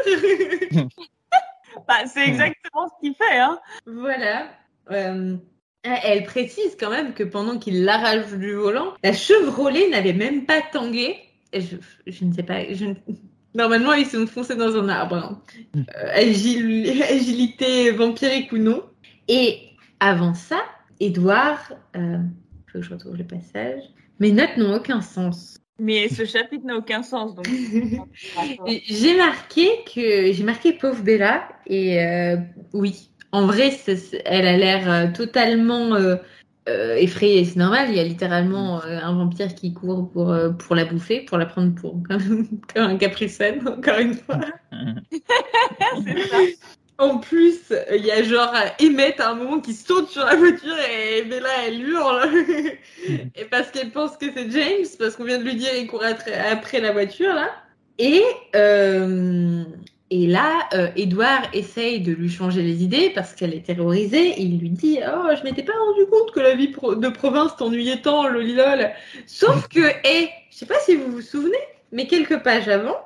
Bah, 1.88 2.06
c'est 2.12 2.28
exactement 2.28 2.90
ce 2.90 3.02
qu'il 3.02 3.16
fait. 3.16 3.38
Hein. 3.38 3.60
voilà. 3.86 4.50
Euh, 4.92 5.38
elle 5.84 6.24
précise 6.24 6.76
quand 6.78 6.90
même 6.90 7.14
que 7.14 7.24
pendant 7.24 7.58
qu'il 7.58 7.86
l'arrache 7.86 8.32
du 8.34 8.54
volant, 8.54 8.94
la 9.04 9.14
Chevrolet 9.14 9.90
n'avait 9.90 10.14
même 10.14 10.46
pas 10.46 10.62
tangué. 10.62 11.18
Je, 11.54 11.78
je 12.08 12.26
ne 12.26 12.34
sais 12.34 12.44
pas. 12.44 12.74
je 12.74 12.86
Normalement, 13.56 13.94
ils 13.94 14.06
sont 14.06 14.28
foncés 14.28 14.56
dans 14.56 14.76
un 14.76 14.90
arbre. 14.90 15.16
hein. 15.16 15.42
Euh, 15.76 16.14
agil- 16.16 17.02
agilité 17.10 17.92
vampirique 17.92 18.52
ou 18.52 18.58
non. 18.58 18.84
Et 19.28 19.60
avant 20.00 20.34
ça, 20.34 20.62
Edouard. 21.00 21.74
Euh, 21.96 22.18
faut 22.72 22.80
que 22.80 22.82
je 22.86 22.90
retrouve 22.92 23.16
le 23.18 23.24
passage. 23.26 23.82
Mes 24.20 24.32
notes 24.32 24.58
n'ont 24.58 24.76
aucun 24.76 25.02
sens. 25.02 25.58
Mais 25.80 26.10
ce 26.10 26.26
chapitre 26.26 26.66
n'a 26.66 26.76
aucun 26.76 27.02
sens. 27.04 27.36
Donc... 27.36 27.48
J'ai 28.88 29.18
marqué 29.18 29.70
que 29.94 30.32
j'ai 30.34 30.44
marqué 30.44 30.74
pauvre 30.74 31.02
Bella 31.04 31.48
et 31.68 32.04
euh, 32.04 32.36
oui, 32.74 33.10
en 33.32 33.46
vrai, 33.46 33.72
elle 34.26 34.46
a 34.48 34.58
l'air 34.58 34.92
euh, 34.92 35.08
totalement 35.14 35.94
euh, 36.68 36.96
effrayée. 36.96 37.46
C'est 37.46 37.58
normal, 37.58 37.90
il 37.90 37.96
y 37.96 38.00
a 38.00 38.04
littéralement 38.04 38.84
euh, 38.84 39.00
un 39.02 39.14
vampire 39.14 39.56
qui 39.56 39.74
court 39.74 40.10
pour 40.12 40.32
euh, 40.32 40.50
pour 40.50 40.76
la 40.76 40.86
bouffer, 40.86 41.22
pour 41.22 41.38
la 41.38 41.46
prendre 41.46 41.74
pour 41.74 42.02
comme, 42.10 42.48
comme 42.74 42.84
un 42.84 42.98
capricène, 42.98 43.68
encore 43.68 44.00
une 44.00 44.16
fois. 44.16 44.40
ça. 44.72 46.38
En 46.98 47.18
plus, 47.18 47.74
il 47.96 48.06
y 48.06 48.12
a 48.12 48.22
genre 48.24 48.54
Emmett 48.82 49.22
à 49.22 49.30
un 49.30 49.36
moment 49.36 49.62
qui 49.62 49.74
saute 49.74 50.10
sur 50.10 50.26
la 50.26 50.36
voiture 50.36 50.76
et 50.92 51.24
Bella 51.24 51.50
elle 51.66 51.82
hurle. 51.82 52.30
et 53.36 53.46
parce 53.50 53.72
qu'elle 53.72 53.92
pense 53.92 54.18
que 54.18 54.26
c'est 54.36 54.52
James, 54.52 54.86
parce 55.00 55.16
qu'on 55.16 55.24
vient 55.24 55.38
de 55.38 55.46
lui 55.46 55.56
dire 55.56 55.70
il 55.80 55.88
court 55.88 56.04
après, 56.04 56.38
après 56.38 56.82
la 56.82 56.92
voiture 56.92 57.34
là. 57.34 57.50
Et, 58.00 58.22
et 60.12 60.26
là, 60.26 60.68
euh, 60.74 60.90
Edouard 60.96 61.44
essaye 61.54 62.02
de 62.02 62.12
lui 62.12 62.30
changer 62.30 62.64
les 62.64 62.84
idées 62.84 63.12
parce 63.14 63.34
qu'elle 63.34 63.54
est 63.54 63.66
terrorisée. 63.66 64.42
Il 64.42 64.60
lui 64.60 64.72
dit 64.72 65.00
Oh, 65.06 65.30
je 65.38 65.44
m'étais 65.44 65.64
pas 65.64 65.74
rendu 65.74 66.06
compte 66.10 66.32
que 66.32 66.40
la 66.40 66.56
vie 66.56 66.70
de 66.70 67.10
province 67.10 67.56
t'ennuyait 67.56 68.02
tant, 68.02 68.28
le 68.28 68.42
lilol. 68.42 68.90
Sauf 69.28 69.68
que, 69.68 69.80
et 69.80 70.30
je 70.50 70.58
sais 70.58 70.66
pas 70.66 70.80
si 70.84 70.96
vous 70.96 71.12
vous 71.12 71.22
souvenez, 71.22 71.58
mais 71.92 72.08
quelques 72.08 72.42
pages 72.42 72.68
avant, 72.68 72.98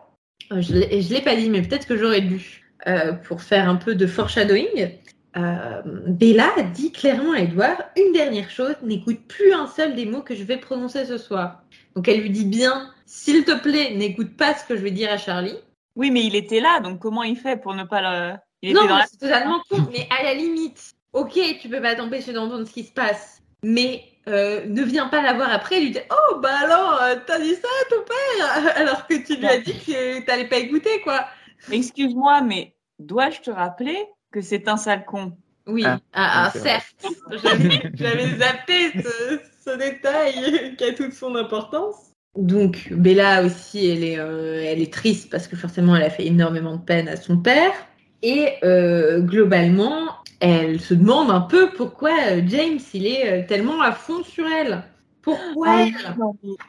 euh, 0.51 0.61
je 0.61 0.73
l'ai 0.73 1.01
je 1.01 1.13
l'ai 1.13 1.21
pas 1.21 1.35
dit, 1.35 1.49
mais 1.49 1.61
peut-être 1.61 1.87
que 1.87 1.97
j'aurais 1.97 2.21
dû 2.21 2.63
euh, 2.87 3.13
pour 3.13 3.41
faire 3.41 3.67
un 3.67 3.75
peu 3.75 3.95
de 3.95 4.07
foreshadowing, 4.07 4.91
euh, 5.35 5.81
Bella 6.07 6.51
dit 6.73 6.91
clairement 6.91 7.33
à 7.33 7.39
Edouard 7.39 7.81
une 7.97 8.13
dernière 8.13 8.49
chose, 8.49 8.75
n'écoute 8.83 9.19
plus 9.27 9.51
un 9.53 9.67
seul 9.67 9.95
des 9.95 10.05
mots 10.05 10.21
que 10.21 10.35
je 10.35 10.43
vais 10.43 10.57
prononcer 10.57 11.05
ce 11.05 11.17
soir. 11.17 11.63
Donc 11.95 12.07
elle 12.07 12.21
lui 12.21 12.29
dit 12.29 12.45
bien, 12.45 12.91
s'il 13.05 13.43
te 13.43 13.57
plaît, 13.57 13.93
n'écoute 13.95 14.37
pas 14.37 14.53
ce 14.53 14.65
que 14.65 14.77
je 14.77 14.81
vais 14.81 14.91
dire 14.91 15.11
à 15.11 15.17
Charlie. 15.17 15.57
Oui, 15.95 16.09
mais 16.11 16.23
il 16.25 16.35
était 16.35 16.59
là, 16.59 16.79
donc 16.79 16.99
comment 16.99 17.23
il 17.23 17.37
fait 17.37 17.57
pour 17.57 17.73
ne 17.75 17.83
pas 17.83 18.01
le. 18.01 18.35
Il 18.61 18.73
non, 18.73 18.85
la. 18.87 19.05
c'est 19.05 19.17
totalement 19.17 19.61
con, 19.69 19.77
mais 19.91 20.07
à 20.17 20.23
la 20.23 20.33
limite, 20.33 20.93
ok, 21.11 21.39
tu 21.61 21.69
peux 21.69 21.81
pas 21.81 21.95
t'empêcher 21.95 22.33
d'entendre 22.33 22.65
ce 22.65 22.71
qui 22.73 22.83
se 22.83 22.91
passe, 22.93 23.41
mais 23.61 24.03
euh, 24.27 24.65
ne 24.65 24.83
viens 24.83 25.07
pas 25.07 25.21
la 25.21 25.33
voir 25.33 25.51
après 25.51 25.77
et 25.77 25.81
lui 25.81 25.91
dire 25.91 26.03
Oh, 26.09 26.39
bah 26.39 26.49
alors, 26.63 26.99
euh, 27.01 27.15
t'as 27.27 27.39
dit 27.39 27.55
ça 27.55 27.67
à 27.81 27.89
ton 27.89 28.03
père 28.05 28.75
Alors 28.77 29.05
que 29.07 29.15
tu 29.15 29.35
lui 29.35 29.45
as 29.45 29.59
dit 29.59 29.77
que 29.79 30.21
t'allais 30.25 30.47
pas 30.47 30.57
écouter, 30.57 31.01
quoi. 31.01 31.25
Excuse-moi, 31.71 32.41
mais 32.41 32.75
dois-je 32.99 33.41
te 33.41 33.51
rappeler 33.51 33.97
que 34.31 34.41
c'est 34.41 34.67
un 34.67 34.77
sale 34.77 35.05
con? 35.05 35.33
Oui, 35.67 35.83
Ah, 35.85 35.99
ah, 36.13 36.51
ah, 36.53 36.59
certes, 36.59 37.05
j'avais- 37.31 37.91
j'avais 37.93 38.37
zappé 38.37 38.91
ce, 39.01 39.39
ce 39.63 39.77
détail 39.77 40.75
qui 40.77 40.83
a 40.83 40.93
toute 40.93 41.13
son 41.13 41.35
importance. 41.35 42.12
Donc 42.35 42.91
Bella 42.91 43.43
aussi, 43.43 43.87
elle 43.87 44.03
est, 44.03 44.17
euh, 44.17 44.63
elle 44.65 44.81
est 44.81 44.91
triste 44.91 45.29
parce 45.29 45.47
que 45.47 45.55
forcément, 45.55 45.95
elle 45.95 46.03
a 46.03 46.09
fait 46.09 46.25
énormément 46.25 46.75
de 46.75 46.81
peine 46.81 47.07
à 47.07 47.15
son 47.15 47.37
père. 47.37 47.71
Et 48.23 48.53
euh, 48.63 49.19
globalement, 49.19 50.07
elle 50.39 50.79
se 50.79 50.93
demande 50.93 51.29
un 51.29 51.41
peu 51.41 51.71
pourquoi 51.71 52.11
euh, 52.27 52.41
James, 52.47 52.79
il 52.93 53.05
est 53.05 53.31
euh, 53.31 53.47
tellement 53.47 53.81
à 53.81 53.91
fond 53.91 54.23
sur 54.23 54.47
elle. 54.47 54.83
Pourquoi 55.21 55.67
Ah, 55.69 55.85
elle 55.85 55.93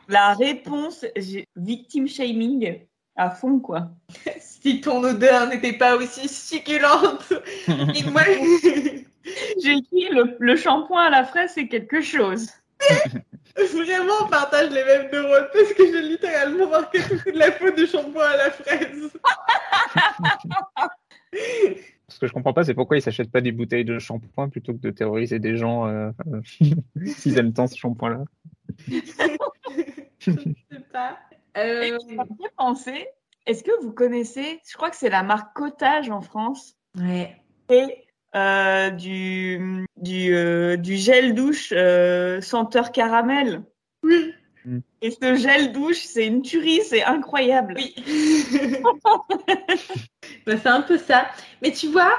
La 0.08 0.34
réponse, 0.34 1.04
j'ai 1.16 1.46
victim 1.56 2.06
shaming 2.06 2.80
à 3.16 3.30
fond, 3.30 3.58
quoi. 3.58 3.90
Si 4.40 4.80
ton 4.80 5.04
odeur 5.04 5.46
n'était 5.48 5.74
pas 5.74 5.94
aussi 5.96 6.26
succulente. 6.26 7.34
Et 7.68 8.10
moi, 8.10 8.22
J'ai 9.62 9.72
écrit 9.72 10.08
le, 10.10 10.36
le 10.38 10.56
shampoing 10.56 11.02
à 11.02 11.10
la 11.10 11.24
fraise, 11.24 11.50
c'est 11.54 11.68
quelque 11.68 12.00
chose. 12.00 12.48
Vraiment, 13.56 14.14
on 14.24 14.28
partage 14.28 14.70
les 14.70 14.84
mêmes 14.84 15.08
neurones 15.12 15.48
parce 15.52 15.72
que 15.74 15.86
j'ai 15.86 16.02
littéralement 16.02 16.68
marqué 16.68 16.98
tout 17.00 17.30
de 17.30 17.38
la 17.38 17.52
faute 17.52 17.76
du 17.76 17.86
shampoing 17.86 18.24
à 18.24 18.36
la 18.36 18.50
fraise. 18.50 19.10
Ce 22.08 22.18
que 22.18 22.26
je 22.26 22.32
comprends 22.32 22.52
pas, 22.52 22.64
c'est 22.64 22.74
pourquoi 22.74 22.96
ils 22.96 23.02
s'achètent 23.02 23.30
pas 23.30 23.40
des 23.40 23.52
bouteilles 23.52 23.84
de 23.84 23.98
shampoing 23.98 24.48
plutôt 24.48 24.72
que 24.72 24.78
de 24.78 24.90
terroriser 24.90 25.38
des 25.38 25.56
gens 25.56 25.86
euh, 25.86 26.10
euh, 26.32 26.40
s'ils 27.06 27.38
aiment 27.38 27.52
tant 27.52 27.66
ce 27.66 27.76
shampoing-là. 27.76 28.24
Je 28.88 30.30
sais 30.30 30.80
pas. 30.92 31.18
Euh, 31.56 31.98
penser, 32.56 33.06
est-ce 33.46 33.62
que 33.62 33.70
vous 33.82 33.92
connaissez, 33.92 34.60
je 34.68 34.76
crois 34.76 34.90
que 34.90 34.96
c'est 34.96 35.10
la 35.10 35.22
marque 35.22 35.54
Cottage 35.56 36.10
en 36.10 36.20
France, 36.20 36.76
Ouais. 36.96 37.36
et 37.68 38.03
euh, 38.34 38.90
du, 38.90 39.86
du, 39.96 40.34
euh, 40.34 40.76
du 40.76 40.96
gel 40.96 41.34
douche 41.34 41.72
euh, 41.76 42.40
senteur 42.40 42.92
caramel. 42.92 43.62
Oui. 44.02 44.32
Mm. 44.64 44.78
Et 45.02 45.10
ce 45.10 45.34
gel 45.36 45.72
douche, 45.72 46.02
c'est 46.04 46.26
une 46.26 46.42
tuerie, 46.42 46.80
c'est 46.82 47.04
incroyable. 47.04 47.74
Oui. 47.76 47.94
Bah, 50.46 50.54
c'est 50.62 50.68
un 50.68 50.82
peu 50.82 50.98
ça. 50.98 51.26
Mais 51.62 51.72
tu 51.72 51.88
vois, 51.88 52.12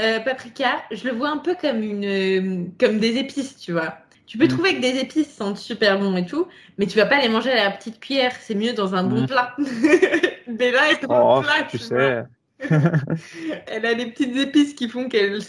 euh, 0.00 0.18
paprika, 0.20 0.82
je 0.90 1.04
le 1.08 1.14
vois 1.14 1.28
un 1.30 1.38
peu 1.38 1.54
comme 1.54 1.82
une, 1.82 2.72
comme 2.78 2.98
des 2.98 3.16
épices, 3.18 3.58
tu 3.58 3.72
vois. 3.72 3.98
Tu 4.26 4.38
peux 4.38 4.44
Mm. 4.46 4.48
trouver 4.48 4.74
que 4.76 4.80
des 4.80 4.98
épices 5.00 5.32
sentent 5.34 5.56
super 5.58 5.98
bon 5.98 6.16
et 6.16 6.24
tout, 6.26 6.46
mais 6.78 6.86
tu 6.86 6.96
vas 6.96 7.06
pas 7.06 7.20
les 7.20 7.28
manger 7.28 7.50
à 7.52 7.64
la 7.64 7.70
petite 7.70 8.00
cuillère. 8.00 8.32
C'est 8.40 8.54
mieux 8.54 8.72
dans 8.72 8.94
un 8.94 9.04
bon 9.04 9.22
Mm. 9.22 9.26
plat. 9.26 9.56
Bella 10.48 10.92
est 10.92 11.06
dans 11.06 11.38
Oh, 11.38 11.42
plat, 11.42 11.64
tu 11.68 11.76
vois. 11.78 11.86
sais. 11.88 12.24
Elle 13.66 13.86
a 13.86 13.94
des 13.94 14.06
petites 14.06 14.36
épices 14.36 14.74
qui 14.74 14.88
font 14.88 15.08
qu'elle 15.08 15.40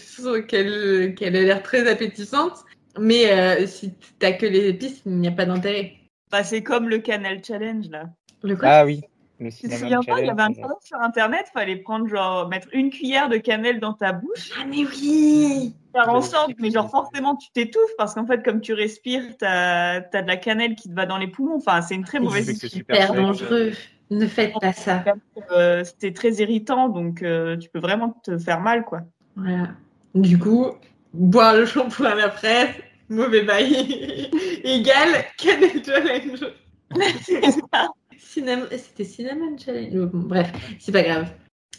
qu'elle 0.46 1.14
qu'elle 1.14 1.36
a 1.36 1.42
l'air 1.42 1.62
très 1.62 1.88
appétissante. 1.88 2.64
Mais 2.98 3.30
euh, 3.30 3.66
si 3.66 3.94
t'as 4.18 4.32
que 4.32 4.46
les 4.46 4.68
épices, 4.68 5.02
il 5.06 5.12
n'y 5.18 5.28
a 5.28 5.32
pas 5.32 5.46
d'intérêt. 5.46 5.94
Bah, 6.30 6.44
c'est 6.44 6.62
comme 6.62 6.88
le 6.88 6.98
Canal 6.98 7.42
Challenge, 7.44 7.88
là. 7.90 8.04
Le 8.42 8.56
quoi? 8.56 8.68
Ah 8.68 8.84
oui. 8.84 9.00
Le 9.40 9.50
Tu 9.50 9.68
te 9.68 9.74
souviens 9.74 10.02
pas, 10.02 10.20
il 10.20 10.26
y 10.26 10.30
avait 10.30 10.42
un 10.42 10.52
challenge. 10.54 10.76
sur 10.84 11.00
Internet, 11.00 11.46
fallait 11.52 11.76
prendre, 11.76 12.06
genre, 12.06 12.48
mettre 12.48 12.68
une 12.72 12.90
cuillère 12.90 13.28
de 13.28 13.38
cannelle 13.38 13.80
dans 13.80 13.94
ta 13.94 14.12
bouche, 14.12 14.52
Ah 14.58 14.64
mais 14.68 14.84
oui 14.84 15.74
faire 15.92 16.08
en 16.08 16.20
Ouais, 16.20 16.26
sorte, 16.26 16.48
c'est 16.48 16.60
mais 16.60 16.70
genre, 16.70 16.90
forcément, 16.90 17.36
tu 17.36 17.50
t'étouffes, 17.52 17.94
parce 17.98 18.14
qu'en 18.14 18.26
fait, 18.26 18.42
comme 18.42 18.60
tu 18.60 18.72
respires, 18.72 19.22
t'as 19.38 20.00
as 20.12 20.22
de 20.22 20.26
la 20.26 20.36
cannelle 20.36 20.74
qui 20.74 20.88
te 20.88 20.94
va 20.94 21.06
dans 21.06 21.18
les 21.18 21.28
poumons. 21.28 21.56
Enfin, 21.56 21.82
c'est 21.82 21.94
une 21.94 22.04
très 22.04 22.18
mauvaise 22.20 22.46
c'est 22.46 22.52
idée. 22.52 22.68
super 22.68 22.96
Super 22.96 23.14
dangereux. 23.14 23.72
Ne 24.12 24.26
faites 24.26 24.52
pas 24.60 24.74
ça. 24.74 25.04
Euh, 25.50 25.84
C'était 25.84 26.12
très 26.12 26.32
irritant, 26.34 26.90
donc 26.90 27.22
euh, 27.22 27.56
tu 27.56 27.70
peux 27.70 27.78
vraiment 27.78 28.10
te 28.22 28.36
faire 28.36 28.60
mal, 28.60 28.84
quoi. 28.84 29.00
Voilà. 29.36 29.70
Du 30.14 30.38
coup, 30.38 30.66
boire 31.14 31.54
le 31.54 31.64
shampoing 31.64 32.10
à 32.10 32.14
la 32.14 32.30
fraise, 32.30 32.74
mauvais 33.08 33.42
bail, 33.42 33.72
égale 34.64 35.24
Canel 35.38 35.82
Challenge? 35.82 36.44
C'était 38.18 39.04
Cinnamon 39.04 39.56
Challenge. 39.56 39.94
Bon, 39.94 40.18
bref, 40.18 40.52
c'est 40.78 40.92
pas 40.92 41.02
grave. 41.02 41.32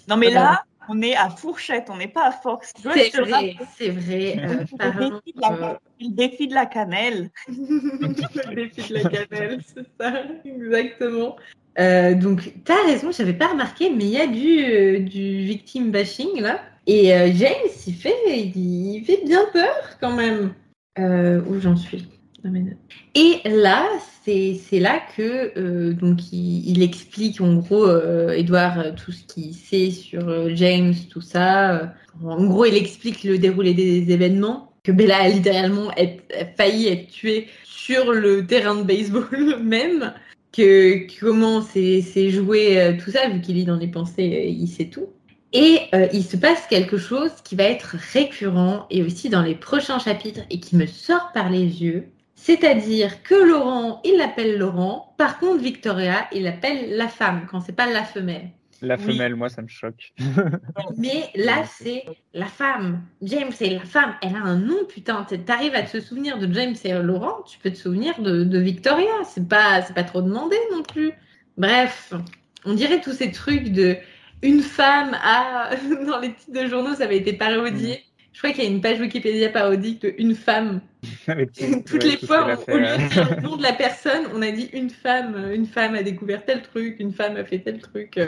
Non, 0.07 0.17
mais 0.17 0.31
là, 0.31 0.63
on 0.89 1.01
est 1.03 1.15
à 1.15 1.29
fourchette, 1.29 1.87
on 1.89 1.97
n'est 1.97 2.07
pas 2.07 2.27
à 2.27 2.31
force. 2.31 2.71
C'est 2.81 3.19
vrai, 3.19 3.55
c'est 3.77 3.89
vrai. 3.89 4.37
Euh, 4.81 5.19
le 6.03 6.15
défi 6.15 6.47
de 6.47 6.53
la- 6.53 6.65
cannelle. 6.65 7.29
le 7.47 8.55
défi 8.55 8.89
de 8.89 8.93
la 8.95 9.09
cannelle, 9.09 9.59
c'est 9.65 9.85
ça, 9.99 10.23
exactement. 10.45 11.35
Euh, 11.79 12.13
donc, 12.15 12.53
t'as 12.65 12.83
raison, 12.85 13.11
j'avais 13.11 13.33
pas 13.33 13.47
remarqué, 13.47 13.89
mais 13.89 14.05
il 14.05 14.11
y 14.11 14.19
a 14.19 14.27
du, 14.27 14.63
euh, 14.63 14.99
du 14.99 15.43
victim 15.43 15.91
bashing 15.91 16.39
là. 16.39 16.61
Et 16.85 17.13
euh, 17.13 17.31
James, 17.33 17.71
il 17.87 17.93
fait, 17.95 18.51
il 18.55 19.03
fait 19.05 19.21
bien 19.25 19.45
peur 19.51 19.97
quand 19.99 20.15
même. 20.15 20.53
Euh, 20.99 21.41
où 21.47 21.59
j'en 21.59 21.75
suis? 21.75 22.07
Et 23.15 23.39
là, 23.45 23.87
c'est 24.25 24.59
là 24.73 25.01
que 25.15 25.93
donc 25.93 26.33
il, 26.33 26.83
explique 26.83 27.39
en 27.39 27.55
gros, 27.55 27.85
euh, 27.85 28.31
Edouard, 28.31 28.93
tout 28.95 29.13
ce 29.13 29.23
qu'il 29.23 29.53
sait 29.55 29.91
sur 29.91 30.53
James, 30.55 30.93
tout 31.09 31.21
ça. 31.21 31.93
En 32.21 32.45
gros, 32.45 32.65
il 32.65 32.75
explique 32.75 33.23
le 33.23 33.37
déroulé 33.37 33.73
des 33.73 34.11
événements 34.11 34.72
que 34.83 34.91
Bella 34.91 35.21
a 35.21 35.29
littéralement 35.29 35.91
failli 36.57 36.87
être 36.89 37.07
tuée 37.07 37.47
sur 37.63 38.11
le 38.11 38.45
terrain 38.45 38.75
de 38.75 38.83
baseball 38.83 39.59
même, 39.63 40.13
que 40.51 41.07
comment 41.19 41.61
c'est 41.61 42.29
joué 42.29 42.79
euh, 42.79 42.93
tout 43.01 43.11
ça, 43.11 43.29
vu 43.29 43.41
qu'il 43.41 43.55
lit 43.55 43.65
dans 43.65 43.77
les 43.77 43.87
pensées, 43.87 44.35
euh, 44.35 44.49
il 44.49 44.67
sait 44.67 44.85
tout. 44.85 45.07
Et 45.53 45.79
euh, 45.93 46.07
il 46.13 46.23
se 46.23 46.35
passe 46.35 46.67
quelque 46.67 46.97
chose 46.97 47.31
qui 47.43 47.55
va 47.55 47.63
être 47.63 47.95
récurrent 48.13 48.87
et 48.89 49.03
aussi 49.03 49.29
dans 49.29 49.41
les 49.41 49.55
prochains 49.55 49.99
chapitres 49.99 50.41
et 50.49 50.59
qui 50.59 50.75
me 50.75 50.85
sort 50.85 51.31
par 51.33 51.49
les 51.49 51.83
yeux. 51.83 52.07
C'est-à-dire 52.35 53.23
que 53.23 53.35
Laurent, 53.35 54.01
il 54.03 54.17
l'appelle 54.17 54.57
Laurent. 54.57 55.13
Par 55.17 55.39
contre, 55.39 55.61
Victoria, 55.61 56.27
il 56.33 56.43
l'appelle 56.43 56.97
la 56.97 57.07
femme 57.07 57.47
quand 57.49 57.61
c'est 57.61 57.75
pas 57.75 57.91
la 57.91 58.03
femelle. 58.03 58.49
La 58.83 58.97
Oui. 58.97 59.03
femelle, 59.03 59.35
moi, 59.35 59.47
ça 59.47 59.61
me 59.61 59.69
choque. 59.69 60.13
Mais 60.97 61.29
là, 61.35 61.63
c'est 61.65 62.03
la 62.33 62.47
femme. 62.47 63.01
James, 63.21 63.51
c'est 63.53 63.69
la 63.69 63.79
femme. 63.85 64.13
Elle 64.21 64.35
a 64.35 64.41
un 64.43 64.57
nom, 64.57 64.83
putain. 64.87 65.25
T'arrives 65.45 65.73
à 65.73 65.83
te 65.83 66.01
souvenir 66.01 66.37
de 66.37 66.53
James 66.53 66.75
et 66.83 66.91
Laurent, 66.91 67.43
tu 67.43 67.57
peux 67.59 67.71
te 67.71 67.77
souvenir 67.77 68.21
de, 68.21 68.43
de 68.43 68.59
Victoria. 68.59 69.23
C'est 69.23 69.47
pas, 69.47 69.81
pas 69.95 70.03
trop 70.03 70.21
demandé 70.21 70.57
non 70.73 70.83
plus. 70.83 71.13
Bref, 71.57 72.13
on 72.65 72.73
dirait 72.73 72.99
tous 72.99 73.13
ces 73.13 73.31
trucs 73.31 73.69
de 73.71 73.95
une 74.41 74.59
femme 74.61 75.17
à. 75.23 75.69
Dans 76.05 76.19
les 76.19 76.33
titres 76.33 76.61
de 76.61 76.67
journaux, 76.67 76.95
ça 76.95 77.05
avait 77.05 77.17
été 77.17 77.31
parodié. 77.31 78.03
Je 78.33 78.39
crois 78.39 78.51
qu'il 78.51 78.65
y 78.65 78.67
a 78.67 78.69
une 78.69 78.81
page 78.81 78.99
Wikipédia 78.99 79.47
parodique 79.49 80.01
de 80.01 80.13
une 80.17 80.35
femme. 80.35 80.81
Toutes 81.25 82.03
ouais, 82.03 82.09
les 82.09 82.17
fois, 82.17 82.57
au 82.67 82.77
lieu 82.77 82.85
de 82.85 83.09
dire 83.09 83.35
le 83.35 83.41
nom 83.41 83.55
de 83.55 83.63
la 83.63 83.73
personne, 83.73 84.23
on 84.33 84.41
a 84.41 84.51
dit 84.51 84.69
une 84.73 84.89
femme. 84.89 85.51
Une 85.53 85.67
femme 85.67 85.95
a 85.95 86.03
découvert 86.03 86.43
tel 86.43 86.63
truc, 86.63 86.97
une 86.99 87.13
femme 87.13 87.37
a 87.37 87.45
fait 87.45 87.59
tel 87.59 87.79
truc, 87.79 88.19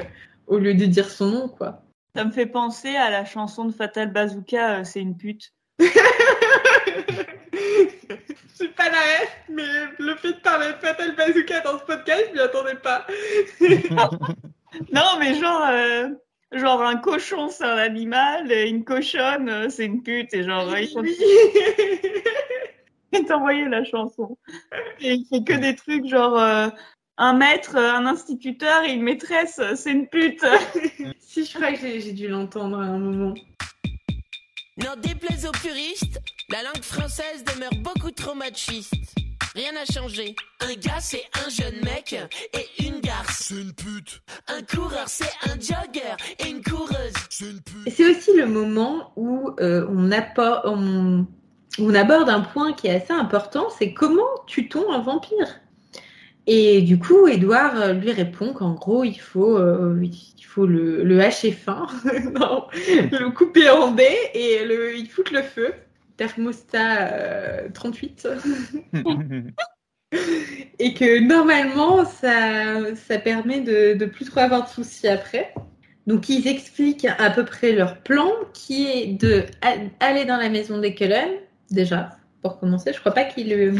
au 0.47 0.57
lieu 0.57 0.73
de 0.73 0.85
dire 0.85 1.09
son 1.09 1.27
nom, 1.27 1.47
quoi. 1.47 1.81
Ça 2.15 2.23
me 2.23 2.31
fait 2.31 2.45
penser 2.45 2.95
à 2.95 3.09
la 3.09 3.25
chanson 3.25 3.65
de 3.65 3.71
Fatal 3.71 4.11
Bazooka, 4.11 4.79
euh, 4.79 4.83
c'est 4.83 5.01
une 5.01 5.17
pute. 5.17 5.53
Je 5.79 5.85
suis 8.63 8.69
pas 8.69 8.89
la 8.89 8.99
ref, 8.99 9.43
mais 9.49 9.63
le 9.99 10.15
fait 10.15 10.33
de 10.33 10.39
parler 10.39 10.67
de 10.67 10.77
Fatal 10.77 11.15
Bazooka 11.15 11.59
dans 11.61 11.77
ce 11.77 11.83
podcast, 11.83 12.25
je 12.29 12.33
m'y 12.33 12.39
attendais 12.39 12.75
pas. 12.75 13.05
Non, 14.91 15.17
mais 15.19 15.35
genre, 15.35 15.65
euh, 15.69 16.09
genre 16.51 16.81
un 16.81 16.97
cochon, 16.97 17.47
c'est 17.49 17.63
un 17.63 17.77
animal, 17.77 18.51
et 18.51 18.67
une 18.67 18.83
cochonne, 18.83 19.49
euh, 19.49 19.69
c'est 19.69 19.85
une 19.85 20.03
pute, 20.03 20.33
et 20.33 20.43
genre, 20.43 20.69
euh, 20.69 20.81
ils 20.81 20.89
sont 20.89 20.99
Oui. 20.99 21.17
Il 23.13 23.25
t'a 23.25 23.37
envoyé 23.37 23.69
la 23.69 23.85
chanson. 23.85 24.37
Et 24.99 25.13
il 25.13 25.25
fait 25.25 25.41
que 25.41 25.53
des 25.53 25.73
trucs 25.73 26.05
genre 26.05 26.37
euh, 26.37 26.67
un 27.17 27.33
maître, 27.33 27.77
un 27.77 28.05
instituteur 28.05 28.83
et 28.83 28.93
une 28.93 29.03
maîtresse, 29.03 29.61
c'est 29.75 29.91
une 29.91 30.07
pute. 30.07 30.45
si, 31.19 31.45
je 31.45 31.53
crois 31.53 31.71
que 31.71 31.77
j'ai 31.79 32.11
dû 32.11 32.27
l'entendre 32.27 32.77
à 32.79 32.83
un 32.83 32.97
moment. 32.97 33.33
N'en 34.77 34.95
déplaise 34.97 35.45
aux 35.45 35.51
puristes, 35.51 36.19
la 36.49 36.63
langue 36.63 36.83
française 36.83 37.43
demeure 37.45 37.71
beaucoup 37.81 38.11
trop 38.11 38.35
machiste. 38.35 38.93
Rien 39.55 39.71
n'a 39.71 39.85
changé. 39.85 40.35
Un 40.59 40.73
gars, 40.73 40.99
c'est 40.99 41.23
un 41.45 41.49
jeune 41.49 41.79
mec 41.85 42.13
et 42.53 42.85
une 42.85 42.99
garce. 42.99 43.45
C'est 43.47 43.61
une 43.61 43.71
pute, 43.71 44.21
Un 44.49 44.61
coureur, 44.63 45.07
c'est 45.07 45.31
un 45.49 45.53
jogger 45.53 46.17
et 46.39 46.49
une 46.49 46.61
coureuse. 46.61 47.13
c'est 47.29 47.45
une 47.45 47.61
pute. 47.61 47.87
Et 47.87 47.91
C'est 47.91 48.09
aussi 48.09 48.35
le 48.35 48.47
moment 48.47 49.13
où 49.15 49.51
euh, 49.61 49.87
on, 49.87 51.25
on 51.79 51.95
aborde 51.95 52.29
un 52.29 52.41
point 52.41 52.73
qui 52.73 52.87
est 52.87 52.95
assez 52.95 53.13
important, 53.13 53.69
c'est 53.69 53.93
comment 53.93 54.27
tue-t-on 54.45 54.91
un 54.91 54.99
vampire? 54.99 55.61
Et 56.47 56.81
du 56.81 56.99
coup, 56.99 57.27
Edouard 57.27 57.81
euh, 57.81 57.93
lui 57.93 58.11
répond 58.11 58.53
qu'en 58.53 58.73
gros, 58.73 59.03
il 59.03 59.19
faut, 59.19 59.57
euh, 59.57 59.99
il 60.03 60.43
faut 60.43 60.67
le, 60.67 61.03
le 61.03 61.19
hacher 61.21 61.51
fin, 61.51 61.87
non, 62.39 62.65
le 62.73 63.31
couper 63.31 63.69
en 63.69 63.91
dés 63.91 64.17
et 64.33 64.63
le, 64.63 64.95
il 64.97 65.09
fout 65.09 65.31
le 65.31 65.41
feu. 65.41 65.73
Thermostat 66.17 67.11
euh, 67.11 67.67
38. 67.73 68.27
et 70.79 70.93
que 70.93 71.19
normalement, 71.19 72.05
ça, 72.05 72.95
ça 72.95 73.17
permet 73.17 73.61
de, 73.61 73.95
de 73.97 74.05
plus 74.05 74.25
trop 74.25 74.41
avoir 74.41 74.65
de 74.65 74.69
soucis 74.69 75.07
après. 75.07 75.53
Donc, 76.07 76.29
ils 76.29 76.47
expliquent 76.47 77.07
à 77.17 77.31
peu 77.31 77.43
près 77.43 77.71
leur 77.71 77.97
plan, 78.01 78.29
qui 78.53 78.85
est 78.85 79.07
de 79.07 79.43
aller 79.99 80.25
dans 80.25 80.37
la 80.37 80.49
maison 80.49 80.77
des 80.77 80.93
Cullen, 80.93 81.31
déjà, 81.71 82.11
pour 82.43 82.59
commencer. 82.59 82.93
Je 82.93 82.99
crois 82.99 83.13
pas 83.13 83.23
qu'il 83.23 83.51
lui, 83.51 83.75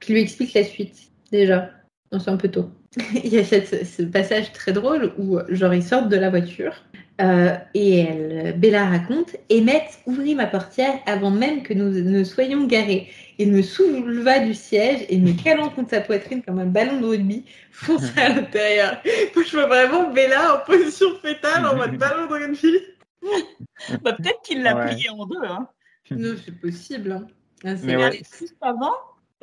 qu'il 0.00 0.14
lui 0.14 0.22
explique 0.22 0.54
la 0.54 0.64
suite, 0.64 0.96
déjà. 1.30 1.70
Non, 2.12 2.18
c'est 2.18 2.30
un 2.30 2.36
peu 2.36 2.48
tôt. 2.48 2.70
Il 3.24 3.28
y 3.32 3.38
a 3.38 3.44
cette- 3.44 3.86
ce 3.86 4.02
passage 4.02 4.52
très 4.52 4.72
drôle 4.72 5.12
où, 5.18 5.38
genre, 5.48 5.72
ils 5.74 5.82
sortent 5.82 6.08
de 6.10 6.16
la 6.16 6.28
voiture 6.30 6.74
euh, 7.20 7.54
et 7.74 8.00
elle, 8.00 8.58
Bella 8.58 8.86
raconte 8.86 9.36
Emmett 9.50 9.84
ouvrit 10.06 10.34
ma 10.34 10.46
portière 10.46 10.94
avant 11.06 11.30
même 11.30 11.62
que 11.62 11.72
nous 11.74 11.90
ne 11.90 12.24
soyons 12.24 12.66
garés. 12.66 13.08
Il 13.38 13.50
me 13.52 13.62
souleva 13.62 14.40
du 14.40 14.54
siège 14.54 15.06
et 15.08 15.18
me 15.18 15.32
calant 15.32 15.68
contre 15.70 15.90
sa 15.90 16.00
poitrine 16.00 16.42
comme 16.42 16.58
un 16.58 16.66
ballon 16.66 17.00
de 17.00 17.06
rugby, 17.06 17.44
fonça 17.70 18.08
à 18.16 18.28
l'intérieur. 18.30 19.00
Moi, 19.34 19.44
je 19.46 19.52
vois 19.56 19.66
vraiment 19.66 20.10
Bella 20.12 20.56
en 20.56 20.66
position 20.70 21.08
fétale 21.22 21.64
en 21.66 21.76
mode 21.76 21.96
ballon 21.96 22.26
de 22.26 22.32
rugby. 22.32 22.78
Bah, 24.02 24.12
Peut-être 24.12 24.42
qu'il 24.42 24.62
l'a 24.62 24.76
Ouais. 24.76 24.94
plié 24.94 25.08
en 25.10 25.26
deux. 25.26 25.42
Hein. 25.44 25.68
Non, 26.10 26.34
c'est 26.44 26.52
possible. 26.60 27.12
hein. 27.12 27.26
Ah, 27.64 27.76
c'est 27.76 27.96
ouais. 27.96 28.20
Juste 28.38 28.56
avant, 28.60 28.92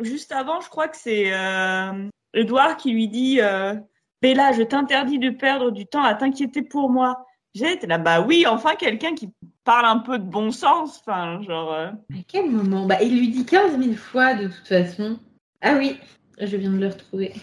juste 0.01 0.31
avant, 0.31 0.59
je 0.61 0.69
crois 0.69 0.87
que 0.87 0.97
c'est 0.97 1.31
euh, 1.33 1.91
Edouard 2.33 2.77
qui 2.77 2.91
lui 2.91 3.07
dit 3.07 3.39
euh, 3.41 3.73
Bella, 4.21 4.51
je 4.53 4.63
t'interdis 4.63 5.19
de 5.19 5.29
perdre 5.29 5.71
du 5.71 5.85
temps 5.85 6.03
à 6.03 6.13
t'inquiéter 6.13 6.61
pour 6.61 6.89
moi. 6.89 7.25
J'étais 7.55 7.87
là, 7.87 7.97
bah 7.97 8.21
oui, 8.21 8.45
enfin 8.47 8.75
quelqu'un 8.75 9.15
qui 9.15 9.29
parle 9.63 9.85
un 9.85 9.97
peu 9.97 10.19
de 10.19 10.23
bon 10.23 10.51
sens, 10.51 11.01
enfin, 11.05 11.41
genre. 11.41 11.73
euh, 11.73 11.87
À 11.87 12.21
quel 12.27 12.49
moment? 12.49 12.85
Bah, 12.85 13.01
Il 13.01 13.17
lui 13.17 13.29
dit 13.29 13.45
15 13.45 13.79
000 13.79 13.93
fois 13.95 14.35
de 14.35 14.47
toute 14.47 14.67
façon. 14.67 15.17
Ah 15.61 15.73
oui, 15.77 15.97
je 16.39 16.55
viens 16.57 16.71
de 16.71 16.77
le 16.77 16.87
retrouver. 16.87 17.33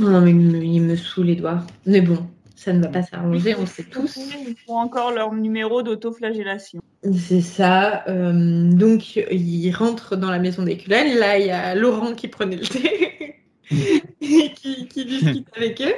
Oh 0.00 0.02
non, 0.04 0.20
mais 0.20 0.30
il 0.30 0.36
me, 0.36 0.62
il 0.64 0.80
me 0.80 0.96
saoule, 0.96 1.30
Edouard. 1.30 1.64
Mais 1.86 2.00
bon, 2.00 2.26
ça 2.56 2.72
ne 2.72 2.82
va 2.82 2.88
pas 2.88 3.02
s'arranger, 3.02 3.54
on 3.56 3.66
sait 3.66 3.84
tous. 3.84 4.16
Ils 4.16 4.56
font 4.66 4.78
encore 4.78 5.12
leur 5.12 5.32
numéro 5.32 5.82
d'autoflagellation. 5.82 6.80
C'est 7.12 7.40
ça. 7.40 8.04
euh, 8.08 8.70
donc, 8.72 9.16
il 9.16 9.70
rentre 9.72 10.16
dans 10.16 10.30
la 10.30 10.38
maison 10.38 10.62
des 10.64 10.76
Cullen. 10.76 11.18
Là, 11.18 11.38
il 11.38 11.46
y 11.46 11.50
a 11.50 11.74
Laurent 11.74 12.14
qui 12.14 12.26
prenait 12.28 12.56
le 12.56 12.66
thé 12.66 13.21
qui, 14.20 14.88
qui 14.88 15.04
discute 15.04 15.48
avec 15.56 15.80
eux. 15.80 15.94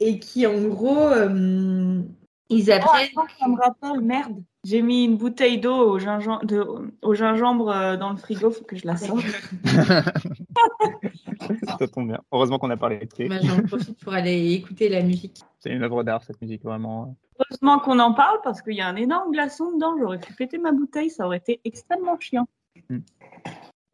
Et 0.00 0.18
qui, 0.18 0.46
en 0.46 0.60
gros, 0.68 1.08
euh, 1.08 2.02
ils 2.50 2.70
Oh, 2.70 2.74
apprennent. 2.74 3.08
attends, 3.16 3.26
ça 3.38 3.48
me 3.48 3.56
rappelle, 3.56 4.00
merde. 4.00 4.42
J'ai 4.64 4.82
mis 4.82 5.04
une 5.04 5.16
bouteille 5.16 5.60
d'eau 5.60 5.74
au, 5.74 5.98
gingembre, 5.98 6.44
de, 6.44 6.66
au 7.02 7.14
gingembre 7.14 7.70
euh, 7.70 7.96
dans 7.96 8.10
le 8.10 8.16
frigo, 8.16 8.50
faut 8.50 8.64
que 8.64 8.76
je 8.76 8.86
la 8.86 8.96
sorte. 8.96 9.24
ça 11.78 11.88
tombe 11.88 12.08
bien. 12.08 12.20
Heureusement 12.32 12.58
qu'on 12.58 12.70
a 12.70 12.76
parlé 12.76 12.98
de 12.98 13.04
thé. 13.04 13.28
Bah, 13.28 13.36
J'en 13.42 13.62
profite 13.62 13.98
pour 14.02 14.12
aller 14.12 14.52
écouter 14.52 14.88
la 14.88 15.02
musique. 15.02 15.40
C'est 15.58 15.70
une 15.70 15.82
œuvre 15.82 16.02
d'art, 16.02 16.22
cette 16.24 16.40
musique, 16.40 16.64
vraiment. 16.64 17.16
Heureusement 17.38 17.78
qu'on 17.78 17.98
en 17.98 18.14
parle 18.14 18.38
parce 18.42 18.62
qu'il 18.62 18.74
y 18.74 18.80
a 18.80 18.88
un 18.88 18.96
énorme 18.96 19.30
glaçon 19.30 19.72
dedans. 19.72 19.96
J'aurais 19.98 20.18
pu 20.18 20.32
péter 20.34 20.58
ma 20.58 20.72
bouteille, 20.72 21.10
ça 21.10 21.26
aurait 21.26 21.38
été 21.38 21.60
extrêmement 21.64 22.18
chiant. 22.18 22.48
Mm. 22.90 22.98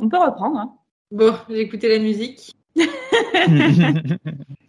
On 0.01 0.09
peut 0.09 0.18
reprendre. 0.18 0.59
Hein. 0.59 0.75
Bon, 1.11 1.35
j'ai 1.49 1.61
écouté 1.61 1.89
la 1.89 1.99
musique. 1.99 2.55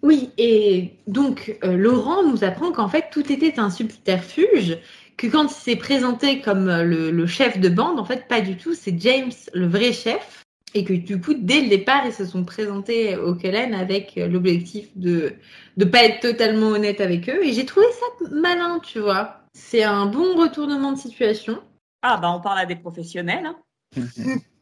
Oui, 0.03 0.29
et 0.37 0.91
donc 1.07 1.57
euh, 1.63 1.75
Laurent 1.77 2.23
nous 2.23 2.43
apprend 2.43 2.71
qu'en 2.71 2.87
fait 2.87 3.05
tout 3.11 3.31
était 3.31 3.59
un 3.59 3.69
subterfuge, 3.71 4.77
que 5.17 5.27
quand 5.27 5.45
il 5.45 5.49
s'est 5.49 5.75
présenté 5.75 6.41
comme 6.41 6.69
euh, 6.69 6.83
le, 6.83 7.09
le 7.09 7.27
chef 7.27 7.59
de 7.59 7.69
bande, 7.69 7.99
en 7.99 8.05
fait 8.05 8.27
pas 8.27 8.41
du 8.41 8.55
tout, 8.57 8.73
c'est 8.75 8.99
James 8.99 9.31
le 9.53 9.65
vrai 9.67 9.93
chef, 9.93 10.43
et 10.75 10.83
que 10.83 10.93
du 10.93 11.19
coup 11.19 11.33
dès 11.33 11.61
le 11.61 11.69
départ 11.69 12.05
ils 12.05 12.13
se 12.13 12.25
sont 12.25 12.43
présentés 12.43 13.15
au 13.17 13.33
Cullen 13.33 13.73
avec 13.73 14.17
euh, 14.17 14.27
l'objectif 14.27 14.89
de 14.95 15.33
de 15.77 15.85
pas 15.85 16.03
être 16.05 16.19
totalement 16.21 16.67
honnête 16.67 17.01
avec 17.01 17.27
eux, 17.29 17.43
et 17.43 17.53
j'ai 17.53 17.65
trouvé 17.65 17.87
ça 17.91 18.29
malin, 18.31 18.79
tu 18.79 18.99
vois. 18.99 19.41
C'est 19.53 19.83
un 19.83 20.05
bon 20.05 20.35
retournement 20.35 20.91
de 20.91 20.99
situation. 20.99 21.63
Ah, 22.03 22.17
bah 22.21 22.31
on 22.35 22.41
parle 22.41 22.59
à 22.59 22.65
des 22.67 22.75
professionnels. 22.75 23.45
hein. 23.47 23.57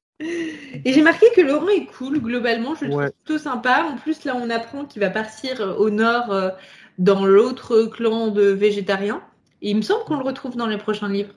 Et 0.86 0.94
j'ai 0.94 1.02
marqué 1.02 1.26
que 1.36 1.42
Laurent 1.42 1.70
est 1.70 1.86
cool, 1.86 2.20
globalement, 2.20 2.76
je 2.76 2.86
le 2.86 2.92
Ouais. 2.94 3.06
trouve 3.10 3.24
plutôt 3.26 3.38
sympa. 3.40 3.86
En 3.92 3.98
plus, 3.98 4.24
là, 4.26 4.36
on 4.36 4.50
apprend 4.50 4.86
qu'il 4.86 5.02
va 5.02 5.10
partir 5.10 5.62
euh, 5.62 5.76
au 5.76 5.90
nord 5.90 6.32
euh, 6.32 6.50
dans 6.98 7.26
l'autre 7.26 7.84
clan 7.86 8.28
de 8.30 8.44
végétariens. 8.44 9.22
Et 9.62 9.72
il 9.72 9.78
me 9.78 9.82
semble 9.82 10.04
qu'on 10.06 10.18
le 10.18 10.24
retrouve 10.24 10.56
dans 10.56 10.68
les 10.68 10.78
prochains 10.78 11.10
livres. 11.10 11.34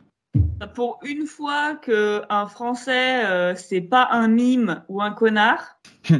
Pour 0.74 0.98
une 1.04 1.26
fois 1.26 1.74
qu'un 1.76 2.46
Français, 2.46 3.24
euh, 3.24 3.54
c'est 3.56 3.80
pas 3.82 4.08
un 4.10 4.28
mime 4.28 4.82
ou 4.88 5.00
un 5.02 5.10
connard. 5.12 5.78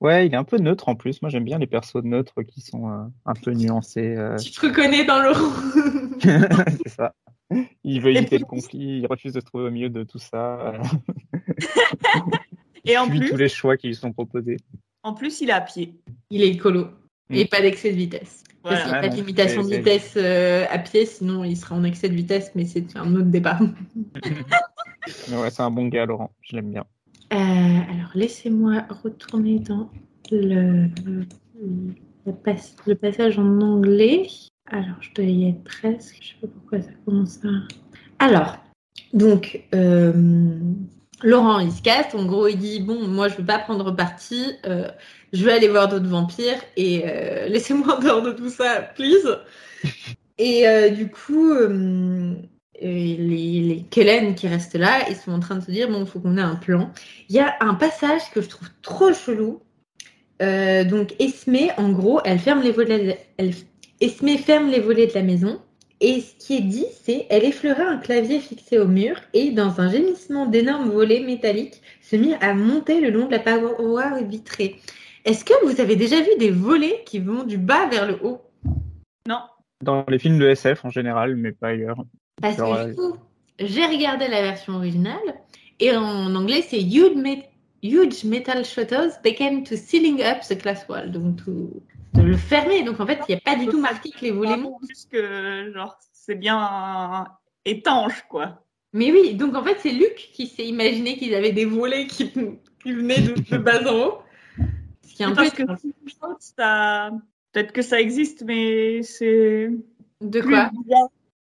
ouais, 0.00 0.26
il 0.26 0.34
est 0.34 0.36
un 0.36 0.44
peu 0.44 0.58
neutre 0.58 0.88
en 0.88 0.94
plus. 0.94 1.20
Moi, 1.22 1.30
j'aime 1.30 1.44
bien 1.44 1.58
les 1.58 1.66
persos 1.66 2.02
neutres 2.02 2.42
qui 2.42 2.60
sont 2.60 2.88
euh, 2.90 3.04
un 3.24 3.34
peu 3.34 3.52
nuancés. 3.52 4.16
euh, 4.16 4.36
Tu 4.36 4.50
te 4.52 4.66
reconnais 4.66 5.04
dans 5.04 5.20
Laurent 5.20 5.52
c'est 6.22 6.88
ça. 6.88 7.12
Il 7.84 8.00
veut 8.00 8.10
éviter 8.16 8.38
le 8.38 8.44
conflit, 8.44 8.98
il 9.00 9.06
refuse 9.06 9.32
de 9.34 9.40
se 9.40 9.44
trouver 9.46 9.64
au 9.64 9.70
milieu 9.70 9.90
de 9.90 10.02
tout 10.02 10.18
ça. 10.18 10.72
Et 12.84 12.96
en 12.98 13.08
plus, 13.08 13.28
tous 13.30 13.36
les 13.36 13.48
choix 13.48 13.76
qui 13.76 13.88
lui 13.88 13.94
sont 13.94 14.12
proposés. 14.12 14.56
en 15.02 15.12
plus, 15.14 15.40
il 15.40 15.48
est 15.50 15.52
à 15.52 15.60
pied. 15.60 15.94
Il 16.30 16.42
est 16.42 16.50
écolo. 16.50 16.88
Et 17.30 17.44
Mm. 17.44 17.48
pas 17.48 17.60
d'excès 17.60 17.90
de 17.90 17.96
vitesse. 17.96 18.44
Parce 18.62 18.76
qu'il 18.76 18.84
n'y 18.86 18.90
Voilà. 18.90 18.98
a 18.98 19.02
pas 19.02 19.08
de 19.08 19.20
limitation 19.20 19.62
de 19.64 19.68
vitesse 19.76 20.14
euh, 20.16 20.64
à 20.70 20.78
pied, 20.78 21.06
sinon 21.06 21.44
il 21.44 21.56
serait 21.56 21.74
en 21.74 21.84
excès 21.84 22.08
de 22.08 22.14
vitesse, 22.14 22.50
mais 22.54 22.64
c'est 22.64 22.96
un 22.96 23.14
autre 23.14 23.26
débat. 23.30 23.58
Mais 25.30 25.36
ouais, 25.36 25.50
c'est 25.50 25.62
un 25.62 25.70
bon 25.70 25.86
gars, 25.86 26.06
Laurent. 26.06 26.32
Je 26.42 26.56
l'aime 26.56 26.70
bien. 26.72 26.84
Euh, 27.32 27.36
alors, 27.36 28.10
laissez-moi 28.14 28.84
retourner 29.02 29.58
dans 29.60 29.88
le, 30.32 30.88
le, 31.04 32.32
pas- 32.32 32.54
le 32.86 32.94
passage 32.96 33.38
en 33.38 33.60
anglais. 33.60 34.26
Alors, 34.68 34.96
je 35.00 35.10
dois 35.14 35.24
y 35.24 35.48
être 35.48 35.62
presque. 35.64 36.18
Je 36.20 36.28
sais 36.28 36.34
pas 36.40 36.48
pourquoi 36.48 36.80
ça 36.82 36.90
commence 37.04 37.38
à. 37.44 37.48
Alors, 38.24 38.56
donc, 39.12 39.64
euh, 39.74 40.12
Laurent, 41.22 41.60
il 41.60 41.72
se 41.72 41.82
casse. 41.82 42.14
En 42.14 42.24
gros, 42.26 42.46
il 42.48 42.58
dit 42.58 42.80
Bon, 42.80 43.06
moi, 43.08 43.28
je 43.28 43.36
veux 43.36 43.44
pas 43.44 43.58
prendre 43.58 43.90
parti. 43.94 44.52
euh, 44.66 44.90
je 45.32 45.44
vais 45.44 45.52
aller 45.52 45.68
voir 45.68 45.88
d'autres 45.88 46.06
vampires 46.08 46.60
et 46.76 47.04
euh, 47.06 47.48
laissez-moi 47.48 47.96
en 47.98 48.00
dehors 48.00 48.22
de 48.22 48.32
tout 48.32 48.50
ça, 48.50 48.82
please. 48.94 49.38
et 50.38 50.68
euh, 50.68 50.90
du 50.90 51.10
coup, 51.10 51.52
les, 52.80 53.16
les 53.16 53.86
Kellen 53.90 54.34
qui 54.34 54.48
restent 54.48 54.76
là, 54.76 55.08
ils 55.08 55.16
sont 55.16 55.32
en 55.32 55.40
train 55.40 55.56
de 55.56 55.64
se 55.64 55.70
dire 55.70 55.88
Bon, 55.90 56.00
il 56.00 56.06
faut 56.06 56.20
qu'on 56.20 56.36
ait 56.36 56.42
un 56.42 56.56
plan. 56.56 56.92
Il 57.28 57.36
y 57.36 57.40
a 57.40 57.56
un 57.60 57.74
passage 57.74 58.30
que 58.32 58.40
je 58.42 58.48
trouve 58.48 58.68
trop 58.82 59.12
chelou. 59.12 59.62
Donc, 60.40 61.14
Esme, 61.18 61.56
en 61.78 61.90
gros, 61.90 62.20
elle 62.24 62.38
ferme 62.38 62.62
les 62.62 62.72
volets. 62.72 63.26
Elle, 63.38 63.54
Esme 64.00 64.36
ferme 64.36 64.70
les 64.70 64.80
volets 64.80 65.06
de 65.06 65.14
la 65.14 65.22
maison. 65.22 65.60
Et 66.00 66.20
ce 66.20 66.34
qui 66.34 66.58
est 66.58 66.62
dit, 66.62 66.84
c'est 67.04 67.26
elle 67.30 67.44
effleura 67.44 67.84
un 67.84 67.96
clavier 67.96 68.38
fixé 68.40 68.78
au 68.78 68.86
mur 68.86 69.16
et, 69.32 69.50
dans 69.50 69.80
un 69.80 69.90
gémissement 69.90 70.44
d'énormes 70.46 70.90
volets 70.90 71.20
métalliques, 71.20 71.80
se 72.02 72.16
mit 72.16 72.34
à 72.40 72.52
monter 72.54 73.00
le 73.00 73.10
long 73.10 73.26
de 73.26 73.30
la 73.32 73.38
paroi 73.38 74.20
vitrée. 74.20 74.76
Est-ce 75.24 75.44
que 75.44 75.54
vous 75.64 75.80
avez 75.80 75.96
déjà 75.96 76.20
vu 76.20 76.30
des 76.38 76.50
volets 76.50 77.02
qui 77.06 77.18
vont 77.18 77.44
du 77.44 77.56
bas 77.58 77.86
vers 77.88 78.06
le 78.06 78.18
haut? 78.22 78.42
Non. 79.26 79.40
Dans 79.82 80.04
les 80.08 80.18
films 80.18 80.38
de 80.38 80.46
SF 80.48 80.84
en 80.84 80.90
général, 80.90 81.34
mais 81.36 81.52
pas 81.52 81.68
ailleurs. 81.68 82.04
Parce 82.40 82.56
Genre, 82.58 82.74
que 82.76 82.80
euh, 82.80 82.86
du 82.88 82.94
coup, 82.94 83.16
j'ai 83.58 83.86
regardé 83.86 84.28
la 84.28 84.42
version 84.42 84.74
originale 84.74 85.18
et 85.80 85.96
en 85.96 86.34
anglais, 86.34 86.62
c'est 86.62 86.80
huge, 86.80 87.16
met- 87.16 87.48
huge 87.82 88.24
metal 88.24 88.64
shutters 88.64 89.12
began 89.24 89.62
to 89.64 89.76
sealing 89.76 90.22
up 90.22 90.42
the 90.48 90.60
glass 90.60 90.86
wall. 90.88 91.10
Donc, 91.10 91.44
to- 91.44 91.82
de 92.16 92.22
le 92.22 92.36
fermer. 92.36 92.82
Donc, 92.82 93.00
en 93.00 93.06
fait, 93.06 93.20
il 93.28 93.32
n'y 93.32 93.38
a 93.38 93.40
pas 93.40 93.56
du 93.56 93.66
tout 93.68 93.80
marqué 93.80 94.10
que 94.10 94.20
les 94.20 94.30
volets 94.30 94.56
montent. 94.56 94.82
Juste 94.88 95.10
que, 95.10 95.72
genre, 95.74 95.96
c'est 96.12 96.34
bien 96.34 97.26
étanche, 97.64 98.24
quoi. 98.28 98.62
Mais 98.92 99.12
oui, 99.12 99.34
donc 99.34 99.54
en 99.54 99.62
fait, 99.62 99.76
c'est 99.80 99.92
Luc 99.92 100.30
qui 100.32 100.46
s'est 100.46 100.66
imaginé 100.66 101.18
qu'ils 101.18 101.34
avaient 101.34 101.52
des 101.52 101.66
volets 101.66 102.06
qui, 102.06 102.32
qui 102.32 102.92
venaient 102.92 103.20
de, 103.20 103.34
de 103.34 103.58
bas 103.58 103.82
en 103.90 103.94
haut. 103.94 104.18
Ce 105.02 105.14
qui 105.14 105.22
est 105.22 105.26
un 105.26 105.34
peu 105.34 105.50
que 105.50 105.62
ça... 106.38 107.10
peut-être 107.52 107.72
que 107.72 107.82
ça 107.82 108.00
existe, 108.00 108.42
mais 108.44 109.02
c'est 109.02 109.70
de 110.22 110.40
quoi. 110.40 110.70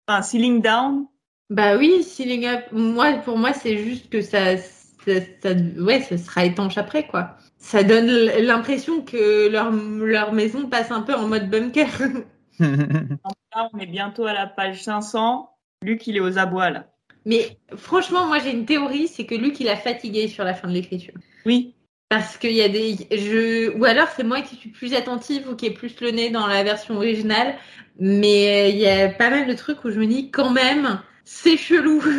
Enfin, 0.08 0.22
ceiling 0.22 0.62
down. 0.62 1.08
Bah 1.50 1.78
oui, 1.78 2.04
sealing 2.04 2.46
up. 2.46 2.66
Moi, 2.72 3.14
pour 3.26 3.38
moi, 3.38 3.54
c'est 3.54 3.78
juste 3.78 4.10
que 4.10 4.22
ça, 4.22 4.58
ça, 4.58 5.14
ça- 5.42 5.54
ouais, 5.80 6.02
ça 6.02 6.18
sera 6.18 6.46
étanche 6.46 6.78
après, 6.78 7.08
quoi. 7.08 7.36
Ça 7.60 7.84
donne 7.84 8.08
l'impression 8.08 9.02
que 9.02 9.50
leur, 9.50 9.72
leur 9.72 10.34
maison 10.34 10.68
passe 10.68 10.92
un 10.92 11.02
peu 11.02 11.14
en 11.14 11.28
mode 11.28 11.50
bunker. 11.50 11.90
Là, 12.60 13.70
on 13.74 13.80
est 13.80 13.86
bientôt 13.86 14.26
à 14.26 14.34
la 14.34 14.48
page 14.48 14.84
500. 14.84 15.50
Luc, 15.84 16.08
il 16.08 16.18
est 16.18 16.22
aux 16.22 16.38
abois, 16.38 16.70
là. 16.70 16.88
Mais 17.26 17.58
franchement, 17.76 18.26
moi, 18.26 18.40
j'ai 18.40 18.52
une 18.52 18.66
théorie, 18.66 19.08
c'est 19.08 19.26
que 19.26 19.36
Luc, 19.36 19.60
il 19.60 19.70
a 19.70 19.76
fatigué 19.76 20.28
sur 20.28 20.44
la 20.44 20.54
fin 20.54 20.68
de 20.68 20.74
l'écriture. 20.74 21.14
Oui. 21.46 21.76
Parce 22.10 22.38
qu'il 22.38 22.54
y 22.54 22.62
a 22.62 22.70
des. 22.70 22.96
Je... 23.12 23.78
Ou 23.78 23.86
alors 23.86 24.08
c'est 24.16 24.24
moi 24.24 24.42
qui 24.42 24.56
suis 24.56 24.72
plus 24.72 24.96
attentive 24.96 25.48
ou 25.48 25.56
qui 25.56 25.68
ai 25.68 25.72
plus 25.72 26.00
le 26.02 26.10
nez 26.10 26.32
dans 26.32 26.48
la 26.48 26.64
version 26.64 26.96
originale. 26.96 27.56
Mais 28.00 28.72
il 28.72 28.78
y 28.78 28.88
a 28.88 29.10
pas 29.10 29.30
mal 29.30 29.48
de 29.48 29.54
trucs 29.54 29.84
où 29.84 29.92
je 29.92 30.00
me 30.00 30.08
dis 30.08 30.32
quand 30.32 30.50
même, 30.50 31.02
c'est 31.24 31.58
chelou. 31.58 32.02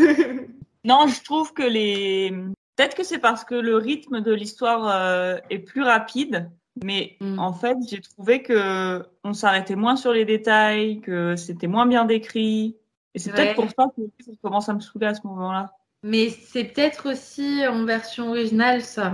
Non, 0.82 1.06
je 1.08 1.22
trouve 1.22 1.52
que 1.52 1.62
les. 1.62 2.32
Peut-être 2.80 2.96
que 2.96 3.04
c'est 3.04 3.18
parce 3.18 3.44
que 3.44 3.54
le 3.54 3.76
rythme 3.76 4.22
de 4.22 4.32
l'histoire 4.32 4.88
euh, 4.88 5.36
est 5.50 5.58
plus 5.58 5.82
rapide, 5.82 6.50
mais 6.82 7.18
Mm. 7.20 7.38
en 7.38 7.52
fait, 7.52 7.76
j'ai 7.86 8.00
trouvé 8.00 8.42
que 8.42 9.04
on 9.22 9.34
s'arrêtait 9.34 9.76
moins 9.76 9.96
sur 9.96 10.12
les 10.14 10.24
détails, 10.24 11.02
que 11.02 11.36
c'était 11.36 11.66
moins 11.66 11.84
bien 11.84 12.06
décrit. 12.06 12.76
Et 13.14 13.18
c'est 13.18 13.32
Ouais. 13.32 13.36
peut-être 13.36 13.56
pour 13.56 13.66
ça 13.68 13.86
que 13.94 14.02
ça 14.24 14.32
commence 14.42 14.70
à 14.70 14.72
me 14.72 14.80
saouler 14.80 15.08
à 15.08 15.14
ce 15.14 15.26
moment-là. 15.26 15.74
mais 16.02 16.30
c'est 16.30 16.64
peut-être 16.64 17.12
aussi 17.12 17.66
en 17.68 17.84
version 17.84 18.30
originale 18.30 18.80
ça. 18.80 19.12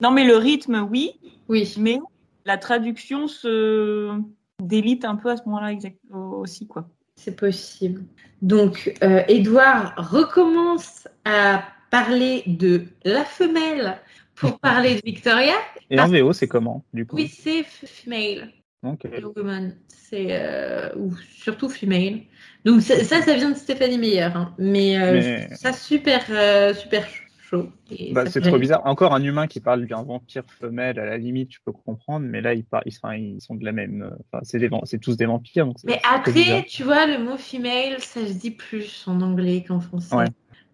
Non, 0.00 0.12
mais 0.12 0.22
le 0.22 0.36
rythme, 0.36 0.86
oui, 0.88 1.18
Oui. 1.48 1.74
mais 1.80 1.98
la 2.44 2.58
traduction 2.58 3.26
se 3.26 4.20
délite 4.62 5.04
un 5.04 5.16
peu 5.16 5.30
à 5.30 5.36
ce 5.36 5.42
moment-là 5.46 5.72
aussi, 6.12 6.68
quoi. 6.68 6.86
C'est 7.16 7.34
possible. 7.34 8.04
Donc, 8.40 8.94
euh, 9.02 9.24
Edouard 9.26 9.94
recommence 9.96 11.08
à 11.24 11.64
parler 11.90 12.42
de 12.46 12.84
la 13.04 13.24
femelle 13.24 13.98
pour 14.34 14.58
parler 14.58 14.94
de 14.94 15.02
Victoria. 15.04 15.54
Et 15.90 16.00
en 16.00 16.08
VO, 16.08 16.32
c'est 16.32 16.48
comment, 16.48 16.84
du 16.94 17.06
coup? 17.06 17.16
Oui, 17.16 17.28
c'est 17.28 17.62
female. 17.62 18.50
Ok. 18.82 19.00
The 19.02 19.24
Woman. 19.36 19.74
C'est 19.88 20.28
euh, 20.30 20.88
ou 20.96 21.14
surtout 21.16 21.68
female. 21.68 22.20
Donc 22.64 22.80
ça, 22.82 23.02
ça, 23.04 23.34
vient 23.34 23.50
de 23.50 23.56
Stéphanie 23.56 23.98
Meyer. 23.98 24.22
hein. 24.22 24.54
Mais, 24.58 24.98
euh, 24.98 25.12
Mais- 25.12 25.54
ça 25.54 25.72
super, 25.72 26.24
euh, 26.30 26.74
super 26.74 27.06
chaud. 27.42 27.70
Bah, 28.12 28.24
c'est 28.26 28.40
trop 28.40 28.58
bizarre. 28.58 28.82
Encore 28.86 29.12
un 29.12 29.22
humain 29.22 29.46
qui 29.46 29.60
parle 29.60 29.86
d'un 29.86 30.02
vampire 30.02 30.44
femelle, 30.58 30.98
à 30.98 31.04
la 31.04 31.18
limite, 31.18 31.50
tu 31.50 31.60
peux 31.64 31.72
comprendre, 31.72 32.26
mais 32.26 32.40
là, 32.40 32.54
ils, 32.54 32.64
par- 32.64 32.82
ils, 32.86 32.94
enfin, 33.02 33.14
ils 33.14 33.40
sont 33.40 33.54
de 33.54 33.64
la 33.64 33.72
même. 33.72 34.10
Enfin, 34.32 34.42
c'est 34.44 34.58
des 34.58 34.70
tous 35.00 35.16
des 35.16 35.26
vampires. 35.26 35.66
Donc 35.66 35.76
Mais 35.84 36.00
après, 36.10 36.64
tu 36.66 36.82
vois, 36.84 37.06
le 37.06 37.18
mot 37.18 37.36
female, 37.36 38.00
ça 38.00 38.26
se 38.26 38.32
dit 38.32 38.52
plus 38.52 39.04
en 39.06 39.20
anglais 39.20 39.64
qu'en 39.66 39.80
français. 39.80 40.14
Ouais. 40.14 40.26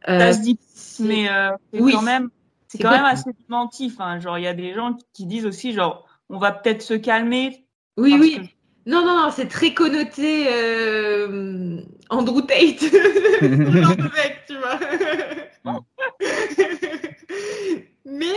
Euh, 0.08 0.18
Ça 0.20 0.32
se 0.34 0.40
dit, 0.40 0.58
c'est- 0.74 1.02
mais 1.02 1.28
euh, 1.28 1.50
c'est 1.72 1.80
Oui, 1.80 1.92
quand 1.92 2.02
même, 2.02 2.30
c'est 2.68 2.78
quand 2.78 2.90
même 2.90 3.04
assez 3.04 3.30
inventif. 3.50 3.94
Hein. 4.00 4.20
Genre, 4.20 4.38
il 4.38 4.44
y 4.44 4.46
a 4.46 4.54
des 4.54 4.72
gens 4.74 4.96
qui 5.12 5.26
disent 5.26 5.46
aussi, 5.46 5.72
genre, 5.72 6.06
on 6.28 6.38
va 6.38 6.52
peut-être 6.52 6.82
se 6.82 6.94
calmer. 6.94 7.66
oui, 7.96 8.16
oui. 8.20 8.36
que- 8.36 8.90
Non, 8.90 9.04
non, 9.04 9.16
non, 9.22 9.30
c'est 9.34 9.48
très 9.48 9.74
connoté 9.74 10.46
euh, 10.48 11.80
Andrew 12.10 12.40
Tate. 12.42 12.78
Ce 12.80 13.80
genre 13.82 13.96
de 13.96 14.02
mec, 14.02 14.44
tu 14.46 14.56
vois. 14.58 14.78
Mais 18.04 18.36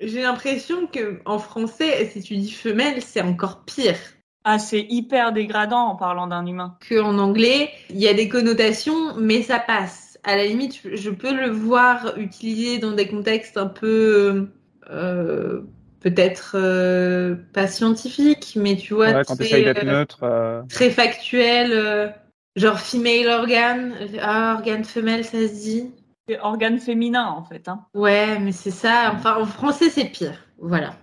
j'ai 0.00 0.22
l'impression 0.22 0.86
que 0.86 1.20
en 1.24 1.38
français, 1.38 2.10
si 2.12 2.20
tu 2.22 2.36
dis 2.36 2.50
femelle, 2.50 3.00
c'est 3.02 3.22
encore 3.22 3.64
pire. 3.64 3.96
Ah, 4.44 4.58
c'est 4.58 4.84
hyper 4.90 5.32
dégradant 5.32 5.86
en 5.86 5.96
parlant 5.96 6.26
d'un 6.26 6.44
humain. 6.44 6.76
qu'en 6.88 7.16
anglais, 7.18 7.70
il 7.90 7.96
y 7.98 8.08
a 8.08 8.14
des 8.14 8.28
connotations, 8.28 9.14
mais 9.16 9.42
ça 9.42 9.58
passe. 9.58 10.03
À 10.24 10.36
la 10.36 10.44
limite, 10.46 10.80
je- 10.94 11.10
peux 11.10 11.34
le 11.34 11.50
voir 11.50 12.14
utilisé 12.16 12.78
dans 12.78 12.92
des 12.92 13.06
contextes 13.08 13.56
un 13.56 13.66
peu, 13.66 14.48
euh, 14.90 15.60
peut-être 16.00 16.52
euh, 16.58 17.34
pas 17.52 17.66
scientifiques, 17.66 18.54
mais 18.56 18.76
tu 18.76 18.94
vois, 18.94 19.08
Ouais, 19.12 19.22
quand 19.26 19.34
tu 19.36 19.44
très, 19.44 19.46
essayes 19.46 19.64
d'être 19.64 19.84
euh, 19.84 19.98
neutre. 20.00 20.18
euh, 20.22 20.62
très 20.68 20.90
factuel, 20.90 21.72
euh, 21.72 22.08
genre 22.56 22.78
female 22.80 23.28
organ, 23.28 23.92
ah, 24.20 24.54
organe 24.56 24.84
femelle, 24.84 25.24
ça 25.24 25.38
se 25.46 25.52
dit. 25.54 25.90
C'est 26.28 26.40
organe 26.40 26.78
féminin, 26.78 27.26
en 27.26 27.44
fait. 27.44 27.68
Hein. 27.68 27.80
Ouais, 27.92 28.38
mais 28.38 28.52
c'est 28.52 28.70
ça. 28.70 29.12
Enfin, 29.14 29.36
en 29.38 29.44
français, 29.46 29.90
c'est 29.90 30.06
pire. 30.06 30.38
Voilà. 30.58 30.94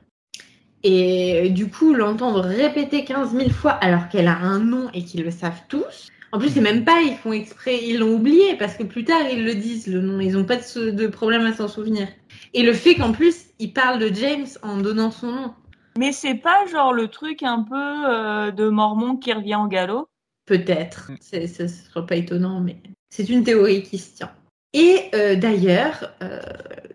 Et 0.83 1.49
du 1.49 1.69
coup, 1.69 1.93
l'entendre 1.93 2.39
répéter 2.41 3.05
15 3.05 3.35
000 3.35 3.51
fois 3.51 3.71
alors 3.71 4.09
qu'elle 4.09 4.27
a 4.27 4.35
un 4.37 4.57
nom 4.59 4.89
et 4.95 5.03
qu'ils 5.03 5.23
le 5.23 5.29
savent 5.29 5.61
tous. 5.67 6.07
En 6.33 6.39
plus, 6.39 6.49
c'est 6.49 6.61
même 6.61 6.85
pas, 6.85 7.01
ils 7.01 7.15
font 7.17 7.33
exprès, 7.33 7.79
ils 7.83 7.99
l'ont 7.99 8.13
oublié 8.15 8.55
parce 8.55 8.75
que 8.75 8.83
plus 8.83 9.03
tard, 9.03 9.21
ils 9.31 9.43
le 9.43 9.53
disent, 9.53 9.87
le 9.87 9.99
nom. 10.01 10.19
Ils 10.19 10.31
n'ont 10.33 10.45
pas 10.45 10.55
de, 10.57 10.63
sou- 10.63 10.91
de 10.91 11.07
problème 11.07 11.45
à 11.45 11.53
s'en 11.53 11.67
souvenir. 11.67 12.07
Et 12.53 12.63
le 12.63 12.73
fait 12.73 12.95
qu'en 12.95 13.11
plus, 13.11 13.47
ils 13.59 13.73
parlent 13.73 13.99
de 13.99 14.13
James 14.13 14.47
en 14.63 14.77
donnant 14.77 15.11
son 15.11 15.31
nom. 15.31 15.53
Mais 15.97 16.13
c'est 16.13 16.35
pas 16.35 16.65
genre 16.67 16.93
le 16.93 17.09
truc 17.09 17.43
un 17.43 17.63
peu 17.63 17.75
euh, 17.75 18.51
de 18.51 18.69
Mormon 18.69 19.17
qui 19.17 19.33
revient 19.33 19.55
en 19.55 19.67
galop? 19.67 20.07
Peut-être. 20.45 21.11
Mm. 21.11 21.15
C'est- 21.19 21.47
Ça 21.47 21.63
ne 21.63 21.67
sera 21.67 22.05
pas 22.05 22.15
étonnant, 22.15 22.61
mais 22.61 22.77
c'est 23.09 23.27
une 23.29 23.43
théorie 23.43 23.83
qui 23.83 23.97
se 23.97 24.15
tient. 24.15 24.31
Et 24.73 25.09
euh, 25.13 25.35
d'ailleurs, 25.35 26.13
euh, 26.23 26.39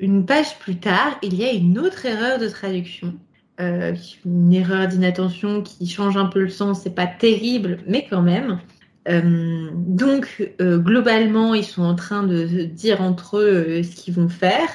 une 0.01 0.25
page 0.25 0.59
plus 0.59 0.77
tard, 0.77 1.19
il 1.23 1.35
y 1.35 1.45
a 1.45 1.53
une 1.53 1.79
autre 1.79 2.07
erreur 2.07 2.39
de 2.39 2.49
traduction. 2.49 3.15
Euh, 3.61 3.95
une 4.25 4.53
erreur 4.55 4.89
d'inattention 4.89 5.63
qui 5.63 5.87
change 5.87 6.17
un 6.17 6.27
peu 6.27 6.41
le 6.41 6.49
sens, 6.49 6.83
c'est 6.83 6.95
pas 6.95 7.07
terrible, 7.07 7.81
mais 7.87 8.07
quand 8.09 8.23
même. 8.23 8.61
Euh, 9.09 9.71
donc, 9.73 10.51
euh, 10.61 10.79
globalement, 10.79 11.55
ils 11.55 11.65
sont 11.65 11.83
en 11.83 11.95
train 11.95 12.23
de 12.25 12.65
dire 12.65 13.01
entre 13.03 13.39
eux 13.39 13.65
euh, 13.69 13.83
ce 13.83 13.95
qu'ils 13.97 14.15
vont 14.15 14.29
faire. 14.29 14.69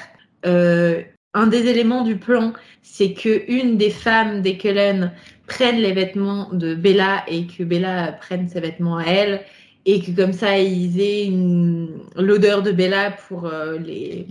Euh, 0.46 1.02
un 1.34 1.46
des 1.46 1.66
éléments 1.66 2.02
du 2.02 2.16
plan, 2.16 2.52
c'est 2.82 3.12
que 3.14 3.50
une 3.50 3.76
des 3.78 3.90
femmes 3.90 4.42
des 4.42 4.56
Cullen 4.58 5.12
prenne 5.46 5.76
les 5.76 5.92
vêtements 5.92 6.48
de 6.52 6.74
Bella 6.74 7.24
et 7.28 7.46
que 7.46 7.62
Bella 7.64 8.12
prenne 8.12 8.48
ses 8.48 8.60
vêtements 8.60 8.98
à 8.98 9.04
elle 9.04 9.40
et 9.86 10.00
que 10.00 10.10
comme 10.12 10.32
ça 10.32 10.58
ils 10.58 11.00
aient 11.00 11.26
une- 11.26 12.00
l'odeur 12.16 12.62
de 12.62 12.70
Bella 12.70 13.10
pour 13.28 13.50
les 13.84 14.26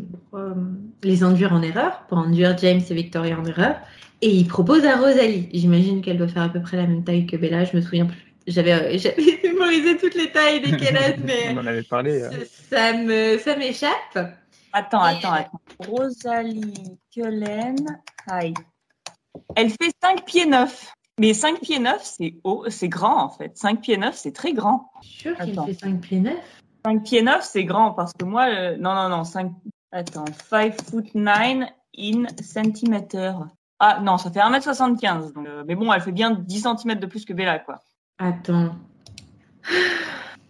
les 1.04 1.24
induire 1.24 1.54
en 1.54 1.62
erreur, 1.62 2.04
pour 2.08 2.18
induire 2.20 2.58
James 2.58 2.82
et 2.90 2.94
Victoria 2.94 3.38
en 3.40 3.46
erreur. 3.46 3.76
Et 4.22 4.30
il 4.30 4.48
propose 4.48 4.86
à 4.86 4.98
Rosalie. 4.98 5.50
J'imagine 5.54 6.02
qu'elle 6.02 6.18
doit 6.18 6.28
faire 6.28 6.44
à 6.44 6.50
peu 6.50 6.62
près 6.62 6.78
la 6.78 6.86
même 6.88 7.04
taille 7.04 7.26
que 7.26 7.36
Bella. 7.38 7.66
Je 7.66 7.76
me 7.76 7.82
souviens 7.82 8.06
plus. 8.06 8.18
J'avais 8.48 8.74
euh, 8.74 8.98
mémorisé 9.62 9.98
toutes 9.98 10.16
les 10.16 10.32
tailles 10.32 10.62
des 10.62 10.72
Kenneth, 10.78 11.20
mais 11.24 11.50
On 11.54 11.58
en 11.58 11.66
avait 11.68 11.84
parlé. 11.84 12.22
euh. 12.22 12.30
ça 12.70 12.94
me 12.94 13.38
ça 13.38 13.56
m'échappe. 13.56 14.36
Attends, 14.74 15.06
Et- 15.08 15.18
attends, 15.18 15.34
attends. 15.34 15.62
Rosalie 15.88 16.98
Cullen, 17.14 17.76
height. 18.30 18.56
Elle 19.56 19.70
fait 19.70 19.92
5 20.02 20.26
pieds 20.26 20.46
9. 20.46 20.94
Mais 21.20 21.34
5 21.34 21.60
pieds 21.60 21.78
9, 21.80 22.02
c'est 22.04 22.36
haut, 22.44 22.66
c'est 22.70 22.88
grand 22.90 23.24
en 23.26 23.30
fait. 23.30 23.56
5 23.58 23.82
pieds 23.82 23.98
9, 23.98 24.16
c'est 24.16 24.32
très 24.32 24.54
grand. 24.54 24.92
Sûr 25.02 25.36
qu'il 25.38 25.52
Attends. 25.52 25.66
fait 25.68 25.74
5 25.74 26.00
pieds 26.02 26.20
9 26.20 26.34
5 26.86 27.04
pieds 27.04 27.22
9, 27.22 27.44
c'est 27.44 27.64
grand 27.66 27.92
parce 27.92 28.12
que 28.14 28.26
moi, 28.26 28.48
euh, 28.50 28.76
non, 28.78 28.96
non, 28.96 29.10
non, 29.10 29.24
5, 29.24 29.52
attends, 29.92 30.26
5 30.50 30.82
foot 30.82 31.14
9 31.14 31.68
in 31.98 32.26
centimeter. 32.42 33.34
Ah 33.80 34.00
non, 34.02 34.18
ça 34.18 34.32
fait 34.32 34.40
1m75. 34.40 35.34
donc, 35.34 35.46
euh, 35.46 35.64
mais 35.68 35.76
bon, 35.76 35.92
elle 35.94 36.02
fait 36.02 36.12
bien 36.12 36.32
10 36.32 36.62
cm 36.64 36.96
de 37.00 37.06
plus 37.06 37.24
que 37.26 37.34
Bella, 37.34 37.60
quoi. 37.60 37.82
Attends. 38.18 38.76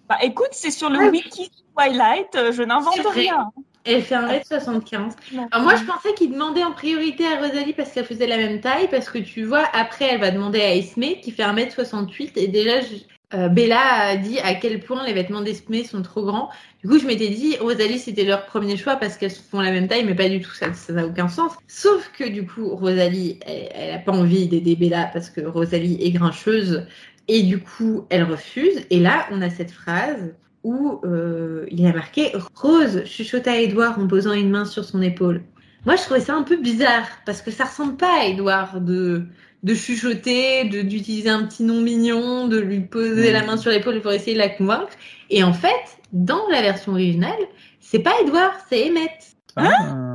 Bah 0.10 0.18
écoute, 0.24 0.50
c'est 0.52 0.72
sur 0.72 0.90
le 0.90 1.00
Ah, 1.02 1.10
wiki 1.10 1.50
Twilight, 1.76 2.36
euh, 2.36 2.52
je 2.52 2.64
n'invente 2.64 2.96
rien. 3.14 3.50
Elle 3.84 4.02
fait 4.04 4.16
1m75. 4.16 5.14
Alors 5.52 5.64
moi, 5.64 5.76
je 5.76 5.84
pensais 5.86 6.14
qu'il 6.14 6.32
demandait 6.32 6.64
en 6.64 6.72
priorité 6.72 7.26
à 7.26 7.40
Rosalie 7.40 7.74
parce 7.74 7.92
qu'elle 7.92 8.06
faisait 8.06 8.28
la 8.28 8.38
même 8.38 8.62
taille. 8.62 8.88
Parce 8.90 9.10
que 9.10 9.18
tu 9.18 9.44
vois, 9.44 9.64
après, 9.74 10.06
elle 10.12 10.20
va 10.20 10.30
demander 10.32 10.62
à 10.62 10.76
Esme 10.76 11.02
qui 11.22 11.32
fait 11.32 11.44
1m68. 11.44 12.34
Et 12.36 12.48
déjà, 12.48 12.82
je- 12.82 13.38
euh, 13.38 13.48
Bella 13.48 13.80
a 13.80 14.18
dit 14.18 14.38
à 14.40 14.54
quel 14.54 14.82
point 14.82 15.04
les 15.06 15.14
vêtements 15.14 15.42
d'Esme 15.42 15.84
sont 15.84 16.02
trop 16.04 16.24
grands. 16.24 16.50
Du 16.84 16.90
coup, 16.90 17.00
je 17.00 17.08
m'étais 17.08 17.30
dit, 17.30 17.58
Rosalie, 17.60 17.98
c'était 17.98 18.26
leur 18.26 18.46
premier 18.46 18.76
choix 18.78 18.98
parce 18.98 19.18
qu'elles 19.18 19.32
font 19.32 19.62
la 19.62 19.72
même 19.72 19.88
taille, 19.88 20.04
mais 20.04 20.14
pas 20.16 20.30
du 20.30 20.42
tout. 20.42 20.52
Ça 20.52 20.74
ça 20.74 20.94
n'a 20.94 21.08
aucun 21.08 21.28
sens. 21.30 21.54
Sauf 21.68 22.12
que 22.16 22.26
du 22.28 22.46
coup, 22.46 22.76
Rosalie, 22.76 23.40
elle, 23.48 23.70
elle 23.74 23.94
a 23.96 24.00
pas 24.00 24.12
envie 24.12 24.48
d'aider 24.48 24.76
Bella 24.76 25.10
parce 25.12 25.30
que 25.32 25.42
Rosalie 25.42 25.98
est 26.02 26.12
grincheuse. 26.12 26.86
Et 27.34 27.44
du 27.44 27.60
coup, 27.60 28.06
elle 28.10 28.24
refuse. 28.24 28.82
Et 28.90 29.00
là, 29.00 29.26
on 29.32 29.42
a 29.42 29.50
cette 29.50 29.72
phrase 29.72 30.34
où 30.66 31.00
euh, 31.06 31.66
il 31.72 31.80
y 31.80 31.88
a 31.88 31.94
marqué 31.94 32.34
Rose 32.56 33.06
chuchota 33.06 33.54
à 33.54 33.56
Edouard 33.56 33.98
en 33.98 34.06
posant 34.06 34.34
une 34.34 34.50
main 34.50 34.66
sur 34.66 34.84
son 34.84 35.02
épaule. 35.02 35.42
Moi, 35.86 35.96
je 35.96 36.02
trouvais 36.02 36.20
ça 36.20 36.36
un 36.36 36.44
peu 36.44 36.58
bizarre 36.58 37.08
parce 37.26 37.42
que 37.42 37.50
ça 37.50 37.64
ressemble 37.64 37.96
pas 37.96 38.20
à 38.20 38.26
Edouard 38.26 38.82
de, 38.82 39.24
de 39.64 39.74
chuchoter, 39.74 40.66
de 40.66 40.82
d'utiliser 40.82 41.30
un 41.30 41.44
petit 41.44 41.64
nom 41.64 41.80
mignon, 41.82 42.50
de 42.50 42.60
lui 42.60 42.82
poser 42.82 43.30
Mm. 43.30 43.34
la 43.34 43.44
main 43.46 43.56
sur 43.56 43.72
l'épaule 43.72 44.02
pour 44.02 44.12
essayer 44.12 44.34
de 44.34 44.38
la 44.40 44.50
convaincre. 44.50 44.92
Et 45.30 45.42
en 45.42 45.54
fait, 45.54 45.70
dans 46.12 46.46
la 46.52 46.62
version 46.62 46.92
originale, 46.92 47.40
c'est 47.80 48.00
pas 48.00 48.12
Edouard, 48.22 48.56
c'est 48.70 48.90
Emmett. 48.90 49.38
Ah. 49.56 50.11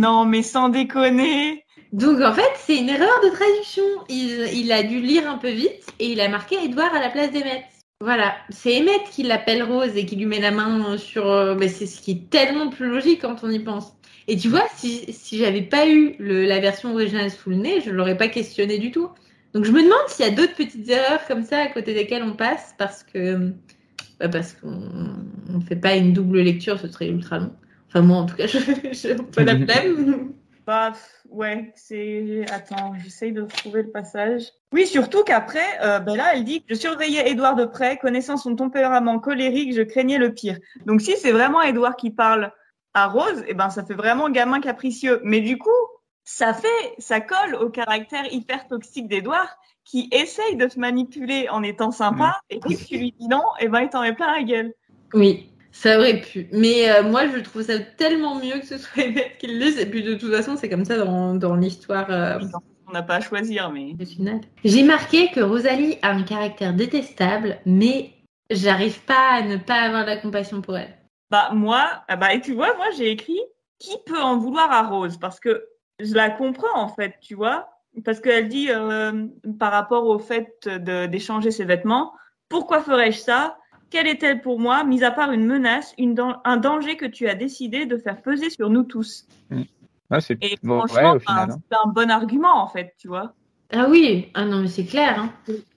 Non, 0.00 0.24
mais 0.24 0.42
sans 0.42 0.70
déconner. 0.70 1.62
Donc 1.92 2.22
en 2.22 2.32
fait, 2.32 2.50
c'est 2.56 2.78
une 2.78 2.88
erreur 2.88 3.20
de 3.22 3.28
traduction. 3.28 3.82
Il, 4.08 4.72
a 4.72 4.82
dû 4.82 4.98
lire 4.98 5.28
un 5.28 5.36
peu 5.36 5.50
vite 5.50 5.92
et 5.98 6.12
il 6.12 6.22
a 6.22 6.28
marqué 6.30 6.56
Edouard 6.64 6.94
à 6.94 7.00
la 7.00 7.10
place 7.10 7.30
d'Emmett. 7.32 7.64
Voilà, 8.00 8.34
c'est 8.48 8.80
Emmett 8.80 9.02
qui 9.10 9.24
l'appelle 9.24 9.62
Rose 9.62 9.94
et 9.96 10.06
qui 10.06 10.16
lui 10.16 10.24
met 10.24 10.40
la 10.40 10.52
main 10.52 10.96
sur. 10.96 11.30
euh, 11.30 11.54
mais 11.54 11.68
c'est 11.68 11.84
ce 11.84 12.00
qui 12.00 12.12
est 12.12 12.30
tellement 12.30 12.70
plus 12.70 12.88
logique 12.88 13.20
quand 13.20 13.44
on 13.44 13.50
y 13.50 13.58
pense. 13.58 13.92
Et 14.26 14.38
tu 14.38 14.48
vois, 14.48 14.64
si, 14.74 15.04
j'avais 15.32 15.60
pas 15.60 15.86
eu 15.86 16.16
la 16.18 16.60
version 16.60 16.94
originale 16.94 17.30
sous 17.30 17.50
le 17.50 17.56
nez, 17.56 17.82
je 17.82 17.90
l'aurais 17.90 18.16
pas 18.16 18.28
questionné 18.28 18.78
du 18.78 18.90
tout. 18.92 19.10
Donc 19.52 19.66
je 19.66 19.72
me 19.72 19.82
demande 19.82 20.08
s'il 20.08 20.24
y 20.24 20.28
a 20.28 20.32
d'autres 20.32 20.54
petites 20.54 20.88
erreurs 20.88 21.26
comme 21.28 21.44
ça 21.44 21.58
à 21.58 21.66
côté 21.66 21.92
desquelles 21.92 22.22
on 22.22 22.32
passe 22.32 22.74
parce 22.78 23.02
que 23.02 23.52
bah, 24.18 24.30
parce 24.30 24.54
qu'on 24.54 24.80
on 25.54 25.60
fait 25.60 25.76
pas 25.76 25.94
une 25.94 26.14
double 26.14 26.40
lecture, 26.40 26.80
ce 26.80 26.88
serait 26.88 27.08
ultra 27.08 27.40
long. 27.40 27.52
Enfin 27.90 28.02
moi 28.02 28.18
en 28.18 28.26
tout 28.26 28.36
cas, 28.36 28.46
je 28.46 28.58
j'ai 28.92 29.12
un 29.12 29.24
peu 29.24 29.42
la 29.42 29.58
flemme. 29.66 30.32
Bah, 30.66 30.92
ouais, 31.28 31.72
c'est. 31.74 32.44
Attends, 32.52 32.94
j'essaye 33.02 33.32
de 33.32 33.42
trouver 33.42 33.82
le 33.82 33.90
passage. 33.90 34.44
Oui, 34.72 34.86
surtout 34.86 35.24
qu'après, 35.24 35.66
euh, 35.82 35.98
ben 35.98 36.16
là, 36.16 36.34
elle 36.34 36.44
dit 36.44 36.64
Je 36.68 36.74
surveillais 36.74 37.28
Édouard 37.28 37.56
de 37.56 37.64
près, 37.64 37.96
connaissant 37.96 38.36
son 38.36 38.54
tempérament 38.54 39.18
colérique, 39.18 39.74
je 39.74 39.82
craignais 39.82 40.18
le 40.18 40.32
pire. 40.32 40.58
Donc, 40.86 41.00
si 41.00 41.16
c'est 41.16 41.32
vraiment 41.32 41.60
Édouard 41.62 41.96
qui 41.96 42.10
parle 42.10 42.52
à 42.94 43.08
Rose, 43.08 43.42
eh 43.48 43.54
ben, 43.54 43.70
ça 43.70 43.84
fait 43.84 43.94
vraiment 43.94 44.30
gamin 44.30 44.60
capricieux. 44.60 45.20
Mais 45.24 45.40
du 45.40 45.58
coup, 45.58 45.70
ça 46.22 46.54
fait, 46.54 46.94
ça 46.98 47.20
colle 47.20 47.56
au 47.56 47.70
caractère 47.70 48.32
hyper 48.32 48.68
toxique 48.68 49.08
d'Édouard 49.08 49.58
qui 49.84 50.08
essaye 50.12 50.54
de 50.54 50.66
te 50.66 50.78
manipuler 50.78 51.48
en 51.48 51.64
étant 51.64 51.90
sympa, 51.90 52.40
et 52.48 52.60
dès 52.60 52.76
que 52.76 52.84
tu 52.84 52.96
lui 52.96 53.12
dis 53.18 53.26
non, 53.26 53.42
eh 53.58 53.66
ben, 53.66 53.80
il 53.80 53.88
t'en 53.88 54.02
met 54.02 54.14
plein 54.14 54.32
la 54.36 54.44
gueule. 54.44 54.72
Oui, 55.14 55.50
ça 55.72 55.98
aurait 55.98 56.20
pu. 56.20 56.48
Mais 56.52 56.90
euh, 56.90 57.02
moi, 57.02 57.26
je 57.28 57.38
trouve 57.38 57.62
ça 57.62 57.78
tellement 57.78 58.36
mieux 58.36 58.58
que 58.60 58.66
ce 58.66 58.78
soit 58.78 59.02
Emmett 59.06 59.38
qui 59.38 59.46
le 59.46 59.58
dise. 59.58 59.78
Et 59.78 59.86
puis, 59.86 60.02
de 60.02 60.14
toute 60.14 60.32
façon, 60.32 60.56
c'est 60.56 60.68
comme 60.68 60.84
ça 60.84 60.98
dans, 60.98 61.34
dans 61.34 61.54
l'histoire 61.54 62.10
euh, 62.10 62.38
On 62.86 62.92
n'a 62.92 63.02
pas 63.02 63.16
à 63.16 63.20
choisir, 63.20 63.70
mais. 63.70 63.94
J'ai 64.64 64.82
marqué 64.82 65.30
que 65.30 65.40
Rosalie 65.40 65.98
a 66.02 66.10
un 66.10 66.22
caractère 66.22 66.74
détestable, 66.74 67.58
mais 67.66 68.10
j'arrive 68.50 69.00
pas 69.04 69.34
à 69.34 69.42
ne 69.42 69.56
pas 69.56 69.82
avoir 69.82 70.02
de 70.02 70.10
la 70.10 70.16
compassion 70.16 70.60
pour 70.60 70.76
elle. 70.76 70.96
Bah 71.30 71.50
moi, 71.54 72.02
ah 72.08 72.16
bah 72.16 72.34
et 72.34 72.40
tu 72.40 72.52
vois, 72.54 72.74
moi 72.76 72.86
j'ai 72.96 73.10
écrit 73.12 73.38
qui 73.78 73.96
peut 74.04 74.20
en 74.20 74.36
vouloir 74.36 74.70
à 74.72 74.82
Rose? 74.88 75.16
Parce 75.18 75.38
que 75.38 75.64
je 76.00 76.12
la 76.14 76.28
comprends 76.30 76.76
en 76.76 76.88
fait, 76.88 77.14
tu 77.22 77.36
vois, 77.36 77.68
parce 78.04 78.18
qu'elle 78.20 78.48
dit 78.48 78.68
euh, 78.70 79.26
par 79.60 79.70
rapport 79.70 80.06
au 80.06 80.18
fait 80.18 80.66
de- 80.66 81.06
d'échanger 81.06 81.52
ses 81.52 81.64
vêtements, 81.64 82.12
pourquoi 82.48 82.82
ferais-je 82.82 83.18
ça? 83.18 83.56
Quelle 83.90 84.06
est-elle 84.06 84.40
pour 84.40 84.60
moi, 84.60 84.84
mis 84.84 85.02
à 85.02 85.10
part 85.10 85.32
une 85.32 85.44
menace, 85.44 85.94
une 85.98 86.14
dan- 86.14 86.40
un 86.44 86.56
danger 86.56 86.96
que 86.96 87.06
tu 87.06 87.28
as 87.28 87.34
décidé 87.34 87.86
de 87.86 87.96
faire 87.98 88.22
peser 88.22 88.48
sur 88.48 88.70
nous 88.70 88.84
tous? 88.84 89.26
Ouais, 89.50 90.20
c'est 90.20 90.42
Et 90.42 90.56
bon, 90.62 90.86
franchement, 90.86 91.16
hein. 91.26 91.48
un 91.84 91.88
bon 91.88 92.10
argument 92.10 92.62
en 92.62 92.68
fait, 92.68 92.94
tu 92.98 93.08
vois. 93.08 93.34
Ah 93.72 93.86
oui, 93.88 94.30
ah 94.34 94.44
non, 94.44 94.62
mais 94.62 94.68
c'est 94.68 94.84
clair. 94.84 95.18
Hein. 95.18 95.32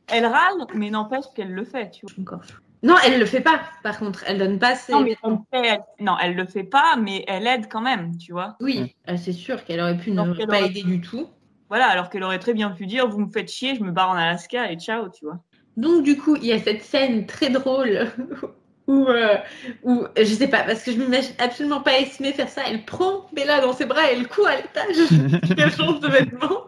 Elle 0.07 0.25
râle, 0.25 0.65
mais 0.75 0.89
n'empêche 0.89 1.25
qu'elle 1.35 1.51
le 1.51 1.63
fait, 1.63 1.91
tu 1.91 2.05
vois. 2.05 2.15
Encore. 2.21 2.41
Non, 2.81 2.95
elle 3.05 3.19
le 3.19 3.25
fait 3.25 3.41
pas. 3.41 3.61
Par 3.81 3.97
contre, 3.97 4.23
elle 4.27 4.37
donne 4.39 4.59
pas 4.59 4.75
ses. 4.75 4.91
Non, 4.91 5.01
mais 5.03 5.15
elle, 5.23 5.37
fait- 5.51 5.67
elle- 5.67 6.05
non, 6.05 6.15
elle 6.21 6.35
le 6.35 6.45
fait 6.45 6.63
pas, 6.63 6.95
mais 6.97 7.23
elle 7.27 7.47
aide 7.47 7.67
quand 7.69 7.81
même, 7.81 8.17
tu 8.17 8.31
vois. 8.33 8.57
Oui, 8.59 8.93
ah, 9.07 9.17
c'est 9.17 9.31
sûr 9.31 9.63
qu'elle 9.63 9.79
aurait 9.79 9.97
pu 9.97 10.11
ne 10.11 10.17
pas 10.17 10.43
aurait- 10.43 10.65
aider 10.67 10.83
du 10.83 10.99
tout. 10.99 11.29
Voilà, 11.69 11.87
alors 11.87 12.09
qu'elle 12.09 12.23
aurait 12.23 12.39
très 12.39 12.53
bien 12.53 12.71
pu 12.71 12.85
dire, 12.85 13.07
vous 13.07 13.19
me 13.19 13.31
faites 13.31 13.49
chier, 13.49 13.75
je 13.75 13.83
me 13.83 13.91
barre 13.91 14.09
en 14.09 14.15
Alaska 14.15 14.71
et 14.71 14.77
ciao, 14.77 15.09
tu 15.09 15.25
vois. 15.25 15.39
Donc 15.77 16.03
du 16.03 16.17
coup, 16.17 16.35
il 16.35 16.45
y 16.45 16.51
a 16.51 16.59
cette 16.59 16.83
scène 16.83 17.25
très 17.25 17.49
drôle 17.49 18.07
où, 18.87 19.07
euh, 19.07 19.37
où 19.83 20.03
je 20.17 20.23
sais 20.25 20.47
pas, 20.47 20.63
parce 20.63 20.83
que 20.83 20.91
je 20.91 20.97
m'imagine 20.97 21.33
absolument 21.39 21.81
pas 21.81 21.99
Esme 21.99 22.25
faire 22.25 22.49
ça. 22.49 22.61
Elle 22.67 22.85
prend 22.85 23.27
Bella 23.33 23.61
dans 23.61 23.73
ses 23.73 23.85
bras 23.85 24.11
et 24.11 24.15
elle 24.15 24.27
court 24.27 24.47
à 24.47 24.55
l'étage. 24.57 25.51
elle 25.57 25.71
change 25.71 25.99
de 25.99 26.07
vêtements. 26.09 26.65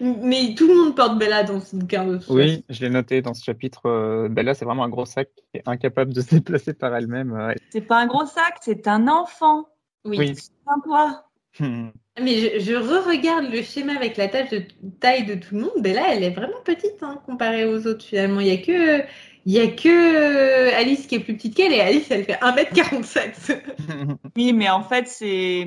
Mais 0.00 0.54
tout 0.56 0.68
le 0.68 0.74
monde 0.76 0.94
porte 0.96 1.18
Bella 1.18 1.42
dans 1.42 1.60
ce 1.60 1.74
bouquin 1.74 2.06
de. 2.06 2.20
Oui, 2.28 2.64
je 2.68 2.80
l'ai 2.82 2.90
noté 2.90 3.20
dans 3.20 3.34
ce 3.34 3.42
chapitre. 3.44 3.86
euh, 3.86 4.28
Bella, 4.28 4.54
c'est 4.54 4.64
vraiment 4.64 4.84
un 4.84 4.88
gros 4.88 5.06
sac 5.06 5.28
qui 5.34 5.58
est 5.58 5.68
incapable 5.68 6.12
de 6.12 6.20
se 6.20 6.30
déplacer 6.36 6.72
par 6.72 6.94
elle-même. 6.94 7.32
euh, 7.34 7.54
C'est 7.70 7.80
pas 7.80 7.98
un 7.98 8.06
gros 8.06 8.26
sac, 8.26 8.58
c'est 8.60 8.86
un 8.86 9.08
enfant. 9.08 9.68
Oui. 10.04 10.18
Oui. 10.18 10.34
Sympa. 10.66 11.26
Mais 12.18 12.58
je, 12.58 12.60
je 12.60 12.74
re-regarde 12.74 13.50
le 13.52 13.62
schéma 13.62 13.94
avec 13.94 14.16
la 14.16 14.28
taille 14.28 14.48
de, 14.48 14.62
taille 15.00 15.24
de 15.26 15.34
tout 15.34 15.54
le 15.54 15.60
monde. 15.62 15.72
Bella, 15.78 16.14
elle 16.14 16.24
est 16.24 16.30
vraiment 16.30 16.60
petite 16.64 17.02
hein, 17.02 17.20
comparée 17.26 17.64
aux 17.66 17.86
autres 17.86 18.04
finalement. 18.04 18.40
Il 18.40 18.48
y 18.48 18.50
a 18.50 18.56
que, 18.58 19.02
il 19.46 19.52
y 19.52 19.60
a 19.60 19.68
que 19.68 19.88
euh, 19.88 20.76
Alice 20.76 21.06
qui 21.06 21.14
est 21.14 21.20
plus 21.20 21.34
petite 21.34 21.54
qu'elle 21.56 21.72
et 21.72 21.80
Alice, 21.80 22.10
elle 22.10 22.24
fait 22.24 22.38
1m47. 22.40 23.62
Oui, 24.36 24.52
mais 24.52 24.68
en 24.70 24.82
fait, 24.82 25.06
c'est. 25.08 25.66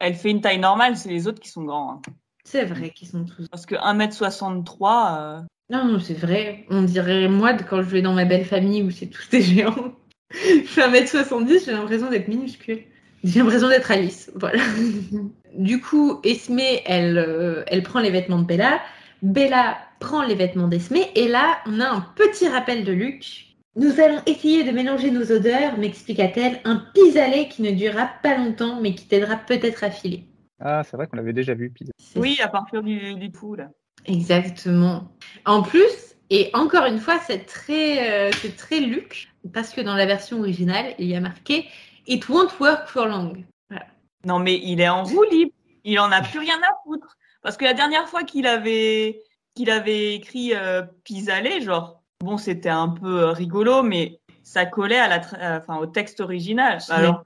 Elle 0.00 0.14
fait 0.14 0.30
une 0.30 0.40
taille 0.40 0.58
normale, 0.60 0.96
c'est 0.96 1.08
les 1.08 1.26
autres 1.26 1.40
qui 1.40 1.48
sont 1.48 1.64
grands. 1.64 1.94
hein. 1.94 2.02
C'est 2.44 2.64
vrai 2.64 2.90
qu'ils 2.90 3.08
sont 3.08 3.24
tous 3.24 3.46
Parce 3.48 3.66
que 3.66 3.74
1m63, 3.74 5.18
euh, 5.18 5.40
Non, 5.70 5.84
non, 5.84 5.98
c'est 6.00 6.14
vrai. 6.14 6.64
On 6.70 6.82
dirait 6.82 7.28
moi 7.28 7.52
quand 7.54 7.82
je 7.82 7.88
vais 7.88 8.00
dans 8.02 8.14
ma 8.14 8.24
belle 8.24 8.44
famille 8.46 8.82
où 8.82 8.90
c'est 8.90 9.08
tous 9.08 9.28
des 9.28 9.42
géants. 9.42 9.94
Je 10.30 10.62
fais 10.66 10.82
1m70, 10.88 11.64
j'ai 11.64 11.72
l'impression 11.72 12.10
d'être 12.10 12.28
minuscule. 12.28 12.82
J'ai 13.24 13.40
l'impression 13.40 13.68
d'être 13.68 13.90
Alice. 13.90 14.30
Voilà. 14.34 14.62
du 15.54 15.80
coup, 15.80 16.20
Esme, 16.24 16.60
elle, 16.84 17.18
euh, 17.18 17.64
elle 17.66 17.82
prend 17.82 18.00
les 18.00 18.10
vêtements 18.10 18.38
de 18.38 18.46
Bella. 18.46 18.80
Bella 19.22 19.78
prend 20.00 20.22
les 20.22 20.34
vêtements 20.34 20.68
d'Esme. 20.68 20.96
Et 21.14 21.28
là, 21.28 21.58
on 21.66 21.80
a 21.80 21.88
un 21.88 22.00
petit 22.14 22.48
rappel 22.48 22.84
de 22.84 22.92
Luc. 22.92 23.46
Nous 23.76 24.00
allons 24.00 24.20
essayer 24.26 24.64
de 24.64 24.70
mélanger 24.70 25.10
nos 25.10 25.30
odeurs, 25.30 25.78
m'expliqua-t-elle. 25.78 26.60
Un 26.64 26.84
pis-aller 26.94 27.48
qui 27.48 27.62
ne 27.62 27.70
durera 27.70 28.10
pas 28.22 28.36
longtemps, 28.36 28.80
mais 28.80 28.94
qui 28.94 29.06
t'aidera 29.06 29.36
peut-être 29.36 29.84
à 29.84 29.90
filer. 29.90 30.24
ah, 30.60 30.82
c'est 30.84 30.96
vrai 30.96 31.06
qu'on 31.06 31.16
l'avait 31.16 31.32
déjà 31.32 31.54
vu. 31.54 31.70
Pisa. 31.70 31.92
C'est 31.98 32.18
oui, 32.18 32.38
à 32.42 32.48
partir 32.48 32.82
du, 32.82 33.14
du 33.14 33.30
là. 33.56 33.70
Exactement. 34.06 35.12
En 35.44 35.62
plus, 35.62 36.16
et 36.30 36.50
encore 36.54 36.86
une 36.86 36.98
fois, 36.98 37.18
c'est 37.26 37.46
très, 37.46 38.10
euh, 38.10 38.30
c'est 38.40 38.56
très 38.56 38.80
Luc, 38.80 39.28
parce 39.52 39.72
que 39.72 39.80
dans 39.80 39.94
la 39.94 40.06
version 40.06 40.40
originale, 40.40 40.94
il 40.98 41.06
y 41.06 41.14
a 41.14 41.20
marqué 41.20 41.66
It 42.06 42.28
won't 42.28 42.58
work 42.58 42.88
for 42.88 43.06
long. 43.06 43.34
Non, 44.24 44.38
mais 44.38 44.60
il 44.62 44.80
est 44.80 44.88
en 44.88 45.04
roue 45.04 45.24
libre. 45.30 45.52
Il 45.84 45.98
en 46.00 46.10
a 46.12 46.20
plus 46.22 46.38
rien 46.40 46.58
à 46.58 46.74
foutre. 46.84 47.16
Parce 47.42 47.56
que 47.56 47.64
la 47.64 47.72
dernière 47.74 48.08
fois 48.08 48.24
qu'il 48.24 48.46
avait, 48.46 49.22
qu'il 49.54 49.70
avait 49.70 50.14
écrit 50.14 50.54
euh, 50.54 50.82
genre, 51.60 52.02
bon, 52.20 52.36
c'était 52.36 52.68
un 52.68 52.88
peu 52.88 53.20
euh, 53.20 53.30
rigolo, 53.32 53.82
mais 53.82 54.18
ça 54.42 54.66
collait 54.66 54.98
à 54.98 55.08
la 55.08 55.18
tra- 55.20 55.38
euh, 55.40 55.58
enfin, 55.58 55.76
au 55.78 55.86
texte 55.86 56.20
original. 56.20 56.78
Je 56.86 56.92
Alors, 56.92 57.22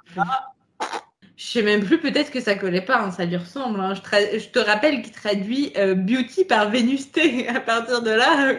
Je 1.36 1.46
sais 1.46 1.62
même 1.62 1.82
plus, 1.82 1.98
peut-être 1.98 2.30
que 2.30 2.40
ça 2.40 2.54
collait 2.54 2.82
pas, 2.84 3.00
hein, 3.00 3.10
ça 3.10 3.24
lui 3.24 3.36
ressemble. 3.36 3.80
hein. 3.80 3.94
Je, 3.94 4.00
tra- 4.02 4.38
je 4.38 4.48
te 4.50 4.58
rappelle 4.58 5.02
qu'il 5.02 5.12
traduit 5.12 5.72
euh, 5.76 5.94
Beauty 5.94 6.44
par 6.44 6.70
Vénusté. 6.70 7.48
À 7.56 7.60
partir 7.60 8.02
de 8.02 8.10
là, 8.10 8.54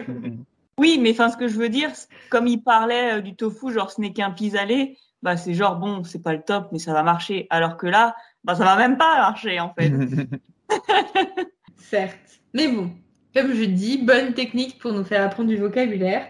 Oui, 0.78 0.98
mais 1.00 1.12
enfin, 1.12 1.30
ce 1.30 1.36
que 1.36 1.46
je 1.48 1.56
veux 1.56 1.68
dire, 1.68 1.90
comme 2.30 2.46
il 2.48 2.62
parlait 2.62 3.14
euh, 3.14 3.20
du 3.20 3.36
tofu, 3.36 3.72
genre 3.72 3.90
ce 3.92 4.00
n'est 4.00 4.12
qu'un 4.12 4.32
pis-aller, 4.32 4.98
bah 5.24 5.38
c'est 5.38 5.54
genre 5.54 5.76
bon, 5.76 6.04
c'est 6.04 6.22
pas 6.22 6.34
le 6.34 6.42
top, 6.42 6.68
mais 6.70 6.78
ça 6.78 6.92
va 6.92 7.02
marcher. 7.02 7.46
Alors 7.48 7.78
que 7.78 7.86
là, 7.86 8.14
bah 8.44 8.54
ça 8.54 8.64
va 8.64 8.76
même 8.76 8.98
pas 8.98 9.16
marcher 9.16 9.58
en 9.58 9.72
fait. 9.72 9.90
certes. 11.78 12.18
Mais 12.52 12.68
bon, 12.68 12.90
comme 13.34 13.54
je 13.54 13.64
dis, 13.64 13.96
bonne 13.96 14.34
technique 14.34 14.78
pour 14.78 14.92
nous 14.92 15.02
faire 15.02 15.24
apprendre 15.24 15.48
du 15.48 15.56
vocabulaire. 15.56 16.26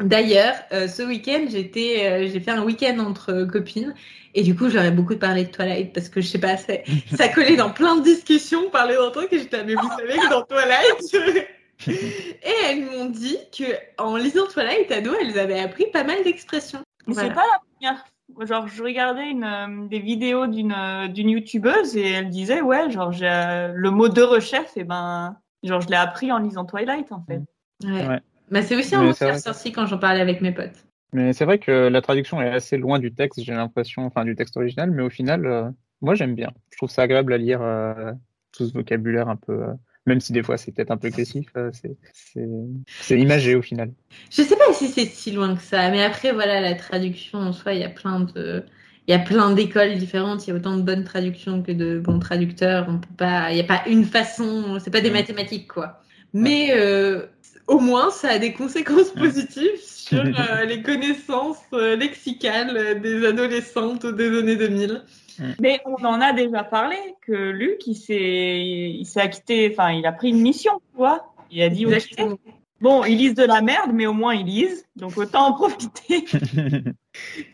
D'ailleurs, 0.00 0.54
euh, 0.72 0.88
ce 0.88 1.02
week-end, 1.02 1.44
j'étais, 1.50 2.06
euh, 2.06 2.28
j'ai 2.32 2.40
fait 2.40 2.52
un 2.52 2.64
week-end 2.64 2.98
entre 3.00 3.32
euh, 3.32 3.46
copines 3.46 3.94
et 4.34 4.42
du 4.42 4.54
coup, 4.56 4.70
j'aurais 4.70 4.92
beaucoup 4.92 5.16
parlé 5.16 5.44
de 5.44 5.50
Twilight 5.50 5.92
parce 5.92 6.08
que 6.08 6.20
je 6.20 6.28
sais 6.28 6.38
pas, 6.38 6.56
ça, 6.56 6.74
ça 7.16 7.28
collait 7.28 7.56
dans 7.56 7.70
plein 7.70 7.96
de 7.96 8.02
discussions, 8.02 8.70
parler 8.70 8.94
d'un 8.94 9.10
truc 9.10 9.30
et 9.32 9.40
j'étais, 9.40 9.62
mais 9.64 9.74
vous 9.74 9.88
savez 9.90 10.14
que 10.14 10.30
dans 10.30 10.42
Twilight. 10.42 11.46
et 11.88 12.54
elles 12.64 12.86
m'ont 12.86 13.10
dit 13.10 13.38
que 13.56 13.64
en 13.98 14.16
lisant 14.16 14.46
Twilight, 14.46 14.90
ado, 14.90 15.12
elles 15.20 15.38
avaient 15.38 15.60
appris 15.60 15.86
pas 15.92 16.04
mal 16.04 16.22
d'expressions. 16.24 16.80
Mais 17.06 17.14
Voilà. 17.14 17.28
c'est 17.28 17.34
pas 17.34 17.46
la 17.52 17.60
première. 17.90 18.04
Genre, 18.40 18.68
je 18.68 18.82
regardais 18.82 19.30
une, 19.30 19.44
euh, 19.44 19.88
des 19.88 19.98
vidéos 19.98 20.46
d'une 20.46 20.72
euh, 20.72 21.08
d'une 21.08 21.30
youtubeuse 21.30 21.96
et 21.96 22.10
elle 22.10 22.28
disait, 22.28 22.60
ouais, 22.60 22.90
genre, 22.90 23.10
j'ai, 23.10 23.28
euh, 23.28 23.72
le 23.74 23.90
mot 23.90 24.08
de 24.08 24.22
recherche, 24.22 24.70
et 24.76 24.84
ben, 24.84 25.36
genre, 25.62 25.80
je 25.80 25.88
l'ai 25.88 25.96
appris 25.96 26.30
en 26.30 26.38
lisant 26.38 26.64
Twilight, 26.64 27.10
en 27.10 27.24
fait. 27.24 27.40
Ouais. 27.84 28.06
Ouais. 28.06 28.20
Bah, 28.50 28.62
c'est 28.62 28.76
aussi 28.76 28.94
un 28.94 29.00
Mais 29.00 29.06
mot 29.08 29.12
c'est 29.12 29.24
qui 29.24 29.30
est 29.30 29.34
ressorti 29.34 29.72
quand 29.72 29.86
j'en 29.86 29.98
parlais 29.98 30.20
avec 30.20 30.40
mes 30.40 30.52
potes. 30.52 30.84
Mais 31.12 31.32
c'est 31.32 31.44
vrai 31.44 31.58
que 31.58 31.88
la 31.88 32.02
traduction 32.02 32.40
est 32.42 32.50
assez 32.50 32.76
loin 32.76 32.98
du 32.98 33.14
texte, 33.14 33.42
j'ai 33.42 33.54
l'impression, 33.54 34.04
enfin 34.04 34.24
du 34.24 34.34
texte 34.36 34.56
original, 34.56 34.90
mais 34.90 35.02
au 35.02 35.10
final, 35.10 35.46
euh, 35.46 35.70
moi 36.02 36.14
j'aime 36.14 36.34
bien. 36.34 36.50
Je 36.70 36.76
trouve 36.76 36.90
ça 36.90 37.02
agréable 37.02 37.32
à 37.32 37.38
lire 37.38 37.62
euh, 37.62 38.12
tout 38.52 38.66
ce 38.66 38.72
vocabulaire 38.72 39.28
un 39.28 39.36
peu, 39.36 39.62
euh, 39.62 39.74
même 40.08 40.20
si 40.20 40.32
des 40.32 40.42
fois 40.42 40.56
c'est 40.56 40.72
peut-être 40.72 40.90
un 40.90 40.96
peu 40.96 41.08
excessif, 41.08 41.46
euh, 41.56 41.70
c'est 43.00 43.18
imagé 43.18 43.54
au 43.54 43.62
final. 43.62 43.92
Je 44.30 44.42
sais 44.42 44.56
pas 44.56 44.72
si 44.72 44.88
c'est 44.88 45.06
si 45.06 45.30
loin 45.30 45.54
que 45.56 45.62
ça, 45.62 45.90
mais 45.90 46.02
après, 46.02 46.32
voilà, 46.32 46.60
la 46.60 46.74
traduction 46.74 47.38
en 47.38 47.52
soi, 47.52 47.74
il 47.74 47.80
y 47.80 47.84
a 47.84 47.88
plein 47.88 48.20
de. 48.20 48.64
Il 49.06 49.12
y 49.12 49.14
a 49.14 49.18
plein 49.18 49.52
d'écoles 49.54 49.96
différentes, 49.96 50.46
il 50.46 50.50
y 50.50 50.52
a 50.52 50.56
autant 50.56 50.76
de 50.76 50.82
bonnes 50.82 51.04
traductions 51.04 51.62
que 51.62 51.72
de 51.72 51.98
bons 51.98 52.18
traducteurs. 52.18 52.86
On 52.90 52.98
peut 52.98 53.14
pas, 53.16 53.50
il 53.50 53.54
n'y 53.54 53.60
a 53.62 53.64
pas 53.64 53.82
une 53.86 54.04
façon, 54.04 54.78
c'est 54.84 54.90
pas 54.90 55.00
des 55.00 55.10
Mm. 55.10 55.14
mathématiques, 55.14 55.68
quoi. 55.68 56.02
Mais 56.34 56.72
euh, 56.72 57.22
au 57.68 57.78
moins, 57.80 58.10
ça 58.10 58.28
a 58.28 58.38
des 58.38 58.52
conséquences 58.52 59.14
Mm. 59.14 59.18
positives 59.18 59.80
sur 59.82 60.20
euh, 60.20 60.64
les 60.66 60.82
connaissances 60.82 61.56
lexicales 61.72 63.00
des 63.00 63.24
adolescentes 63.26 64.04
des 64.06 64.38
années 64.38 64.56
2000. 64.56 65.02
Mais 65.60 65.80
on 65.84 66.04
en 66.04 66.20
a 66.20 66.32
déjà 66.32 66.64
parlé 66.64 66.96
que 67.22 67.32
Luc, 67.32 67.86
il 67.86 67.94
s'est, 67.94 68.60
il 68.90 69.04
s'est 69.06 69.20
acquitté, 69.20 69.68
enfin, 69.72 69.92
il 69.92 70.04
a 70.06 70.12
pris 70.12 70.30
une 70.30 70.40
mission, 70.40 70.80
tu 70.90 70.96
vois. 70.96 71.32
Il 71.50 71.62
a 71.62 71.68
dit, 71.68 71.86
ok, 71.86 71.92
bon, 72.80 73.04
ils 73.04 73.16
lisent 73.16 73.34
de 73.34 73.44
la 73.44 73.60
merde, 73.62 73.90
mais 73.94 74.06
au 74.06 74.12
moins 74.12 74.34
ils 74.34 74.44
lisent, 74.46 74.84
donc 74.96 75.16
autant 75.16 75.46
en 75.48 75.52
profiter. 75.54 76.24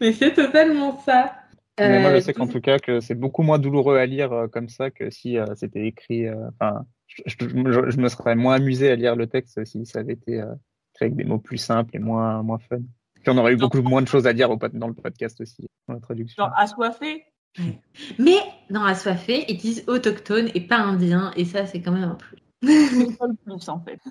Mais 0.01 0.12
c'est 0.12 0.35
totalement 0.35 0.99
ça. 1.01 1.35
Mais 1.78 2.01
moi, 2.01 2.11
je 2.12 2.16
Euh, 2.16 2.20
sais 2.20 2.32
qu'en 2.35 2.47
tout 2.47 2.61
cas, 2.61 2.78
que 2.78 3.01
c'est 3.01 3.14
beaucoup 3.14 3.43
moins 3.43 3.59
douloureux 3.59 3.97
à 3.97 4.07
lire 4.07 4.32
euh, 4.32 4.47
comme 4.47 4.68
ça 4.68 4.91
que 4.91 5.11
si 5.11 5.39
euh, 5.39 5.47
c'était 5.57 5.87
écrit. 5.87 6.26
euh, 6.26 6.49
Enfin, 6.61 6.85
je, 7.09 7.22
je- 7.26 7.49
je- 7.49 7.91
je 7.91 7.97
me 7.99 8.09
serais 8.09 8.37
moins 8.37 8.55
amusé 8.55 8.91
à 8.91 8.97
lire 8.97 9.16
le 9.16 9.26
texte 9.26 9.64
si 9.64 9.85
ça 9.85 9.99
avait 10.01 10.12
été 10.12 10.41
euh, 10.41 10.55
écrit 10.95 11.07
avec 11.07 11.16
des 11.16 11.24
mots 11.24 11.39
plus 11.39 11.59
simples 11.59 11.97
et 11.97 11.99
moins 11.99 12.43
moins 12.43 12.59
fun. 12.59 12.78
Puis 13.14 13.30
on 13.30 13.39
aurait 13.39 13.55
eu 13.55 13.57
beaucoup 13.57 13.82
moins 13.82 14.03
de 14.03 14.07
choses 14.09 14.26
à 14.26 14.32
dire 14.32 14.51
au, 14.51 14.57
dans 14.57 14.87
le 14.89 14.95
podcast 14.95 15.41
aussi, 15.41 15.66
dans 15.89 15.95
la 15.95 16.01
traduction. 16.01 16.45
Genre 16.45 16.53
assoiffé. 16.57 17.24
Mais 18.19 18.37
dans 18.71 18.85
Assoiffé, 18.85 19.45
ils 19.49 19.57
disent 19.57 19.85
autochtone 19.87 20.51
et 20.55 20.61
pas 20.61 20.79
indien, 20.79 21.33
et 21.37 21.45
ça, 21.45 21.67
c'est 21.67 21.81
quand 21.81 21.93
même 21.93 22.05
un 22.05 22.15
plus. 22.15 22.37
C'est 22.63 23.19
pas 23.19 23.27
le 23.27 23.35
plus, 23.35 23.69
en 23.69 23.81
fait. 23.81 23.99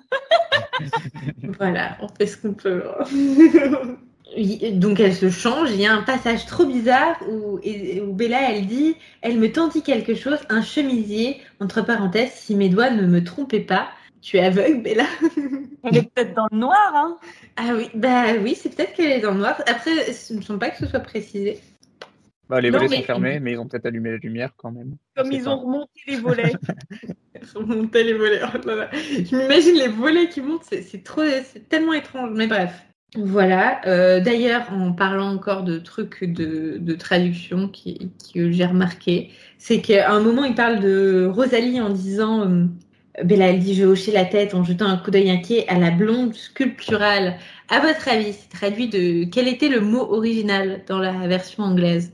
Voilà, 1.58 1.98
on 2.02 2.08
fait 2.08 2.26
ce 2.26 2.38
qu'on 2.38 2.54
peut. 2.54 2.84
Donc 4.74 5.00
elle 5.00 5.16
se 5.16 5.30
change. 5.30 5.72
Il 5.72 5.80
y 5.80 5.86
a 5.86 5.94
un 5.94 6.02
passage 6.02 6.46
trop 6.46 6.66
bizarre 6.66 7.18
où, 7.30 7.60
Bella 8.14 8.52
elle 8.52 8.66
dit 8.66 8.96
Elle 9.22 9.38
me 9.38 9.52
tendit 9.52 9.84
quelque 9.84 10.16
chose, 10.16 10.40
un 10.50 10.62
chemisier, 10.62 11.42
entre 11.60 11.82
parenthèses, 11.82 12.32
si 12.32 12.56
mes 12.56 12.70
doigts 12.70 12.90
ne 12.90 13.06
me 13.06 13.24
trompaient 13.24 13.60
pas. 13.60 13.90
Tu 14.22 14.38
es 14.38 14.46
aveugle, 14.46 14.82
Bella 14.82 15.06
Elle 15.84 15.98
est 15.98 16.14
peut-être 16.14 16.34
dans 16.34 16.48
le 16.52 16.58
noir, 16.58 16.92
hein. 16.96 17.18
Ah 17.58 17.74
oui, 17.76 17.90
bah 17.94 18.34
oui, 18.42 18.56
c'est 18.56 18.74
peut-être 18.76 18.94
qu'elle 18.94 19.12
est 19.12 19.22
dans 19.22 19.32
le 19.32 19.40
noir. 19.40 19.62
Après, 19.68 20.14
ce 20.14 20.34
ne 20.34 20.42
semble 20.42 20.60
pas 20.60 20.70
que 20.70 20.78
ce 20.78 20.88
soit 20.88 21.02
précisé. 21.02 21.60
Bah, 22.50 22.60
les 22.62 22.70
Non, 22.72 22.78
volets 22.80 22.90
mais- 22.90 22.98
sont 22.98 23.04
fermés, 23.04 23.40
mais 23.40 23.54
ils 23.54 23.58
ont 23.58 23.68
peut-être 23.68 23.86
allumé 23.86 24.12
la 24.12 24.18
lumière 24.18 24.52
quand 24.58 24.72
même. 24.72 24.96
Comme 25.16 25.32
ils 25.32 25.44
pas. 25.44 25.50
ont 25.52 25.60
remonté 25.60 25.92
les 26.08 26.18
volets. 26.18 26.54
Les 27.94 28.14
volets. 28.14 28.40
Oh 28.44 28.68
là 28.68 28.76
là. 28.76 28.90
Je 28.94 29.36
m'imagine 29.36 29.76
les 29.76 29.88
volets 29.90 30.30
qui 30.30 30.42
montent, 30.42 30.64
c'est 30.64 30.82
c'est 30.82 31.04
trop, 31.04 31.22
c'est 31.44 31.68
tellement 31.68 31.94
étrange. 31.94 32.32
Mais 32.34 32.48
bref. 32.48 32.86
Voilà. 33.18 33.82
Euh, 33.86 34.20
D'ailleurs, 34.22 34.72
en 34.72 34.94
parlant 34.94 35.30
encore 35.34 35.64
de 35.64 35.78
trucs 35.78 36.24
de, 36.24 36.78
de 36.80 36.94
traduction 36.96 37.68
qui, 37.68 38.12
que 38.34 38.52
j'ai 38.52 38.66
remarqué, 38.66 39.30
c'est 39.58 39.82
qu'à 39.82 40.12
un 40.12 40.20
moment, 40.22 40.46
il 40.46 40.56
parle 40.56 40.80
de 40.80 41.30
Rosalie 41.32 41.82
en 41.82 41.90
disant. 41.90 42.50
euh, 42.50 42.66
Bella, 43.24 43.50
elle 43.50 43.60
dit 43.60 43.76
Je 43.76 43.84
hochais 43.86 44.12
la 44.14 44.26
tête 44.26 44.54
en 44.56 44.64
jetant 44.64 44.88
un 44.88 44.98
coup 44.98 45.12
d'œil 45.12 45.30
inquiet 45.30 45.68
à 45.68 45.78
la 45.78 45.92
blonde 45.92 46.34
sculpturale. 46.34 47.36
À 47.70 47.80
votre 47.82 48.08
avis, 48.08 48.34
c'est 48.34 48.50
traduit 48.50 48.88
de. 48.88 49.26
Quel 49.26 49.48
était 49.48 49.70
le 49.70 49.82
mot 49.82 50.02
original 50.14 50.82
dans 50.88 51.00
la 51.00 51.28
version 51.28 51.64
anglaise? 51.64 52.14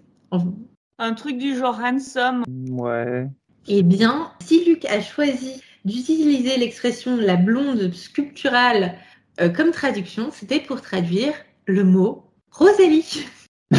Un 0.98 1.14
truc 1.14 1.38
du 1.38 1.56
genre 1.56 1.80
handsome. 1.84 2.44
Ouais. 2.70 3.28
Eh 3.68 3.84
bien, 3.84 4.32
si 4.42 4.66
Luc 4.66 4.86
a 4.86 5.02
choisi 5.02 5.62
d'utiliser 5.86 6.58
l'expression 6.58 7.18
la 7.18 7.36
blonde 7.36 7.94
sculpturale 7.94 8.96
euh, 9.40 9.50
comme 9.50 9.72
traduction, 9.72 10.30
c'était 10.32 10.60
pour 10.60 10.82
traduire 10.82 11.34
le 11.66 11.84
mot 11.84 12.26
Rosalie. 12.52 13.26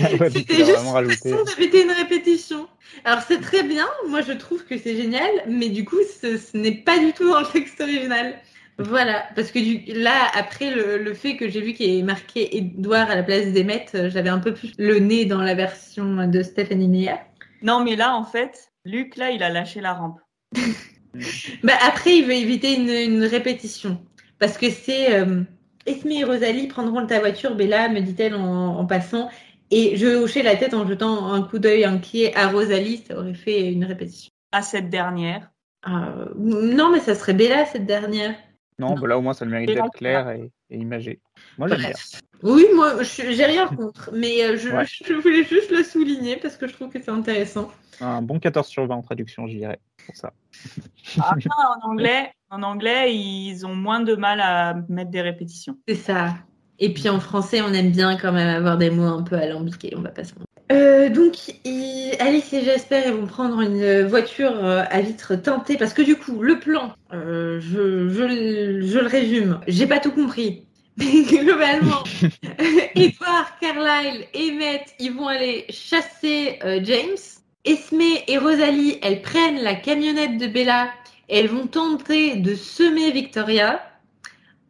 Ouais, 0.00 0.16
donc, 0.16 0.30
C'était 0.30 0.54
juste 0.56 0.70
vraiment 0.70 0.92
rajouté. 0.92 1.30
façon 1.30 1.44
de 1.44 1.50
répéter 1.50 1.82
une 1.82 1.90
répétition. 1.90 2.66
Alors 3.04 3.20
c'est 3.20 3.40
très 3.40 3.62
bien, 3.62 3.86
moi 4.08 4.22
je 4.22 4.32
trouve 4.32 4.64
que 4.64 4.78
c'est 4.78 4.96
génial, 4.96 5.28
mais 5.46 5.68
du 5.68 5.84
coup 5.84 5.98
ce, 6.22 6.38
ce 6.38 6.56
n'est 6.56 6.76
pas 6.76 6.98
du 6.98 7.12
tout 7.12 7.28
dans 7.28 7.40
le 7.40 7.46
texte 7.46 7.78
original. 7.82 8.34
Voilà, 8.78 9.24
parce 9.36 9.52
que 9.52 9.58
du, 9.60 9.92
là, 9.92 10.30
après 10.34 10.74
le, 10.74 10.98
le 10.98 11.14
fait 11.14 11.36
que 11.36 11.48
j'ai 11.48 11.60
vu 11.60 11.74
qu'il 11.74 11.90
est 11.90 12.02
marqué 12.02 12.56
Edouard 12.56 13.08
à 13.08 13.14
la 13.14 13.22
place 13.22 13.52
d'Emmett, 13.52 13.90
euh, 13.94 14.10
j'avais 14.10 14.30
un 14.30 14.40
peu 14.40 14.52
plus 14.52 14.72
le 14.78 14.98
nez 14.98 15.26
dans 15.26 15.40
la 15.40 15.54
version 15.54 16.26
de 16.26 16.42
Stephanie 16.42 16.88
Meyer. 16.88 17.16
Non, 17.62 17.84
mais 17.84 17.94
là, 17.94 18.16
en 18.16 18.24
fait, 18.24 18.72
Luc, 18.84 19.16
là, 19.16 19.30
il 19.30 19.42
a 19.42 19.50
lâché 19.50 19.80
la 19.80 19.94
rampe. 19.94 20.20
Bah, 21.62 21.74
après, 21.86 22.16
il 22.16 22.24
veut 22.24 22.32
éviter 22.32 22.74
une, 22.74 22.88
une 22.88 23.22
répétition. 23.22 24.04
Parce 24.40 24.58
que 24.58 24.68
c'est 24.68 25.14
euh, 25.14 25.44
Esme 25.86 26.10
et 26.10 26.24
Rosalie 26.24 26.66
prendront 26.66 27.06
ta 27.06 27.20
voiture, 27.20 27.54
Bella, 27.54 27.88
me 27.88 28.00
dit-elle 28.00 28.34
en, 28.34 28.78
en 28.78 28.84
passant. 28.84 29.30
Et 29.70 29.96
je 29.96 30.06
hochais 30.06 30.42
la 30.42 30.56
tête 30.56 30.74
en 30.74 30.86
jetant 30.86 31.32
un 31.32 31.42
coup 31.42 31.60
d'œil 31.60 31.84
inquiet 31.84 32.34
à 32.36 32.48
Rosalie, 32.48 33.04
ça 33.06 33.16
aurait 33.16 33.34
fait 33.34 33.72
une 33.72 33.84
répétition. 33.84 34.30
À 34.50 34.62
cette 34.62 34.90
dernière. 34.90 35.50
Euh, 35.88 36.26
non, 36.36 36.90
mais 36.90 37.00
ça 37.00 37.14
serait 37.14 37.34
Bella, 37.34 37.66
cette 37.66 37.86
dernière. 37.86 38.34
Non, 38.78 38.94
bah 38.94 39.06
là 39.06 39.16
au 39.18 39.20
moins 39.20 39.34
ça 39.34 39.44
le 39.44 39.50
mérite 39.52 39.68
d'être 39.68 39.90
clair 39.92 40.28
et, 40.30 40.50
et 40.70 40.76
imagé. 40.76 41.20
Moi 41.58 41.68
j'aime 41.68 41.78
bien. 41.78 41.90
Oui, 42.42 42.66
moi, 42.74 43.02
je- 43.02 43.30
j'ai 43.30 43.44
rien 43.46 43.68
contre, 43.68 44.10
mais 44.12 44.42
euh, 44.44 44.56
je, 44.58 44.68
Ouais. 44.68 44.84
je 44.86 45.14
voulais 45.14 45.44
juste 45.44 45.70
le 45.70 45.82
souligner 45.82 46.36
parce 46.36 46.56
que 46.56 46.66
je 46.66 46.74
trouve 46.74 46.90
que 46.90 47.00
c'est 47.00 47.10
intéressant. 47.10 47.70
Un 48.00 48.20
bon 48.20 48.38
14 48.38 48.66
sur 48.66 48.86
20 48.86 48.96
en 48.96 49.02
traduction, 49.02 49.46
dirais. 49.46 49.78
Pour 50.04 50.16
ça. 50.16 50.32
Après, 51.18 51.48
en 51.82 51.88
anglais, 51.90 52.32
en 52.50 52.62
anglais, 52.62 53.14
ils 53.16 53.64
ont 53.64 53.74
moins 53.74 54.00
de 54.00 54.14
mal 54.16 54.40
à 54.40 54.74
mettre 54.88 55.10
des 55.10 55.22
répétitions. 55.22 55.78
C'est 55.88 55.94
ça. 55.94 56.34
Et 56.78 56.92
puis 56.92 57.08
en 57.08 57.20
français, 57.20 57.62
on 57.62 57.72
aime 57.72 57.92
bien 57.92 58.18
quand 58.18 58.32
même 58.32 58.48
avoir 58.54 58.76
des 58.76 58.90
mots 58.90 59.04
un 59.04 59.22
peu 59.22 59.36
alambiqués, 59.36 59.94
on 59.96 60.00
va 60.02 60.10
pas 60.10 60.24
se 60.24 60.34
mentir. 60.34 60.46
Euh, 60.72 61.10
donc, 61.10 61.34
il- 61.64 62.16
Alice 62.20 62.52
et 62.52 62.64
Jasper 62.64 63.02
ils 63.06 63.12
vont 63.12 63.26
prendre 63.26 63.60
une 63.60 64.02
voiture 64.06 64.64
euh, 64.64 64.82
à 64.90 65.00
vitre 65.02 65.34
teintée 65.36 65.76
parce 65.76 65.92
que 65.92 66.02
du 66.02 66.16
coup, 66.16 66.42
le 66.42 66.58
plan, 66.58 66.94
euh, 67.12 67.60
je, 67.60 68.08
je, 68.08 68.22
le- 68.22 68.80
je 68.86 68.98
le 68.98 69.06
résume, 69.06 69.60
j'ai 69.68 69.86
pas 69.86 70.00
tout 70.00 70.12
compris. 70.12 70.66
Mais 70.96 71.22
globalement, 71.24 72.04
Edward, 72.94 73.46
Carlyle 73.60 74.26
et 74.32 74.50
Emmett, 74.52 74.94
ils 75.00 75.12
vont 75.12 75.26
aller 75.28 75.66
chasser 75.68 76.58
euh, 76.64 76.80
James. 76.82 77.16
Esme 77.64 78.00
et 78.28 78.38
Rosalie, 78.38 78.98
elles 79.02 79.22
prennent 79.22 79.62
la 79.62 79.74
camionnette 79.74 80.36
de 80.38 80.46
Bella 80.46 80.90
et 81.28 81.38
elles 81.38 81.48
vont 81.48 81.66
tenter 81.66 82.36
de 82.36 82.54
semer 82.54 83.10
Victoria 83.10 83.82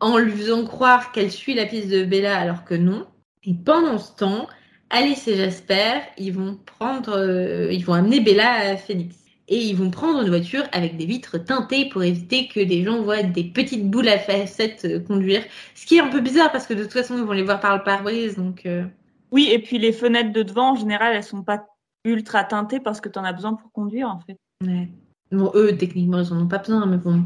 en 0.00 0.18
lui 0.18 0.32
faisant 0.32 0.64
croire 0.64 1.12
qu'elle 1.12 1.30
suit 1.30 1.54
la 1.54 1.66
piste 1.66 1.88
de 1.88 2.04
Bella 2.04 2.38
alors 2.38 2.64
que 2.64 2.74
non. 2.74 3.06
Et 3.44 3.54
pendant 3.54 3.98
ce 3.98 4.14
temps, 4.16 4.46
Alice 4.94 5.26
et 5.26 5.36
Jasper, 5.36 6.02
ils 6.18 6.32
vont 6.32 6.56
prendre, 6.66 7.16
euh, 7.16 7.72
ils 7.72 7.84
vont 7.84 7.94
amener 7.94 8.20
Bella 8.20 8.52
à 8.52 8.76
Phoenix. 8.76 9.16
Et 9.48 9.58
ils 9.58 9.74
vont 9.74 9.90
prendre 9.90 10.22
une 10.22 10.28
voiture 10.28 10.62
avec 10.70 10.96
des 10.96 11.04
vitres 11.04 11.36
teintées 11.36 11.88
pour 11.88 12.04
éviter 12.04 12.46
que 12.46 12.60
les 12.60 12.84
gens 12.84 13.02
voient 13.02 13.24
des 13.24 13.42
petites 13.42 13.90
boules 13.90 14.08
à 14.08 14.18
facettes 14.18 14.84
euh, 14.84 15.00
conduire. 15.00 15.42
Ce 15.74 15.84
qui 15.84 15.96
est 15.96 16.00
un 16.00 16.10
peu 16.10 16.20
bizarre 16.20 16.52
parce 16.52 16.68
que 16.68 16.74
de 16.74 16.84
toute 16.84 16.92
façon, 16.92 17.18
ils 17.18 17.24
vont 17.24 17.32
les 17.32 17.42
voir 17.42 17.58
par 17.58 17.76
le 17.76 17.82
pare-brise. 17.82 18.36
Donc, 18.36 18.66
euh, 18.66 18.84
Oui, 19.32 19.48
et 19.50 19.58
puis 19.58 19.78
les 19.80 19.90
fenêtres 19.90 20.32
de 20.32 20.44
devant, 20.44 20.74
en 20.74 20.76
général, 20.76 21.16
elles 21.16 21.24
sont 21.24 21.42
pas 21.42 21.66
ultra 22.04 22.44
teintées 22.44 22.78
parce 22.78 23.00
que 23.00 23.08
tu 23.08 23.18
en 23.18 23.24
as 23.24 23.32
besoin 23.32 23.54
pour 23.54 23.72
conduire, 23.72 24.08
en 24.08 24.20
fait. 24.20 24.38
ouais. 24.64 24.88
Bon, 25.32 25.50
eux, 25.56 25.76
techniquement, 25.76 26.20
ils 26.20 26.32
en 26.32 26.42
ont 26.42 26.46
pas 26.46 26.58
besoin, 26.58 26.86
mais 26.86 26.98
bon. 26.98 27.24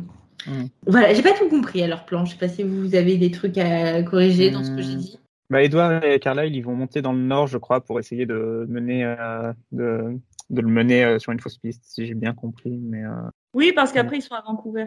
Voilà, 0.87 1.13
j'ai 1.13 1.21
pas 1.21 1.33
tout 1.33 1.49
compris 1.51 1.83
à 1.83 1.87
leur 1.87 2.07
plan. 2.07 2.25
Je 2.25 2.31
sais 2.33 2.39
pas 2.39 2.49
si 2.49 2.63
vous 2.63 2.95
avez 2.95 3.19
des 3.19 3.31
trucs 3.31 3.59
à 3.59 4.03
corriger 4.03 4.51
dans 4.51 4.65
ce 4.65 4.71
que 4.71 4.81
j'ai 4.81 4.95
dit. 4.95 5.19
Bah, 5.51 5.63
Edouard 5.63 6.05
et 6.05 6.19
Carlyle, 6.21 6.55
ils 6.55 6.61
vont 6.63 6.75
monter 6.75 7.01
dans 7.01 7.13
le 7.13 7.21
nord, 7.21 7.47
je 7.47 7.57
crois, 7.59 7.81
pour 7.83 7.99
essayer 7.99 8.27
de 8.27 8.67
mener, 8.69 9.05
euh, 9.05 9.53
de, 9.73 10.19
de 10.51 10.61
le 10.61 10.69
mener 10.69 11.05
euh, 11.05 11.19
sur 11.19 11.33
une 11.33 11.41
fausse 11.41 11.57
piste, 11.59 11.85
si 11.85 12.07
j'ai 12.07 12.15
bien 12.15 12.35
compris. 12.35 12.77
Mais 12.77 13.05
euh, 13.05 13.11
Oui, 13.55 13.73
parce 13.75 13.93
qu'après, 13.93 14.19
ils 14.19 14.23
sont 14.23 14.35
à 14.35 14.43
Vancouver. 14.43 14.87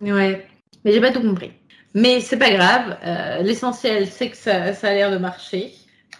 Ouais. 0.00 0.46
Mais 0.84 0.92
j'ai 0.92 1.00
pas 1.00 1.12
tout 1.12 1.20
compris. 1.20 1.52
Mais 1.94 2.20
c'est 2.20 2.38
pas 2.38 2.50
grave. 2.50 2.96
euh, 3.04 3.42
L'essentiel, 3.42 4.06
c'est 4.06 4.30
que 4.30 4.36
ça, 4.36 4.72
ça 4.72 4.88
a 4.88 4.94
l'air 4.94 5.10
de 5.10 5.18
marcher. 5.18 5.72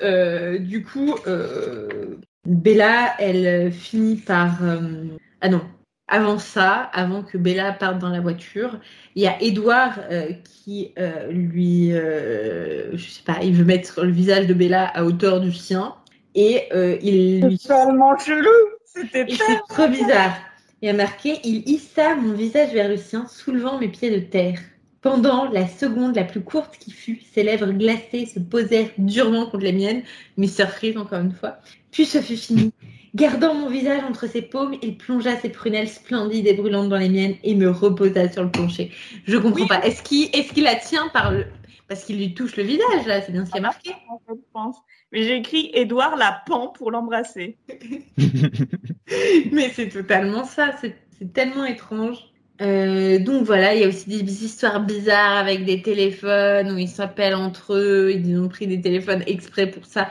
Euh, 0.02 0.58
du 0.58 0.84
coup, 0.84 1.14
euh, 1.26 2.16
Bella, 2.46 3.14
elle 3.18 3.72
finit 3.72 4.16
par. 4.16 4.62
euh, 4.62 5.04
Ah 5.40 5.48
non. 5.48 5.62
Avant 6.08 6.38
ça, 6.38 6.90
avant 6.92 7.22
que 7.22 7.38
Bella 7.38 7.72
parte 7.72 7.98
dans 7.98 8.10
la 8.10 8.20
voiture, 8.20 8.78
il 9.14 9.22
y 9.22 9.26
a 9.26 9.40
Edouard 9.40 9.98
euh, 10.10 10.32
qui 10.44 10.92
euh, 10.98 11.30
lui, 11.30 11.92
euh, 11.92 12.96
je 12.96 13.08
sais 13.08 13.22
pas, 13.24 13.38
il 13.42 13.54
veut 13.54 13.64
mettre 13.64 14.02
le 14.02 14.12
visage 14.12 14.46
de 14.46 14.54
Bella 14.54 14.86
à 14.86 15.04
hauteur 15.04 15.40
du 15.40 15.52
sien 15.52 15.94
et 16.34 16.64
euh, 16.72 16.98
il 17.02 17.40
lui 17.46 17.58
tellement 17.58 18.16
chelou. 18.18 18.48
C'était 18.84 19.26
trop 19.68 19.88
bizarre. 19.88 20.36
Il 20.82 20.88
a 20.88 20.92
marqué 20.92 21.38
Il 21.44 21.68
hissa 21.68 22.16
mon 22.16 22.32
visage 22.32 22.72
vers 22.72 22.88
le 22.88 22.96
sien, 22.96 23.26
soulevant 23.28 23.78
mes 23.78 23.88
pieds 23.88 24.10
de 24.10 24.20
terre. 24.20 24.58
Pendant 25.00 25.50
la 25.50 25.66
seconde 25.66 26.14
la 26.14 26.24
plus 26.24 26.42
courte 26.42 26.76
qui 26.78 26.90
fut, 26.90 27.20
ses 27.32 27.42
lèvres 27.42 27.72
glacées 27.72 28.26
se 28.26 28.38
posèrent 28.38 28.90
durement 28.98 29.46
contre 29.46 29.64
les 29.64 29.72
miennes, 29.72 30.02
Mr. 30.36 30.66
Freeze 30.68 30.96
encore 30.96 31.20
une 31.20 31.32
fois. 31.32 31.58
Puis 31.90 32.06
ce 32.06 32.20
fut 32.20 32.36
fini. 32.36 32.72
Gardant 33.14 33.54
mon 33.54 33.68
visage 33.68 34.02
entre 34.04 34.26
ses 34.26 34.42
paumes, 34.42 34.76
il 34.82 34.96
plongea 34.96 35.36
ses 35.36 35.50
prunelles 35.50 35.88
splendides 35.88 36.46
et 36.46 36.54
brûlantes 36.54 36.88
dans 36.88 36.96
les 36.96 37.10
miennes 37.10 37.36
et 37.42 37.54
me 37.54 37.70
reposa 37.70 38.30
sur 38.30 38.42
le 38.42 38.50
plancher. 38.50 38.90
Je 39.26 39.36
comprends 39.36 39.60
Oui. 39.62 39.68
pas. 39.68 39.84
Est-ce 39.84 40.02
qu'il 40.02 40.30
est 40.34 40.56
la 40.60 40.76
tient 40.76 41.08
par 41.08 41.30
le. 41.30 41.44
Parce 41.88 42.04
qu'il 42.04 42.16
lui 42.16 42.32
touche 42.32 42.56
le 42.56 42.62
visage, 42.62 43.06
là, 43.06 43.20
c'est 43.20 43.32
bien 43.32 43.44
ce 43.44 43.50
qui 43.50 43.58
est 43.58 43.62
marqué. 43.62 43.90
je 44.28 44.34
pense. 44.54 44.76
Mais 45.12 45.24
j'ai 45.24 45.36
écrit 45.36 45.70
Édouard 45.74 46.16
la 46.16 46.42
pend 46.46 46.68
pour 46.68 46.90
l'embrasser. 46.90 47.58
Mais 49.52 49.68
c'est 49.74 49.88
totalement 49.90 50.44
ça, 50.44 50.70
c'est 50.80 50.96
c'est 51.18 51.32
tellement 51.32 51.64
étrange. 51.64 52.16
Euh, 52.60 53.18
donc 53.18 53.44
voilà, 53.44 53.74
il 53.74 53.80
y 53.80 53.84
a 53.84 53.88
aussi 53.88 54.08
des 54.08 54.44
histoires 54.44 54.80
bizarres 54.80 55.36
avec 55.36 55.64
des 55.64 55.82
téléphones 55.82 56.72
où 56.72 56.78
ils 56.78 56.88
s'appellent 56.88 57.34
entre 57.34 57.74
eux, 57.74 58.12
ils 58.12 58.38
ont 58.38 58.48
pris 58.48 58.66
des 58.66 58.80
téléphones 58.80 59.22
exprès 59.26 59.68
pour 59.70 59.84
ça. 59.84 60.08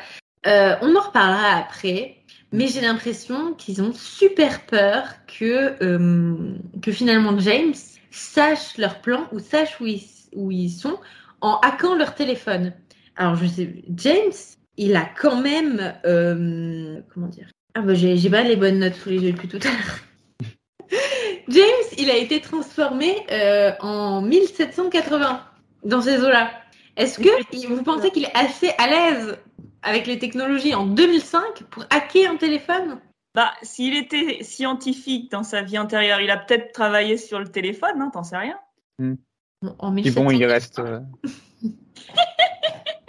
Euh, 0.48 0.76
on 0.82 0.96
en 0.96 1.02
reparlera 1.02 1.58
après, 1.58 2.21
mais 2.52 2.68
j'ai 2.68 2.82
l'impression 2.82 3.54
qu'ils 3.54 3.82
ont 3.82 3.94
super 3.94 4.66
peur 4.66 5.08
que, 5.28 5.82
euh, 5.84 6.54
que 6.82 6.92
finalement 6.92 7.38
James 7.40 7.74
sache 8.12 8.78
leur 8.78 9.00
plan 9.00 9.28
ou 9.32 9.40
sache 9.40 9.80
où 9.80 9.88
ils, 9.88 10.04
où 10.36 10.52
ils 10.52 10.70
sont 10.70 11.00
en 11.40 11.60
hackant 11.60 11.96
leur 11.96 12.14
téléphone. 12.14 12.74
Alors 13.16 13.36
je 13.36 13.46
sais, 13.46 13.84
James, 13.96 14.34
il 14.78 14.96
a 14.96 15.06
quand 15.06 15.42
même, 15.42 15.94
euh, 16.06 17.00
comment 17.14 17.28
dire? 17.28 17.50
Ah 17.74 17.82
bah 17.82 17.94
j'ai 17.94 18.30
pas 18.30 18.44
les 18.44 18.58
bonnes 18.58 18.80
notes 18.80 18.96
sous 18.96 19.10
les 19.10 19.20
yeux 19.20 19.32
depuis 19.32 19.48
tout 19.48 19.60
à 19.64 19.72
l'heure. 19.72 20.52
James, 21.48 21.96
il 21.98 22.10
a 22.10 22.18
été 22.18 22.42
transformé 22.42 23.16
euh, 23.32 23.72
en 23.80 24.22
1780 24.22 25.42
dans 25.86 26.02
ces 26.02 26.20
eaux-là. 26.20 26.52
Est-ce 26.98 27.20
que 27.20 27.68
vous 27.68 27.84
pensez 27.84 28.12
qu'il 28.12 28.26
est 28.26 28.38
assez 28.38 28.72
à 28.78 28.88
l'aise 28.88 29.38
avec 29.84 30.08
les 30.08 30.20
technologies 30.20 30.76
en 30.76 30.86
2005 30.86 31.64
pour 31.70 31.84
hacker 31.90 32.32
un 32.32 32.38
téléphone 32.38 33.00
Bah, 33.36 33.52
s'il 33.64 33.96
était 33.96 34.44
scientifique 34.44 35.32
dans 35.32 35.44
sa 35.44 35.62
vie 35.62 35.78
antérieure, 35.80 36.20
il 36.22 36.30
a 36.30 36.38
peut-être 36.38 36.72
travaillé 36.72 37.18
sur 37.18 37.40
le 37.40 37.48
téléphone, 37.48 38.02
hein, 38.02 38.10
t'en 38.14 38.24
sais 38.24 38.38
rien. 38.38 38.58
Bon, 39.00 39.76
En 39.80 39.96
Et 39.98 40.12
bon, 40.12 40.30
il 40.32 40.40
1700. 40.40 40.48
reste. 40.48 40.80
euh, 40.80 41.00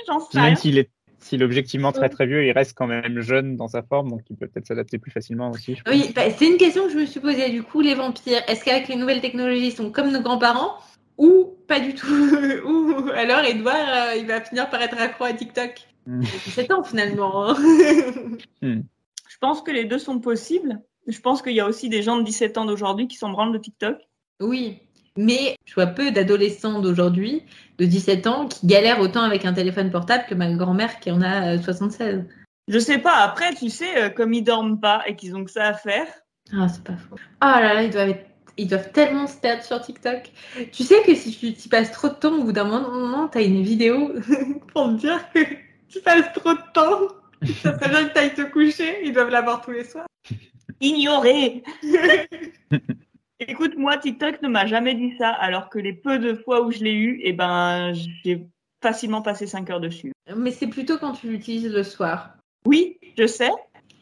J'en 0.06 0.20
sais 0.20 0.26
puis 0.30 0.38
même 0.38 0.46
rien. 0.46 0.54
s'il 0.56 0.78
est, 0.78 0.90
s'il 1.18 1.42
est 1.42 1.44
objectivement 1.44 1.92
très 1.92 2.08
très 2.08 2.26
vieux, 2.26 2.44
il 2.44 2.52
reste 2.52 2.74
quand 2.76 2.86
même 2.86 3.20
jeune 3.20 3.56
dans 3.56 3.68
sa 3.68 3.82
forme, 3.82 4.10
donc 4.10 4.22
il 4.30 4.36
peut 4.36 4.48
peut-être 4.48 4.66
s'adapter 4.66 4.98
plus 4.98 5.10
facilement 5.10 5.50
aussi. 5.50 5.76
Oui, 5.86 6.12
bah, 6.14 6.22
c'est 6.36 6.46
une 6.46 6.56
question 6.56 6.84
que 6.86 6.92
je 6.92 6.98
me 6.98 7.06
suis 7.06 7.20
posée. 7.20 7.50
Du 7.50 7.62
coup, 7.62 7.80
les 7.80 7.94
vampires, 7.94 8.42
est-ce 8.48 8.64
qu'avec 8.64 8.88
les 8.88 8.96
nouvelles 8.96 9.20
technologies, 9.20 9.66
ils 9.68 9.72
sont 9.76 9.90
comme 9.90 10.10
nos 10.10 10.20
grands-parents 10.20 10.76
ou 11.18 11.56
pas 11.68 11.78
du 11.80 11.94
tout? 11.94 12.06
Ou 12.66 13.10
alors 13.14 13.40
Edouard, 13.40 13.74
euh, 14.08 14.16
il 14.16 14.26
va 14.26 14.40
finir 14.40 14.68
par 14.70 14.82
être 14.82 14.98
accro 15.00 15.24
à 15.24 15.32
TikTok? 15.32 15.86
17 16.06 16.72
ans 16.72 16.82
finalement. 16.84 17.50
hein. 17.50 17.56
Je 18.62 19.38
pense 19.40 19.62
que 19.62 19.70
les 19.70 19.84
deux 19.84 19.98
sont 19.98 20.18
possibles. 20.20 20.80
Je 21.06 21.18
pense 21.20 21.42
qu'il 21.42 21.52
y 21.54 21.60
a 21.60 21.66
aussi 21.66 21.88
des 21.88 22.02
gens 22.02 22.16
de 22.18 22.22
17 22.22 22.58
ans 22.58 22.64
d'aujourd'hui 22.64 23.08
qui 23.08 23.16
s'en 23.16 23.30
branlent 23.30 23.52
de 23.52 23.58
TikTok. 23.58 23.96
Oui, 24.40 24.78
mais 25.16 25.56
je 25.64 25.74
vois 25.74 25.86
peu 25.86 26.10
d'adolescents 26.12 26.80
d'aujourd'hui, 26.80 27.42
de 27.78 27.84
17 27.86 28.26
ans, 28.26 28.46
qui 28.46 28.66
galèrent 28.66 29.00
autant 29.00 29.22
avec 29.22 29.44
un 29.44 29.52
téléphone 29.52 29.90
portable 29.90 30.24
que 30.28 30.34
ma 30.34 30.52
grand-mère 30.52 31.00
qui 31.00 31.10
en 31.10 31.22
a 31.22 31.54
euh, 31.56 31.58
76. 31.60 32.24
Je 32.68 32.78
sais 32.78 32.98
pas, 32.98 33.16
après, 33.16 33.54
tu 33.54 33.68
sais, 33.68 34.00
euh, 34.00 34.10
comme 34.10 34.32
ils 34.32 34.44
dorment 34.44 34.78
pas 34.80 35.02
et 35.08 35.16
qu'ils 35.16 35.34
ont 35.34 35.44
que 35.44 35.50
ça 35.50 35.66
à 35.66 35.74
faire. 35.74 36.06
Ah, 36.52 36.68
c'est 36.68 36.84
pas 36.84 36.96
faux. 36.96 37.16
Ah 37.40 37.60
là 37.60 37.74
là, 37.74 37.82
ils 37.82 37.90
doivent, 37.90 38.10
être- 38.10 38.26
ils 38.56 38.68
doivent 38.68 38.92
tellement 38.92 39.26
se 39.26 39.36
perdre 39.38 39.64
sur 39.64 39.80
TikTok. 39.80 40.30
Tu 40.72 40.84
sais 40.84 41.02
que 41.04 41.14
si 41.16 41.32
tu 41.36 41.46
y 41.48 41.68
passes 41.68 41.90
trop 41.90 42.08
de 42.08 42.14
temps, 42.14 42.34
au 42.38 42.44
bout 42.44 42.52
d'un 42.52 42.64
moment, 42.64 43.26
t'as 43.28 43.42
une 43.42 43.62
vidéo 43.62 44.12
pour 44.72 44.86
me 44.88 44.98
dire 44.98 45.20
que 45.32 45.40
tu 45.92 46.00
passes 46.00 46.32
trop 46.34 46.54
de 46.54 46.72
temps. 46.72 47.08
Ça 47.62 47.76
serait 47.78 47.88
bien 47.90 48.08
que 48.08 48.14
t'ailles 48.14 48.34
te 48.34 48.42
coucher, 48.42 49.04
ils 49.04 49.12
doivent 49.12 49.30
l'avoir 49.30 49.60
tous 49.62 49.72
les 49.72 49.84
soirs. 49.84 50.06
Ignorer 50.80 51.62
Écoute, 53.40 53.74
moi, 53.76 53.96
TikTok 53.96 54.40
ne 54.42 54.48
m'a 54.48 54.66
jamais 54.66 54.94
dit 54.94 55.14
ça, 55.18 55.30
alors 55.30 55.68
que 55.68 55.78
les 55.80 55.92
peu 55.92 56.18
de 56.18 56.34
fois 56.34 56.62
où 56.62 56.70
je 56.70 56.78
l'ai 56.84 56.94
eu, 56.94 57.20
eh 57.24 57.32
ben, 57.32 57.92
j'ai 58.22 58.46
facilement 58.80 59.20
passé 59.22 59.46
5 59.48 59.68
heures 59.70 59.80
dessus. 59.80 60.12
Mais 60.36 60.52
c'est 60.52 60.68
plutôt 60.68 60.96
quand 60.98 61.12
tu 61.12 61.28
l'utilises 61.28 61.68
le 61.72 61.82
soir. 61.82 62.36
Oui, 62.66 62.98
je 63.18 63.26
sais. 63.26 63.50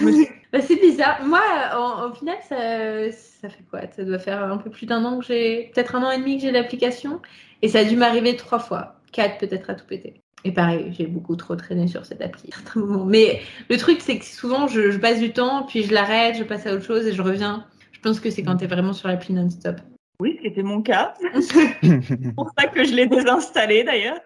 Bah, 0.52 0.60
c'est 0.60 0.76
bizarre. 0.76 1.24
Moi, 1.24 1.40
en- 1.74 2.10
au 2.10 2.12
final, 2.12 2.36
ça, 2.46 3.10
ça 3.10 3.48
fait 3.48 3.64
quoi? 3.70 3.80
Ça 3.96 4.04
doit 4.04 4.18
faire 4.18 4.42
un 4.42 4.58
peu 4.58 4.68
plus 4.68 4.84
d'un 4.84 5.02
an 5.06 5.18
que 5.18 5.24
j'ai, 5.24 5.70
peut-être 5.72 5.94
un 5.94 6.02
an 6.02 6.10
et 6.10 6.18
demi 6.18 6.36
que 6.36 6.42
j'ai 6.42 6.50
l'application. 6.50 7.22
Et 7.62 7.68
ça 7.68 7.78
a 7.78 7.84
dû 7.84 7.96
m'arriver 7.96 8.36
trois 8.36 8.58
fois. 8.58 8.96
Quatre 9.12 9.38
peut-être 9.38 9.70
à 9.70 9.74
tout 9.74 9.86
péter. 9.86 10.20
Et 10.44 10.52
pareil, 10.52 10.92
j'ai 10.98 11.06
beaucoup 11.06 11.36
trop 11.36 11.54
traîné 11.54 11.86
sur 11.86 12.04
cette 12.04 12.20
appli 12.20 12.48
à 12.52 12.56
certains 12.56 12.80
moments. 12.80 13.04
Mais 13.04 13.40
le 13.70 13.76
truc, 13.76 14.00
c'est 14.00 14.18
que 14.18 14.24
souvent, 14.24 14.66
je, 14.66 14.90
je 14.90 14.98
passe 14.98 15.20
du 15.20 15.32
temps, 15.32 15.64
puis 15.64 15.84
je 15.84 15.92
l'arrête, 15.94 16.36
je 16.36 16.42
passe 16.42 16.66
à 16.66 16.74
autre 16.74 16.84
chose 16.84 17.06
et 17.06 17.12
je 17.12 17.22
reviens. 17.22 17.66
Je 17.92 18.00
pense 18.00 18.18
que 18.18 18.30
c'est 18.30 18.42
quand 18.42 18.56
t'es 18.56 18.66
vraiment 18.66 18.92
sur 18.92 19.06
l'appli 19.08 19.32
non-stop. 19.34 19.76
Oui, 20.20 20.34
ce 20.36 20.40
qui 20.42 20.46
était 20.48 20.62
mon 20.64 20.82
cas. 20.82 21.14
C'est 21.42 22.34
pour 22.34 22.50
ça 22.58 22.66
que 22.66 22.84
je 22.84 22.92
l'ai 22.94 23.06
désinstallé 23.06 23.84
d'ailleurs. 23.84 24.18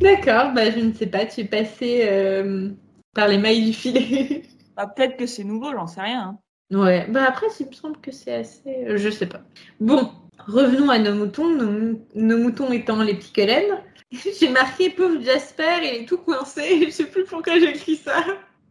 D'accord, 0.00 0.52
bah, 0.54 0.70
je 0.70 0.80
ne 0.80 0.92
sais 0.92 1.06
pas, 1.06 1.26
tu 1.26 1.40
es 1.40 1.44
passé 1.44 2.02
euh, 2.04 2.70
par 3.14 3.28
les 3.28 3.38
mailles 3.38 3.64
du 3.66 3.72
filet. 3.72 4.42
Bah, 4.74 4.86
Peut-être 4.86 5.18
que 5.18 5.26
c'est 5.26 5.44
nouveau, 5.44 5.70
j'en 5.72 5.86
sais 5.86 6.00
rien. 6.00 6.38
hein. 6.72 6.76
Ouais, 6.78 7.06
bah 7.10 7.24
après, 7.28 7.46
il 7.60 7.66
me 7.66 7.72
semble 7.72 7.98
que 7.98 8.10
c'est 8.10 8.32
assez. 8.32 8.86
euh, 8.88 8.96
Je 8.96 9.10
sais 9.10 9.26
pas. 9.26 9.42
Bon, 9.80 10.10
revenons 10.46 10.88
à 10.88 10.98
nos 10.98 11.14
moutons, 11.14 11.50
nos, 11.54 11.70
mou- 11.70 12.06
nos 12.14 12.38
moutons 12.38 12.72
étant 12.72 13.02
les 13.02 13.12
petits 13.14 13.32
Cullen. 13.34 13.64
J'ai 14.40 14.48
marqué 14.50 14.90
pauvre 14.90 15.22
Jasper, 15.22 15.78
il 15.82 16.02
est 16.02 16.04
tout 16.06 16.18
coincé. 16.18 16.80
Je 16.86 16.90
sais 16.90 17.06
plus 17.06 17.24
pourquoi 17.24 17.58
j'ai 17.58 17.70
écrit 17.70 17.96
ça. 17.96 18.22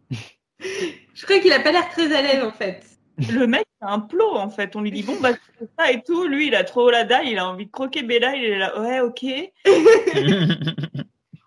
Je 0.59 1.25
crois 1.25 1.39
qu'il 1.39 1.51
a 1.51 1.59
pas 1.59 1.71
l'air 1.71 1.89
très 1.89 2.13
à 2.13 2.21
l'aise 2.21 2.43
en 2.43 2.51
fait. 2.51 2.85
Le 3.31 3.45
mec, 3.45 3.65
c'est 3.79 3.87
un 3.87 3.99
plot 3.99 4.35
en 4.35 4.49
fait. 4.49 4.75
On 4.75 4.81
lui 4.81 4.91
dit 4.91 5.03
bon, 5.03 5.17
bah, 5.19 5.31
c'est 5.59 5.69
ça 5.77 5.91
et 5.91 6.01
tout. 6.03 6.27
Lui, 6.27 6.47
il 6.47 6.55
a 6.55 6.63
trop 6.63 6.89
la 6.89 7.03
dalle, 7.03 7.27
il 7.27 7.37
a 7.37 7.47
envie 7.47 7.65
de 7.65 7.71
croquer 7.71 8.03
Bella, 8.03 8.35
il 8.35 8.43
est 8.43 8.57
là, 8.57 8.79
ouais, 8.79 8.99
ok. 8.99 9.25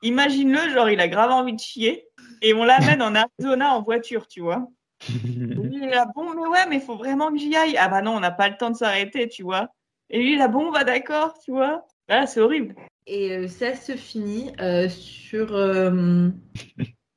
Imagine-le, 0.03 0.70
genre, 0.70 0.90
il 0.90 1.01
a 1.01 1.09
grave 1.09 1.30
envie 1.30 1.55
de 1.55 1.61
chier. 1.61 2.07
Et 2.42 2.53
on 2.53 2.64
l'amène 2.64 3.01
en 3.01 3.14
Arizona 3.14 3.74
en 3.74 3.82
voiture, 3.82 4.26
tu 4.28 4.40
vois. 4.40 4.68
Lui, 5.09 5.76
il 5.76 5.84
est 5.84 5.90
là, 5.90 6.07
bon, 6.14 6.34
mais 6.34 6.47
ouais, 6.47 6.66
mais 6.68 6.76
il 6.76 6.82
faut 6.82 6.97
vraiment 6.97 7.30
que 7.30 7.38
j'y 7.38 7.55
aille. 7.57 7.76
Ah 7.78 7.88
bah 7.88 8.03
non, 8.03 8.16
on 8.16 8.20
n'a 8.20 8.30
pas 8.30 8.49
le 8.49 8.57
temps 8.57 8.70
de 8.70 8.76
s'arrêter, 8.76 9.28
tu 9.28 9.42
vois. 9.42 9.68
Et 10.11 10.18
lui, 10.18 10.32
il 10.32 10.34
est 10.34 10.38
là, 10.38 10.49
bon, 10.49 10.70
bah 10.70 10.84
d'accord, 10.84 11.38
tu 11.42 11.53
vois. 11.53 11.86
Là, 12.09 12.26
c'est 12.26 12.40
horrible. 12.40 12.74
Et 13.07 13.32
euh, 13.32 13.48
ça 13.48 13.74
se 13.74 13.96
finit 13.96 14.50
euh, 14.61 14.88
sur. 14.88 15.55
euh, 15.55 16.28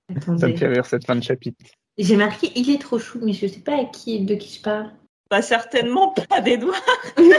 Ça 0.10 0.14
me 0.14 0.18
Attendez. 0.18 0.58
fait 0.58 0.68
rire 0.68 0.86
cette 0.86 1.06
fin 1.06 1.16
de 1.16 1.24
chapitre. 1.24 1.66
J'ai 1.98 2.16
marqué 2.16 2.52
il 2.56 2.70
est 2.70 2.80
trop 2.82 3.00
chou, 3.00 3.20
mais 3.24 3.34
je 3.34 3.48
sais 3.48 3.60
pas 3.62 3.80
à 3.82 3.86
qui, 3.86 4.24
de 4.24 4.36
qui 4.36 4.58
je 4.58 4.62
parle. 4.62 4.92
Bah 5.30 5.42
certainement 5.42 6.14
pas 6.30 6.42
des 6.42 6.58
doigts. 6.58 6.76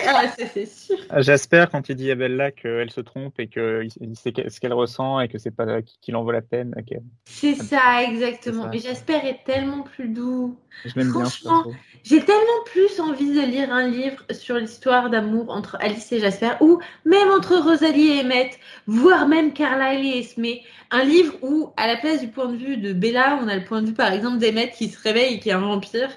ah, 0.07 0.28
ça 0.28 0.47
c'est 0.53 0.66
sûr. 0.66 0.97
J'espère 1.18 1.70
quand 1.70 1.89
il 1.89 1.95
dit 1.97 2.11
à 2.11 2.14
Bella 2.14 2.51
qu'elle 2.51 2.91
se 2.91 3.01
trompe 3.01 3.39
et 3.41 3.49
qu'il 3.49 3.89
il 4.01 4.16
sait 4.16 4.32
que- 4.32 4.49
ce 4.51 4.61
qu'elle 4.61 4.72
ressent 4.74 5.20
et 5.20 5.28
que 5.28 5.39
c'est 5.39 5.51
pas 5.51 5.80
qu'il 6.01 6.16
en 6.16 6.22
vaut 6.22 6.32
la 6.32 6.43
peine. 6.43 6.74
ok. 6.78 6.99
C'est 7.24 7.55
ça, 7.55 8.03
exactement. 8.03 8.70
Jasper 8.72 9.20
est 9.24 9.45
tellement 9.45 9.82
plus 9.82 10.09
doux. 10.09 10.57
Je 10.84 11.01
Franchement. 11.11 11.64
J'ai 12.05 12.20
tellement 12.24 12.62
plus 12.66 13.01
envie 13.01 13.32
de 13.34 13.41
lire 13.41 13.72
un 13.72 13.89
livre 13.89 14.22
sur 14.30 14.57
l'histoire 14.57 15.11
d'amour 15.11 15.51
entre 15.51 15.76
Alice 15.80 16.12
et 16.12 16.20
Jasper, 16.20 16.53
ou 16.61 16.78
même 17.05 17.28
entre 17.30 17.57
Rosalie 17.57 18.18
et 18.18 18.20
Emmett, 18.22 18.59
voire 18.86 19.26
même 19.28 19.53
Carlyle 19.53 20.07
et 20.14 20.18
Esme. 20.20 20.45
Un 20.91 21.05
livre 21.05 21.34
où, 21.43 21.70
à 21.76 21.86
la 21.86 21.97
place 21.97 22.20
du 22.20 22.28
point 22.28 22.47
de 22.47 22.57
vue 22.57 22.76
de 22.76 22.93
Bella, 22.93 23.39
on 23.43 23.49
a 23.49 23.57
le 23.57 23.64
point 23.64 23.82
de 23.82 23.89
vue 23.89 23.95
par 23.95 24.12
exemple 24.12 24.39
d'Emmett 24.39 24.72
qui 24.72 24.89
se 24.89 25.03
réveille 25.03 25.34
et 25.34 25.41
qui 25.41 25.49
est 25.51 25.53
un 25.53 25.61
vampire. 25.61 26.09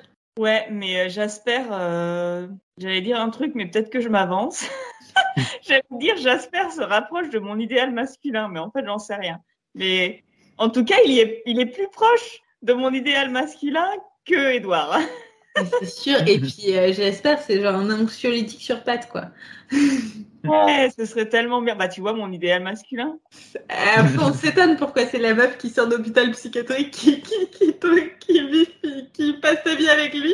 Ouais, 0.42 0.66
mais 0.72 1.02
euh, 1.02 1.08
Jasper, 1.08 1.62
euh, 1.72 2.48
j'allais 2.80 3.02
dire 3.02 3.22
un 3.22 3.30
truc, 3.30 3.52
mais 3.54 3.68
peut-être 3.68 3.92
que 3.92 4.02
je 4.02 4.10
m'avance. 4.10 4.66
j'allais 5.62 5.84
dire 5.92 6.18
Jasper 6.18 6.72
se 6.76 6.82
rapproche 6.82 7.30
de 7.30 7.38
mon 7.38 7.60
idéal 7.60 7.94
masculin, 7.94 8.48
mais 8.48 8.60
en 8.60 8.72
fait, 8.72 8.84
j'en 8.84 8.98
sais 8.98 9.14
rien. 9.14 9.38
Mais 9.76 10.24
en 10.58 10.70
tout 10.70 10.84
cas, 10.84 10.96
il, 11.06 11.20
est, 11.20 11.44
il 11.46 11.60
est 11.60 11.68
plus 11.68 11.88
proche 11.92 12.40
de 12.64 12.74
mon 12.74 12.92
idéal 12.92 13.30
masculin 13.30 13.88
que 14.26 14.54
Edouard. 14.54 15.00
C'est 15.80 15.86
sûr. 15.86 16.28
Et 16.28 16.40
puis, 16.40 16.76
euh, 16.76 16.92
j'espère, 16.92 17.40
c'est 17.40 17.62
genre 17.62 17.76
un 17.76 18.02
anxiolytique 18.02 18.62
sur 18.62 18.84
pattes, 18.84 19.10
quoi. 19.10 19.26
Ouais, 20.44 20.90
ce 20.98 21.06
serait 21.06 21.30
tellement 21.30 21.62
bien. 21.62 21.76
Bah, 21.76 21.88
tu 21.88 22.02
vois, 22.02 22.14
mon 22.14 22.32
idéal 22.32 22.64
masculin. 22.64 23.20
Euh, 23.56 24.04
on 24.20 24.34
s'étonne 24.34 24.76
pourquoi 24.76 25.06
c'est 25.06 25.20
la 25.20 25.36
meuf 25.36 25.56
qui 25.60 25.70
sort 25.70 25.86
d'hôpital 25.88 26.32
psychiatrique 26.32 26.90
qui, 26.90 27.22
qui, 27.22 27.48
qui, 27.52 27.76
qui, 28.20 28.48
vit- 28.48 28.68
qui- 29.42 29.48
qui 29.48 29.56
passe 29.56 29.64
sa 29.66 29.76
vie 29.76 29.90
avec 29.90 30.14
lui. 30.14 30.34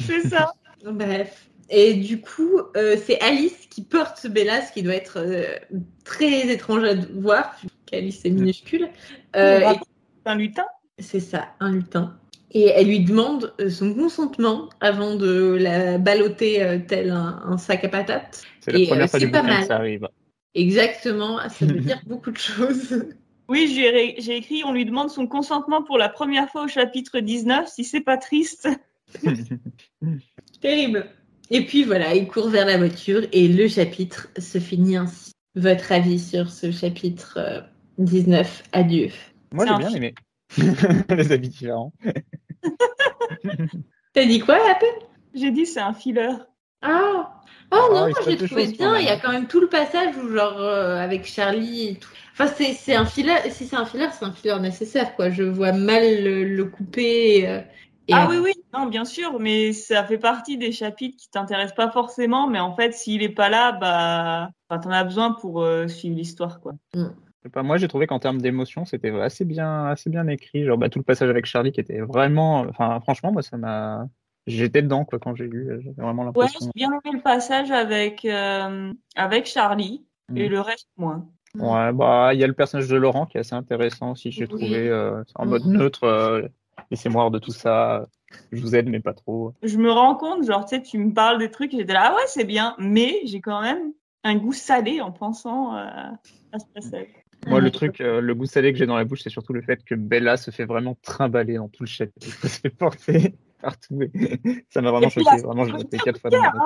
C'est 0.00 0.28
ça. 0.28 0.52
Bref. 0.84 1.44
Et 1.70 1.94
du 1.94 2.20
coup, 2.20 2.60
euh, 2.76 2.96
c'est 3.04 3.20
Alice 3.20 3.66
qui 3.68 3.82
porte 3.82 4.26
Bella, 4.26 4.62
ce 4.62 4.72
qui 4.72 4.82
doit 4.82 4.94
être 4.94 5.18
euh, 5.18 5.44
très 6.04 6.48
étrange 6.50 6.82
à 6.84 6.94
voir, 7.14 7.56
vu 7.62 7.68
qu'Alice 7.86 8.24
est 8.24 8.30
minuscule. 8.30 8.88
Euh, 9.36 9.60
et- 9.60 9.64
C'est 10.24 10.30
un 10.30 10.34
lutin. 10.36 10.64
c'est 10.98 11.20
ça, 11.20 11.48
un 11.60 11.72
lutin. 11.72 12.16
Et 12.52 12.68
elle 12.68 12.86
lui 12.86 13.00
demande 13.00 13.52
son 13.68 13.92
consentement 13.94 14.70
avant 14.80 15.14
de 15.16 15.58
la 15.60 15.98
balloter 15.98 16.62
euh, 16.62 16.78
tel 16.86 17.10
un, 17.10 17.42
un 17.44 17.58
sac 17.58 17.84
à 17.84 17.88
patates. 17.90 18.42
C'est 18.60 18.72
la 18.72 18.78
Et, 18.78 18.86
première 18.86 19.10
fois 19.10 19.18
du 19.20 19.30
pas 19.30 19.42
bouquin 19.42 19.52
mal. 19.52 19.62
que 19.62 19.68
ça 19.68 19.76
arrive. 19.76 20.08
Exactement, 20.54 21.38
ça 21.50 21.66
veut 21.66 21.80
dire 21.80 22.00
beaucoup 22.06 22.30
de 22.30 22.38
choses. 22.38 23.04
Oui, 23.48 23.66
j'ai 24.18 24.36
écrit, 24.36 24.62
on 24.64 24.72
lui 24.72 24.84
demande 24.84 25.08
son 25.08 25.26
consentement 25.26 25.82
pour 25.82 25.96
la 25.96 26.10
première 26.10 26.50
fois 26.50 26.64
au 26.64 26.68
chapitre 26.68 27.20
19, 27.20 27.66
si 27.66 27.82
c'est 27.82 28.02
pas 28.02 28.18
triste. 28.18 28.68
Terrible. 30.60 31.06
Et 31.50 31.64
puis 31.64 31.84
voilà, 31.84 32.14
il 32.14 32.28
court 32.28 32.50
vers 32.50 32.66
la 32.66 32.76
voiture 32.76 33.22
et 33.32 33.48
le 33.48 33.66
chapitre 33.68 34.28
se 34.38 34.58
finit 34.58 34.96
ainsi. 34.96 35.32
Votre 35.54 35.92
avis 35.92 36.18
sur 36.18 36.50
ce 36.50 36.70
chapitre 36.70 37.38
euh, 37.38 37.62
19 37.96 38.64
Adieu. 38.72 39.08
Moi, 39.52 39.64
j'ai 39.66 39.78
bien 39.78 39.90
aimé. 39.90 40.14
Les 41.08 41.32
habits 41.32 41.48
différents. 41.48 41.94
T'as 44.12 44.26
dit 44.26 44.40
quoi 44.40 44.56
à 44.56 44.74
peine 44.74 45.08
J'ai 45.34 45.50
dit, 45.50 45.64
c'est 45.64 45.80
un 45.80 45.94
filler. 45.94 46.36
Ah 46.82 47.38
Oh 47.70 47.76
Ah, 47.76 47.88
non, 47.92 48.06
j'ai 48.08 48.12
passe 48.12 48.26
des 48.26 48.36
trouvé 48.46 48.66
bien. 48.68 48.98
Il 48.98 49.04
y 49.04 49.10
a 49.10 49.18
quand 49.18 49.32
même 49.32 49.46
tout 49.46 49.60
le 49.60 49.68
passage 49.68 50.16
où 50.16 50.26
genre 50.28 50.58
euh, 50.58 50.96
avec 50.96 51.26
Charlie 51.26 51.88
et 51.88 51.96
tout. 51.96 52.08
Enfin 52.40 52.46
c'est 52.56 52.72
c'est 52.74 52.94
un 52.94 53.04
filler. 53.04 53.34
Si 53.50 53.66
c'est 53.66 53.76
un 53.76 53.84
filler, 53.84 54.06
c'est 54.12 54.24
un 54.24 54.32
filler 54.32 54.58
nécessaire 54.60 55.16
quoi. 55.16 55.28
Je 55.30 55.42
vois 55.42 55.72
mal 55.72 56.22
le, 56.22 56.44
le 56.44 56.64
couper. 56.66 57.48
euh, 57.48 57.60
et 58.10 58.14
Ah 58.14 58.22
après- 58.22 58.38
oui, 58.38 58.42
oui, 58.56 58.64
non, 58.72 58.86
bien 58.86 59.04
sûr, 59.04 59.38
mais 59.38 59.72
ça 59.74 60.02
fait 60.04 60.16
partie 60.18 60.56
des 60.56 60.72
chapitres 60.72 61.16
qui 61.18 61.28
t'intéressent 61.30 61.74
pas 61.76 61.90
forcément, 61.90 62.46
mais 62.48 62.58
en 62.60 62.74
fait, 62.74 62.92
s'il 62.94 63.22
est 63.22 63.28
pas 63.28 63.50
là, 63.50 63.72
bah, 63.72 64.50
enfin, 64.70 64.80
t'en 64.80 64.90
as 64.90 65.04
besoin 65.04 65.32
pour 65.32 65.60
euh, 65.62 65.88
suivre 65.88 66.16
l'histoire, 66.16 66.60
quoi. 66.60 66.72
Je 66.94 67.00
sais 67.42 67.50
pas, 67.50 67.62
moi, 67.62 67.76
j'ai 67.76 67.86
trouvé 67.86 68.06
qu'en 68.06 68.18
termes 68.18 68.40
d'émotion, 68.40 68.86
c'était 68.86 69.10
assez 69.10 69.44
bien, 69.44 69.84
assez 69.86 70.08
bien 70.08 70.26
écrit. 70.28 70.64
Genre, 70.64 70.78
bah, 70.78 70.88
tout 70.88 70.98
le 70.98 71.04
passage 71.04 71.28
avec 71.28 71.44
Charlie 71.44 71.70
qui 71.70 71.80
était 71.80 72.00
vraiment, 72.00 72.60
enfin, 72.60 72.98
franchement, 73.00 73.30
moi, 73.30 73.42
ça 73.42 73.58
m'a, 73.58 74.08
j'étais 74.46 74.80
dedans, 74.80 75.04
quoi, 75.04 75.18
quand 75.18 75.34
j'ai 75.34 75.46
lu. 75.46 75.68
J'avais 75.82 76.00
vraiment 76.00 76.22
Ouais, 76.22 76.46
l'impression. 76.46 76.60
j'ai 76.62 76.70
bien 76.74 76.88
aimé 76.90 77.14
le 77.16 77.20
passage 77.20 77.70
avec, 77.70 78.24
euh, 78.24 78.90
avec 79.16 79.44
Charlie, 79.44 80.06
et 80.34 80.46
Mm. 80.48 80.50
le 80.50 80.60
reste, 80.62 80.88
moins. 80.96 81.26
Ouais, 81.60 81.92
bah, 81.92 82.30
il 82.34 82.40
y 82.40 82.44
a 82.44 82.46
le 82.46 82.52
personnage 82.52 82.88
de 82.88 82.96
Laurent 82.96 83.26
qui 83.26 83.36
est 83.36 83.40
assez 83.40 83.54
intéressant 83.54 84.12
aussi, 84.12 84.30
j'ai 84.30 84.44
Oui. 84.44 84.58
trouvé, 84.58 84.88
euh, 84.88 85.22
en 85.34 85.46
mode 85.46 85.64
Mhm. 85.66 85.78
neutre, 85.78 86.04
euh, 86.04 86.42
laissez-moi 86.90 87.24
hors 87.24 87.30
de 87.30 87.38
tout 87.38 87.50
ça, 87.52 88.06
je 88.52 88.60
vous 88.60 88.74
aide, 88.76 88.88
mais 88.88 89.00
pas 89.00 89.14
trop. 89.14 89.54
Je 89.62 89.76
me 89.78 89.90
rends 89.90 90.14
compte, 90.14 90.44
genre, 90.44 90.64
tu 90.64 90.76
sais, 90.76 90.82
tu 90.82 90.98
me 90.98 91.12
parles 91.12 91.38
des 91.38 91.50
trucs, 91.50 91.72
j'étais 91.72 91.92
là, 91.92 92.10
ah 92.12 92.14
ouais, 92.14 92.22
c'est 92.26 92.44
bien, 92.44 92.74
mais 92.78 93.20
j'ai 93.24 93.40
quand 93.40 93.60
même 93.60 93.92
un 94.24 94.36
goût 94.36 94.52
salé 94.52 95.00
en 95.00 95.10
pensant 95.12 95.74
euh, 95.76 95.80
à 96.52 96.58
ce 96.58 96.64
passage. 96.74 97.06
Moi, 97.46 97.60
le 97.60 97.70
truc, 97.70 98.00
euh, 98.00 98.20
le 98.20 98.34
goût 98.34 98.46
salé 98.46 98.72
que 98.72 98.78
j'ai 98.78 98.86
dans 98.86 98.96
la 98.96 99.04
bouche, 99.04 99.22
c'est 99.22 99.30
surtout 99.30 99.52
le 99.52 99.62
fait 99.62 99.82
que 99.84 99.94
Bella 99.94 100.36
se 100.36 100.50
fait 100.50 100.64
vraiment 100.64 100.96
trimballer 101.02 101.54
dans 101.54 101.68
tout 101.68 101.82
le 101.84 101.88
chapitre. 101.88 102.26
Elle 102.42 102.48
se 102.50 102.60
fait 102.60 102.70
porter 102.70 103.34
partout. 103.62 104.02
et 104.02 104.10
ça 104.70 104.82
m'a 104.82 104.90
vraiment 104.90 105.08
choqué. 105.08 105.36
la- 105.36 105.42
Vraiment, 105.42 105.64
je 105.64 105.76
l'ai 105.76 105.84
quatre 106.00 106.20
fois 106.20 106.30
dans 106.30 106.40
ma 106.40 106.52
note. 106.52 106.62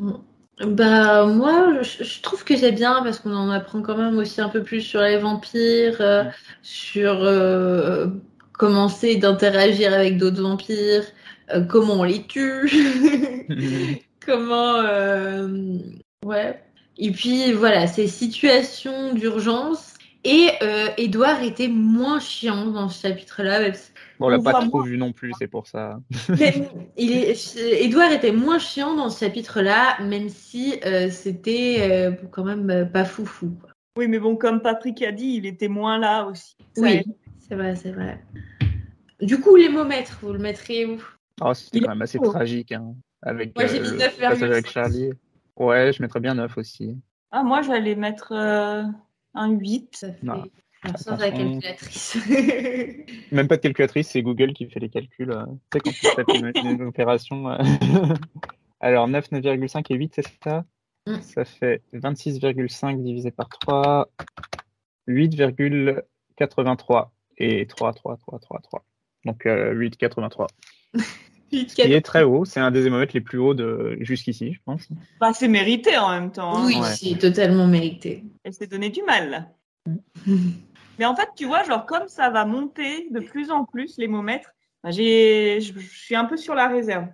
Bah 0.60 1.24
moi, 1.26 1.82
je, 1.82 2.04
je 2.04 2.20
trouve 2.20 2.44
que 2.44 2.54
c'est 2.56 2.72
bien 2.72 3.02
parce 3.02 3.18
qu'on 3.18 3.34
en 3.34 3.48
apprend 3.50 3.80
quand 3.80 3.96
même 3.96 4.18
aussi 4.18 4.42
un 4.42 4.50
peu 4.50 4.62
plus 4.62 4.82
sur 4.82 5.00
les 5.00 5.16
vampires, 5.16 6.00
euh, 6.02 6.24
sur 6.62 7.22
euh, 7.22 8.08
comment 8.52 8.88
c'est 8.90 9.16
d'interagir 9.16 9.94
avec 9.94 10.18
d'autres 10.18 10.42
vampires, 10.42 11.04
euh, 11.54 11.64
comment 11.64 11.94
on 12.00 12.02
les 12.04 12.26
tue, 12.26 12.70
comment 14.26 14.76
euh, 14.84 15.78
ouais. 16.26 16.62
Et 16.98 17.10
puis 17.12 17.52
voilà, 17.52 17.86
ces 17.86 18.06
situations 18.06 19.14
d'urgence. 19.14 19.94
Et 20.24 20.50
Edouard 20.98 21.42
était 21.42 21.68
moins 21.68 22.20
chiant 22.20 22.66
dans 22.66 22.90
ce 22.90 23.00
chapitre-là, 23.08 23.60
même 23.60 23.74
si- 23.74 23.89
on 24.20 24.28
l'a 24.28 24.38
pas 24.38 24.52
trop 24.52 24.78
moins. 24.78 24.84
vu 24.86 24.98
non 24.98 25.12
plus, 25.12 25.32
c'est 25.38 25.48
pour 25.48 25.66
ça. 25.66 26.00
mais 26.28 26.68
il 26.96 27.12
est, 27.12 27.56
Edouard 27.82 28.12
était 28.12 28.32
moins 28.32 28.58
chiant 28.58 28.94
dans 28.94 29.10
ce 29.10 29.24
chapitre-là, 29.24 30.00
même 30.02 30.28
si 30.28 30.78
euh, 30.84 31.10
c'était 31.10 31.78
euh, 31.80 32.12
quand 32.30 32.44
même 32.44 32.70
euh, 32.70 32.84
pas 32.84 33.04
foufou. 33.04 33.50
quoi. 33.60 33.70
Oui, 33.96 34.08
mais 34.08 34.18
bon, 34.18 34.36
comme 34.36 34.60
Patrick 34.62 35.02
a 35.02 35.12
dit, 35.12 35.34
il 35.36 35.46
était 35.46 35.68
moins 35.68 35.98
là 35.98 36.26
aussi. 36.26 36.56
Ça 36.74 36.82
Oui, 36.82 37.02
c'est 37.38 37.54
vrai, 37.54 37.74
c'est 37.76 37.90
vrai. 37.92 38.22
Du 39.20 39.40
coup, 39.40 39.56
les 39.56 39.68
mots 39.68 39.84
maîtres, 39.84 40.18
vous 40.22 40.32
le 40.32 40.38
mettrez 40.38 40.86
où? 40.86 41.02
Oh, 41.40 41.52
c'était 41.54 41.80
quand 41.80 41.90
même 41.90 42.02
assez 42.02 42.18
tragique. 42.18 42.72
Hein, 42.72 42.94
avec 43.22 43.54
Moi, 43.56 43.66
j'ai 43.66 43.80
euh, 43.80 43.82
mis 43.82 43.90
le 43.90 43.96
9,5. 43.98 44.18
passage 44.20 44.42
avec 44.50 44.70
Charlie. 44.70 45.10
Ouais, 45.56 45.92
je 45.92 46.02
mettrais 46.02 46.20
bien 46.20 46.34
9 46.34 46.56
aussi. 46.58 46.96
Ah, 47.30 47.42
moi, 47.42 47.62
j'allais 47.62 47.94
mettre 47.94 48.32
euh, 48.32 48.82
un 49.34 49.50
8. 49.50 49.96
Ça 49.96 50.12
fait 50.12 50.26
Non. 50.26 50.44
Alors, 50.82 50.98
sans 50.98 51.16
la 51.16 51.26
Attention. 51.26 51.60
calculatrice. 51.60 52.16
Même 53.32 53.48
pas 53.48 53.56
de 53.56 53.60
calculatrice, 53.62 54.08
c'est 54.08 54.22
Google 54.22 54.52
qui 54.54 54.66
fait 54.70 54.80
les 54.80 54.88
calculs. 54.88 55.30
euh. 55.30 55.44
Tu 55.70 55.74
sais, 55.74 55.80
quand 55.80 55.90
tu 55.90 56.06
fais 56.06 56.24
une, 56.64 56.82
opération. 56.82 57.50
euh. 57.50 57.58
Alors, 58.80 59.06
9, 59.08 59.30
9,5 59.30 59.84
et 59.90 59.94
8, 59.94 60.12
c'est 60.16 60.24
ça? 60.42 60.64
Mm. 61.06 61.20
Ça 61.20 61.44
fait 61.44 61.82
26,5 61.92 63.02
divisé 63.02 63.30
par 63.30 63.48
3, 63.50 64.08
8,83 65.08 67.08
et 67.38 67.66
3, 67.66 67.92
3, 67.92 68.16
3, 68.16 68.38
3, 68.38 68.60
3. 68.62 68.84
Donc 69.26 69.44
euh, 69.46 69.74
8,83. 69.74 70.46
Ce 71.52 71.74
qui 71.74 71.80
est 71.82 72.00
très 72.00 72.22
haut, 72.22 72.44
c'est 72.44 72.60
un 72.60 72.70
des 72.70 72.86
hémomètres 72.86 73.12
les 73.12 73.20
plus 73.20 73.38
hauts 73.38 73.54
de 73.54 73.96
jusqu'ici, 74.00 74.52
je 74.54 74.60
pense. 74.64 74.88
Bah, 75.20 75.32
c'est 75.34 75.48
mérité 75.48 75.98
en 75.98 76.10
même 76.10 76.30
temps. 76.30 76.56
hein. 76.58 76.64
Oui, 76.66 76.76
Ouais. 76.76 76.94
c'est 76.94 77.18
totalement 77.18 77.66
mérité. 77.66 78.22
Elle 78.44 78.54
s'est 78.54 78.68
donné 78.68 78.88
du 78.88 79.02
mal. 79.02 79.50
Mais 81.00 81.06
en 81.06 81.16
fait, 81.16 81.30
tu 81.34 81.46
vois, 81.46 81.62
genre, 81.64 81.86
comme 81.86 82.08
ça 82.08 82.28
va 82.28 82.44
monter 82.44 83.08
de 83.10 83.20
plus 83.20 83.50
en 83.50 83.64
plus, 83.64 83.96
les 83.96 84.06
momètres, 84.06 84.50
bah, 84.84 84.90
j'ai, 84.90 85.58
je, 85.62 85.72
je 85.78 85.98
suis 85.98 86.14
un 86.14 86.26
peu 86.26 86.36
sur 86.36 86.54
la 86.54 86.68
réserve. 86.68 87.06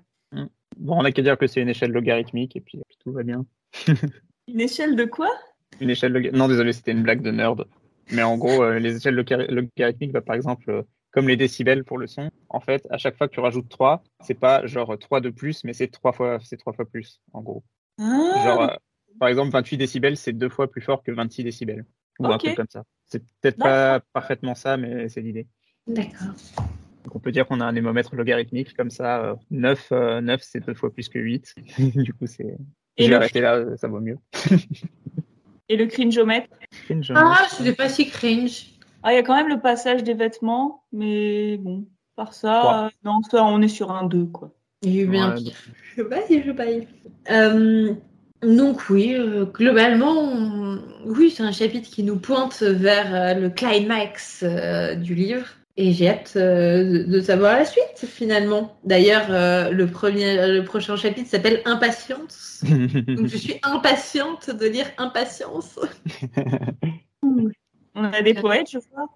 Bon, 0.76 0.99
on 0.99 1.03
n'a 1.05 1.12
qu'à 1.12 1.22
dire 1.22 1.39
que 1.39 1.47
c'est 1.47 1.62
une 1.62 1.68
échelle 1.68 1.93
logarithmique 1.93 2.57
et 2.57 2.61
puis, 2.61 2.80
puis 2.89 2.99
tout 2.99 3.12
va 3.12 3.22
bien. 3.22 3.47
Une 4.49 4.61
échelle 4.61 4.95
de 4.97 5.05
quoi? 5.05 5.28
Une 5.80 5.89
échelle 5.91 6.12
loga- 6.12 6.32
Non, 6.32 6.49
désolé, 6.49 6.72
c'était 6.72 6.91
une 6.93 7.03
blague 7.05 7.22
de 7.22 7.30
nerd. 7.30 7.64
Mais 8.12 8.22
en 8.24 8.37
gros, 8.37 8.62
euh, 8.62 8.78
les 8.80 8.97
échelles 8.97 9.14
logar- 9.14 9.47
logarithmiques, 9.51 10.12
bah, 10.12 10.20
par 10.20 10.34
exemple, 10.37 10.68
euh, 10.70 10.82
comme 11.12 11.28
les 11.28 11.37
décibels 11.37 11.84
pour 11.84 11.97
le 11.99 12.07
son, 12.09 12.30
en 12.51 12.61
fait, 12.61 12.87
à 12.91 12.99
chaque 12.99 13.16
fois 13.16 13.26
que 13.28 13.34
tu 13.34 13.41
rajoutes 13.41 13.68
3, 13.68 14.03
c'est 14.20 14.34
pas 14.39 14.66
genre 14.66 14.99
3 14.99 15.20
de 15.20 15.30
plus, 15.30 15.62
mais 15.64 15.72
c'est 15.72 15.89
3 15.89 16.12
fois, 16.12 16.39
c'est 16.43 16.57
3 16.57 16.72
fois 16.72 16.84
plus, 16.84 17.20
en 17.32 17.41
gros. 17.41 17.62
Ah, 18.01 18.43
Genre, 18.45 18.62
euh, 18.62 18.74
par 19.18 19.28
exemple, 19.28 19.51
28 19.53 19.78
décibels, 19.78 20.16
c'est 20.16 20.32
deux 20.32 20.49
fois 20.51 20.70
plus 20.70 20.82
fort 20.82 21.03
que 21.05 21.12
26 21.12 21.45
décibels. 21.45 21.87
Ou 22.18 22.26
un 22.26 22.39
truc 22.39 22.57
comme 22.57 22.66
ça. 22.70 22.82
C'est 23.07 23.23
peut-être 23.41 23.59
pas 23.59 24.01
parfaitement 24.13 24.55
ça, 24.55 24.77
mais 24.77 25.09
c'est 25.09 25.21
l'idée. 25.21 25.47
D'accord. 25.87 26.35
Donc 27.05 27.15
on 27.15 27.21
peut 27.21 27.31
dire 27.31 27.47
qu'on 27.47 27.61
a 27.61 27.65
un 27.65 27.75
hémomètre 27.77 28.17
logarithmique 28.17 28.75
comme 28.77 28.91
ça. 28.91 29.25
euh, 29.25 29.35
9, 29.51 29.89
euh, 29.93 30.21
9 30.21 30.41
c'est 30.43 30.61
deux 30.61 30.75
fois 30.75 30.93
plus 30.93 31.09
que 31.09 31.19
8. 31.21 31.55
du 31.79 32.13
coup, 32.13 32.27
c'est. 32.27 32.57
Et 32.97 33.05
Je 33.05 33.11
vais 33.11 33.15
arrêter 33.17 33.41
là, 33.41 33.57
euh, 33.57 33.77
ça 33.77 33.87
vaut 33.89 34.01
mieux. 34.01 34.19
Et 35.69 35.77
le 35.77 35.87
cringeomètre 35.87 36.49
Cringe, 36.85 37.13
Ah, 37.15 37.39
euh, 37.43 37.47
c'était 37.51 37.73
pas 37.73 37.89
si 37.89 38.09
cringe. 38.09 38.67
Ah, 39.03 39.13
il 39.13 39.17
y 39.17 39.19
a 39.19 39.23
quand 39.23 39.37
même 39.37 39.49
le 39.49 39.61
passage 39.61 40.03
des 40.05 40.15
vêtements, 40.15 40.85
mais 40.93 41.59
bon, 41.59 41.87
par 42.15 42.35
ça, 42.35 42.87
euh, 42.87 42.91
non, 43.05 43.21
ça, 43.23 43.45
on 43.45 43.61
est 43.63 43.69
sur 43.69 43.91
un 43.91 44.07
2, 44.07 44.27
quoi. 44.27 44.53
Il 44.83 45.01
eu 45.01 45.07
bien 45.07 45.35
Ouais. 45.35 45.43
Je 45.97 46.03
baille, 46.03 46.43
je 46.45 46.53
baille. 46.53 46.89
Euh, 47.31 47.95
donc 48.43 48.91
oui, 48.91 49.14
euh, 49.14 49.45
globalement, 49.45 50.12
on- 50.12 50.82
oui, 51.05 51.30
c'est 51.30 51.43
un 51.43 51.53
chapitre 51.53 51.89
qui 51.89 52.03
nous 52.03 52.16
pointe 52.18 52.62
vers 52.62 53.14
euh, 53.14 53.34
le 53.34 53.51
climax 53.51 54.41
euh, 54.43 54.95
du 54.95 55.14
livre. 55.14 55.47
Et 55.78 55.93
j'ai 55.93 56.09
hâte 56.09 56.32
euh, 56.37 57.05
de, 57.05 57.20
savoir 57.20 57.59
la 57.59 57.66
suite 57.66 58.07
finalement. 58.07 58.78
D'ailleurs, 58.84 59.26
euh, 59.28 59.70
le, 59.70 59.87
premier, 59.87 60.49
le 60.49 60.64
prochain 60.64 60.97
chapitre 60.97 61.28
s'appelle 61.28 61.61
Impatience. 61.66 62.62
Donc 62.64 63.26
je 63.26 63.37
suis 63.37 63.57
impatiente 63.62 64.51
de 64.51 64.66
lire 64.66 64.87
Impatience. 64.97 65.78
On 67.22 68.05
a 68.05 68.22
des 68.22 68.34
poètes, 68.34 68.70
je 68.70 68.78
crois. 68.78 69.09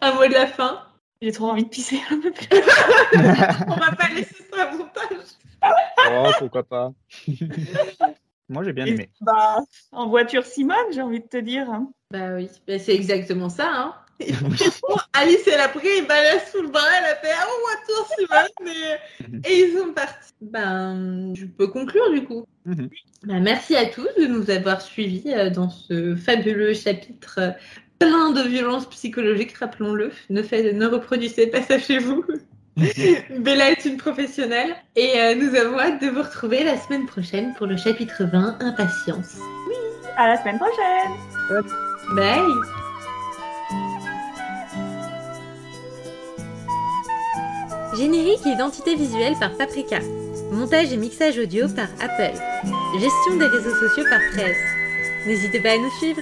Un 0.00 0.14
mot 0.14 0.26
de 0.26 0.32
la 0.32 0.46
fin. 0.46 0.80
J'ai 1.20 1.32
trop 1.32 1.50
envie 1.50 1.64
de 1.64 1.68
pisser 1.68 2.00
un 2.10 2.18
peu 2.18 2.30
plus. 2.30 2.48
On 3.68 3.74
va 3.74 3.92
pas 3.96 4.08
laisser 4.14 4.44
ça 4.52 4.68
à 4.68 4.72
montage. 4.72 5.18
Oh, 5.64 6.30
pourquoi 6.38 6.62
pas. 6.64 6.92
Moi, 8.48 8.64
j'ai 8.64 8.72
bien 8.72 8.86
aimé. 8.86 9.08
Bah, 9.20 9.60
en 9.92 10.08
voiture 10.08 10.44
Simone, 10.44 10.76
j'ai 10.92 11.00
envie 11.00 11.20
de 11.20 11.26
te 11.26 11.38
dire. 11.38 11.70
hein. 11.70 11.90
Bah 12.10 12.34
oui, 12.34 12.48
bah, 12.68 12.78
c'est 12.78 12.94
exactement 12.94 13.48
ça. 13.48 13.70
Hein. 13.72 13.94
Alice, 15.14 15.46
elle 15.46 15.60
a 15.60 15.68
pris 15.68 15.88
une 16.00 16.06
balle 16.06 16.38
sous 16.52 16.60
le 16.62 16.68
bras, 16.68 16.82
elle 16.98 17.04
a 17.06 17.14
fait 17.16 17.30
Ah, 17.34 17.46
bon, 17.46 17.94
retour, 17.94 18.08
Simone. 18.18 19.38
Et, 19.44 19.50
et 19.52 19.64
ils 19.64 19.78
sont 19.78 19.92
partis. 19.92 20.32
Ben, 20.42 21.32
je 21.34 21.46
peux 21.46 21.68
conclure 21.68 22.10
du 22.12 22.24
coup. 22.24 22.44
Mhm. 22.66 22.90
Ben, 23.24 23.42
merci 23.42 23.74
à 23.76 23.86
tous 23.86 24.08
de 24.18 24.26
nous 24.26 24.50
avoir 24.50 24.82
suivis 24.82 25.32
euh, 25.32 25.48
dans 25.50 25.70
ce 25.70 26.14
fabuleux 26.16 26.74
chapitre 26.74 27.36
euh, 27.38 27.50
plein 27.98 28.32
de 28.32 28.42
violences 28.42 28.88
psychologiques, 28.90 29.56
rappelons-le. 29.56 30.10
Ne, 30.28 30.42
fait- 30.42 30.72
ne 30.72 30.86
reproduisez 30.86 31.46
pas 31.46 31.62
ça 31.62 31.78
chez 31.78 31.98
vous. 31.98 32.24
Bella 33.38 33.70
est 33.70 33.84
une 33.84 33.98
professionnelle 33.98 34.74
et 34.96 35.12
euh, 35.18 35.34
nous 35.34 35.54
avons 35.54 35.78
hâte 35.78 36.00
de 36.00 36.08
vous 36.08 36.22
retrouver 36.22 36.64
la 36.64 36.78
semaine 36.78 37.04
prochaine 37.06 37.54
pour 37.54 37.66
le 37.66 37.76
chapitre 37.76 38.24
20, 38.24 38.62
Impatience. 38.62 39.36
À 40.16 40.28
la 40.28 40.38
semaine 40.38 40.58
prochaine. 40.58 41.64
Bye 42.14 42.40
Générique 47.96 48.46
et 48.46 48.50
identité 48.50 48.94
visuelle 48.94 49.34
par 49.38 49.54
Paprika. 49.56 49.98
Montage 50.50 50.92
et 50.92 50.96
mixage 50.96 51.38
audio 51.38 51.66
par 51.68 51.88
Apple. 52.00 52.38
Gestion 52.98 53.36
des 53.38 53.46
réseaux 53.46 53.74
sociaux 53.74 54.04
par 54.08 54.20
Presse. 54.32 54.56
N'hésitez 55.26 55.60
pas 55.60 55.72
à 55.72 55.78
nous 55.78 55.90
suivre. 55.98 56.20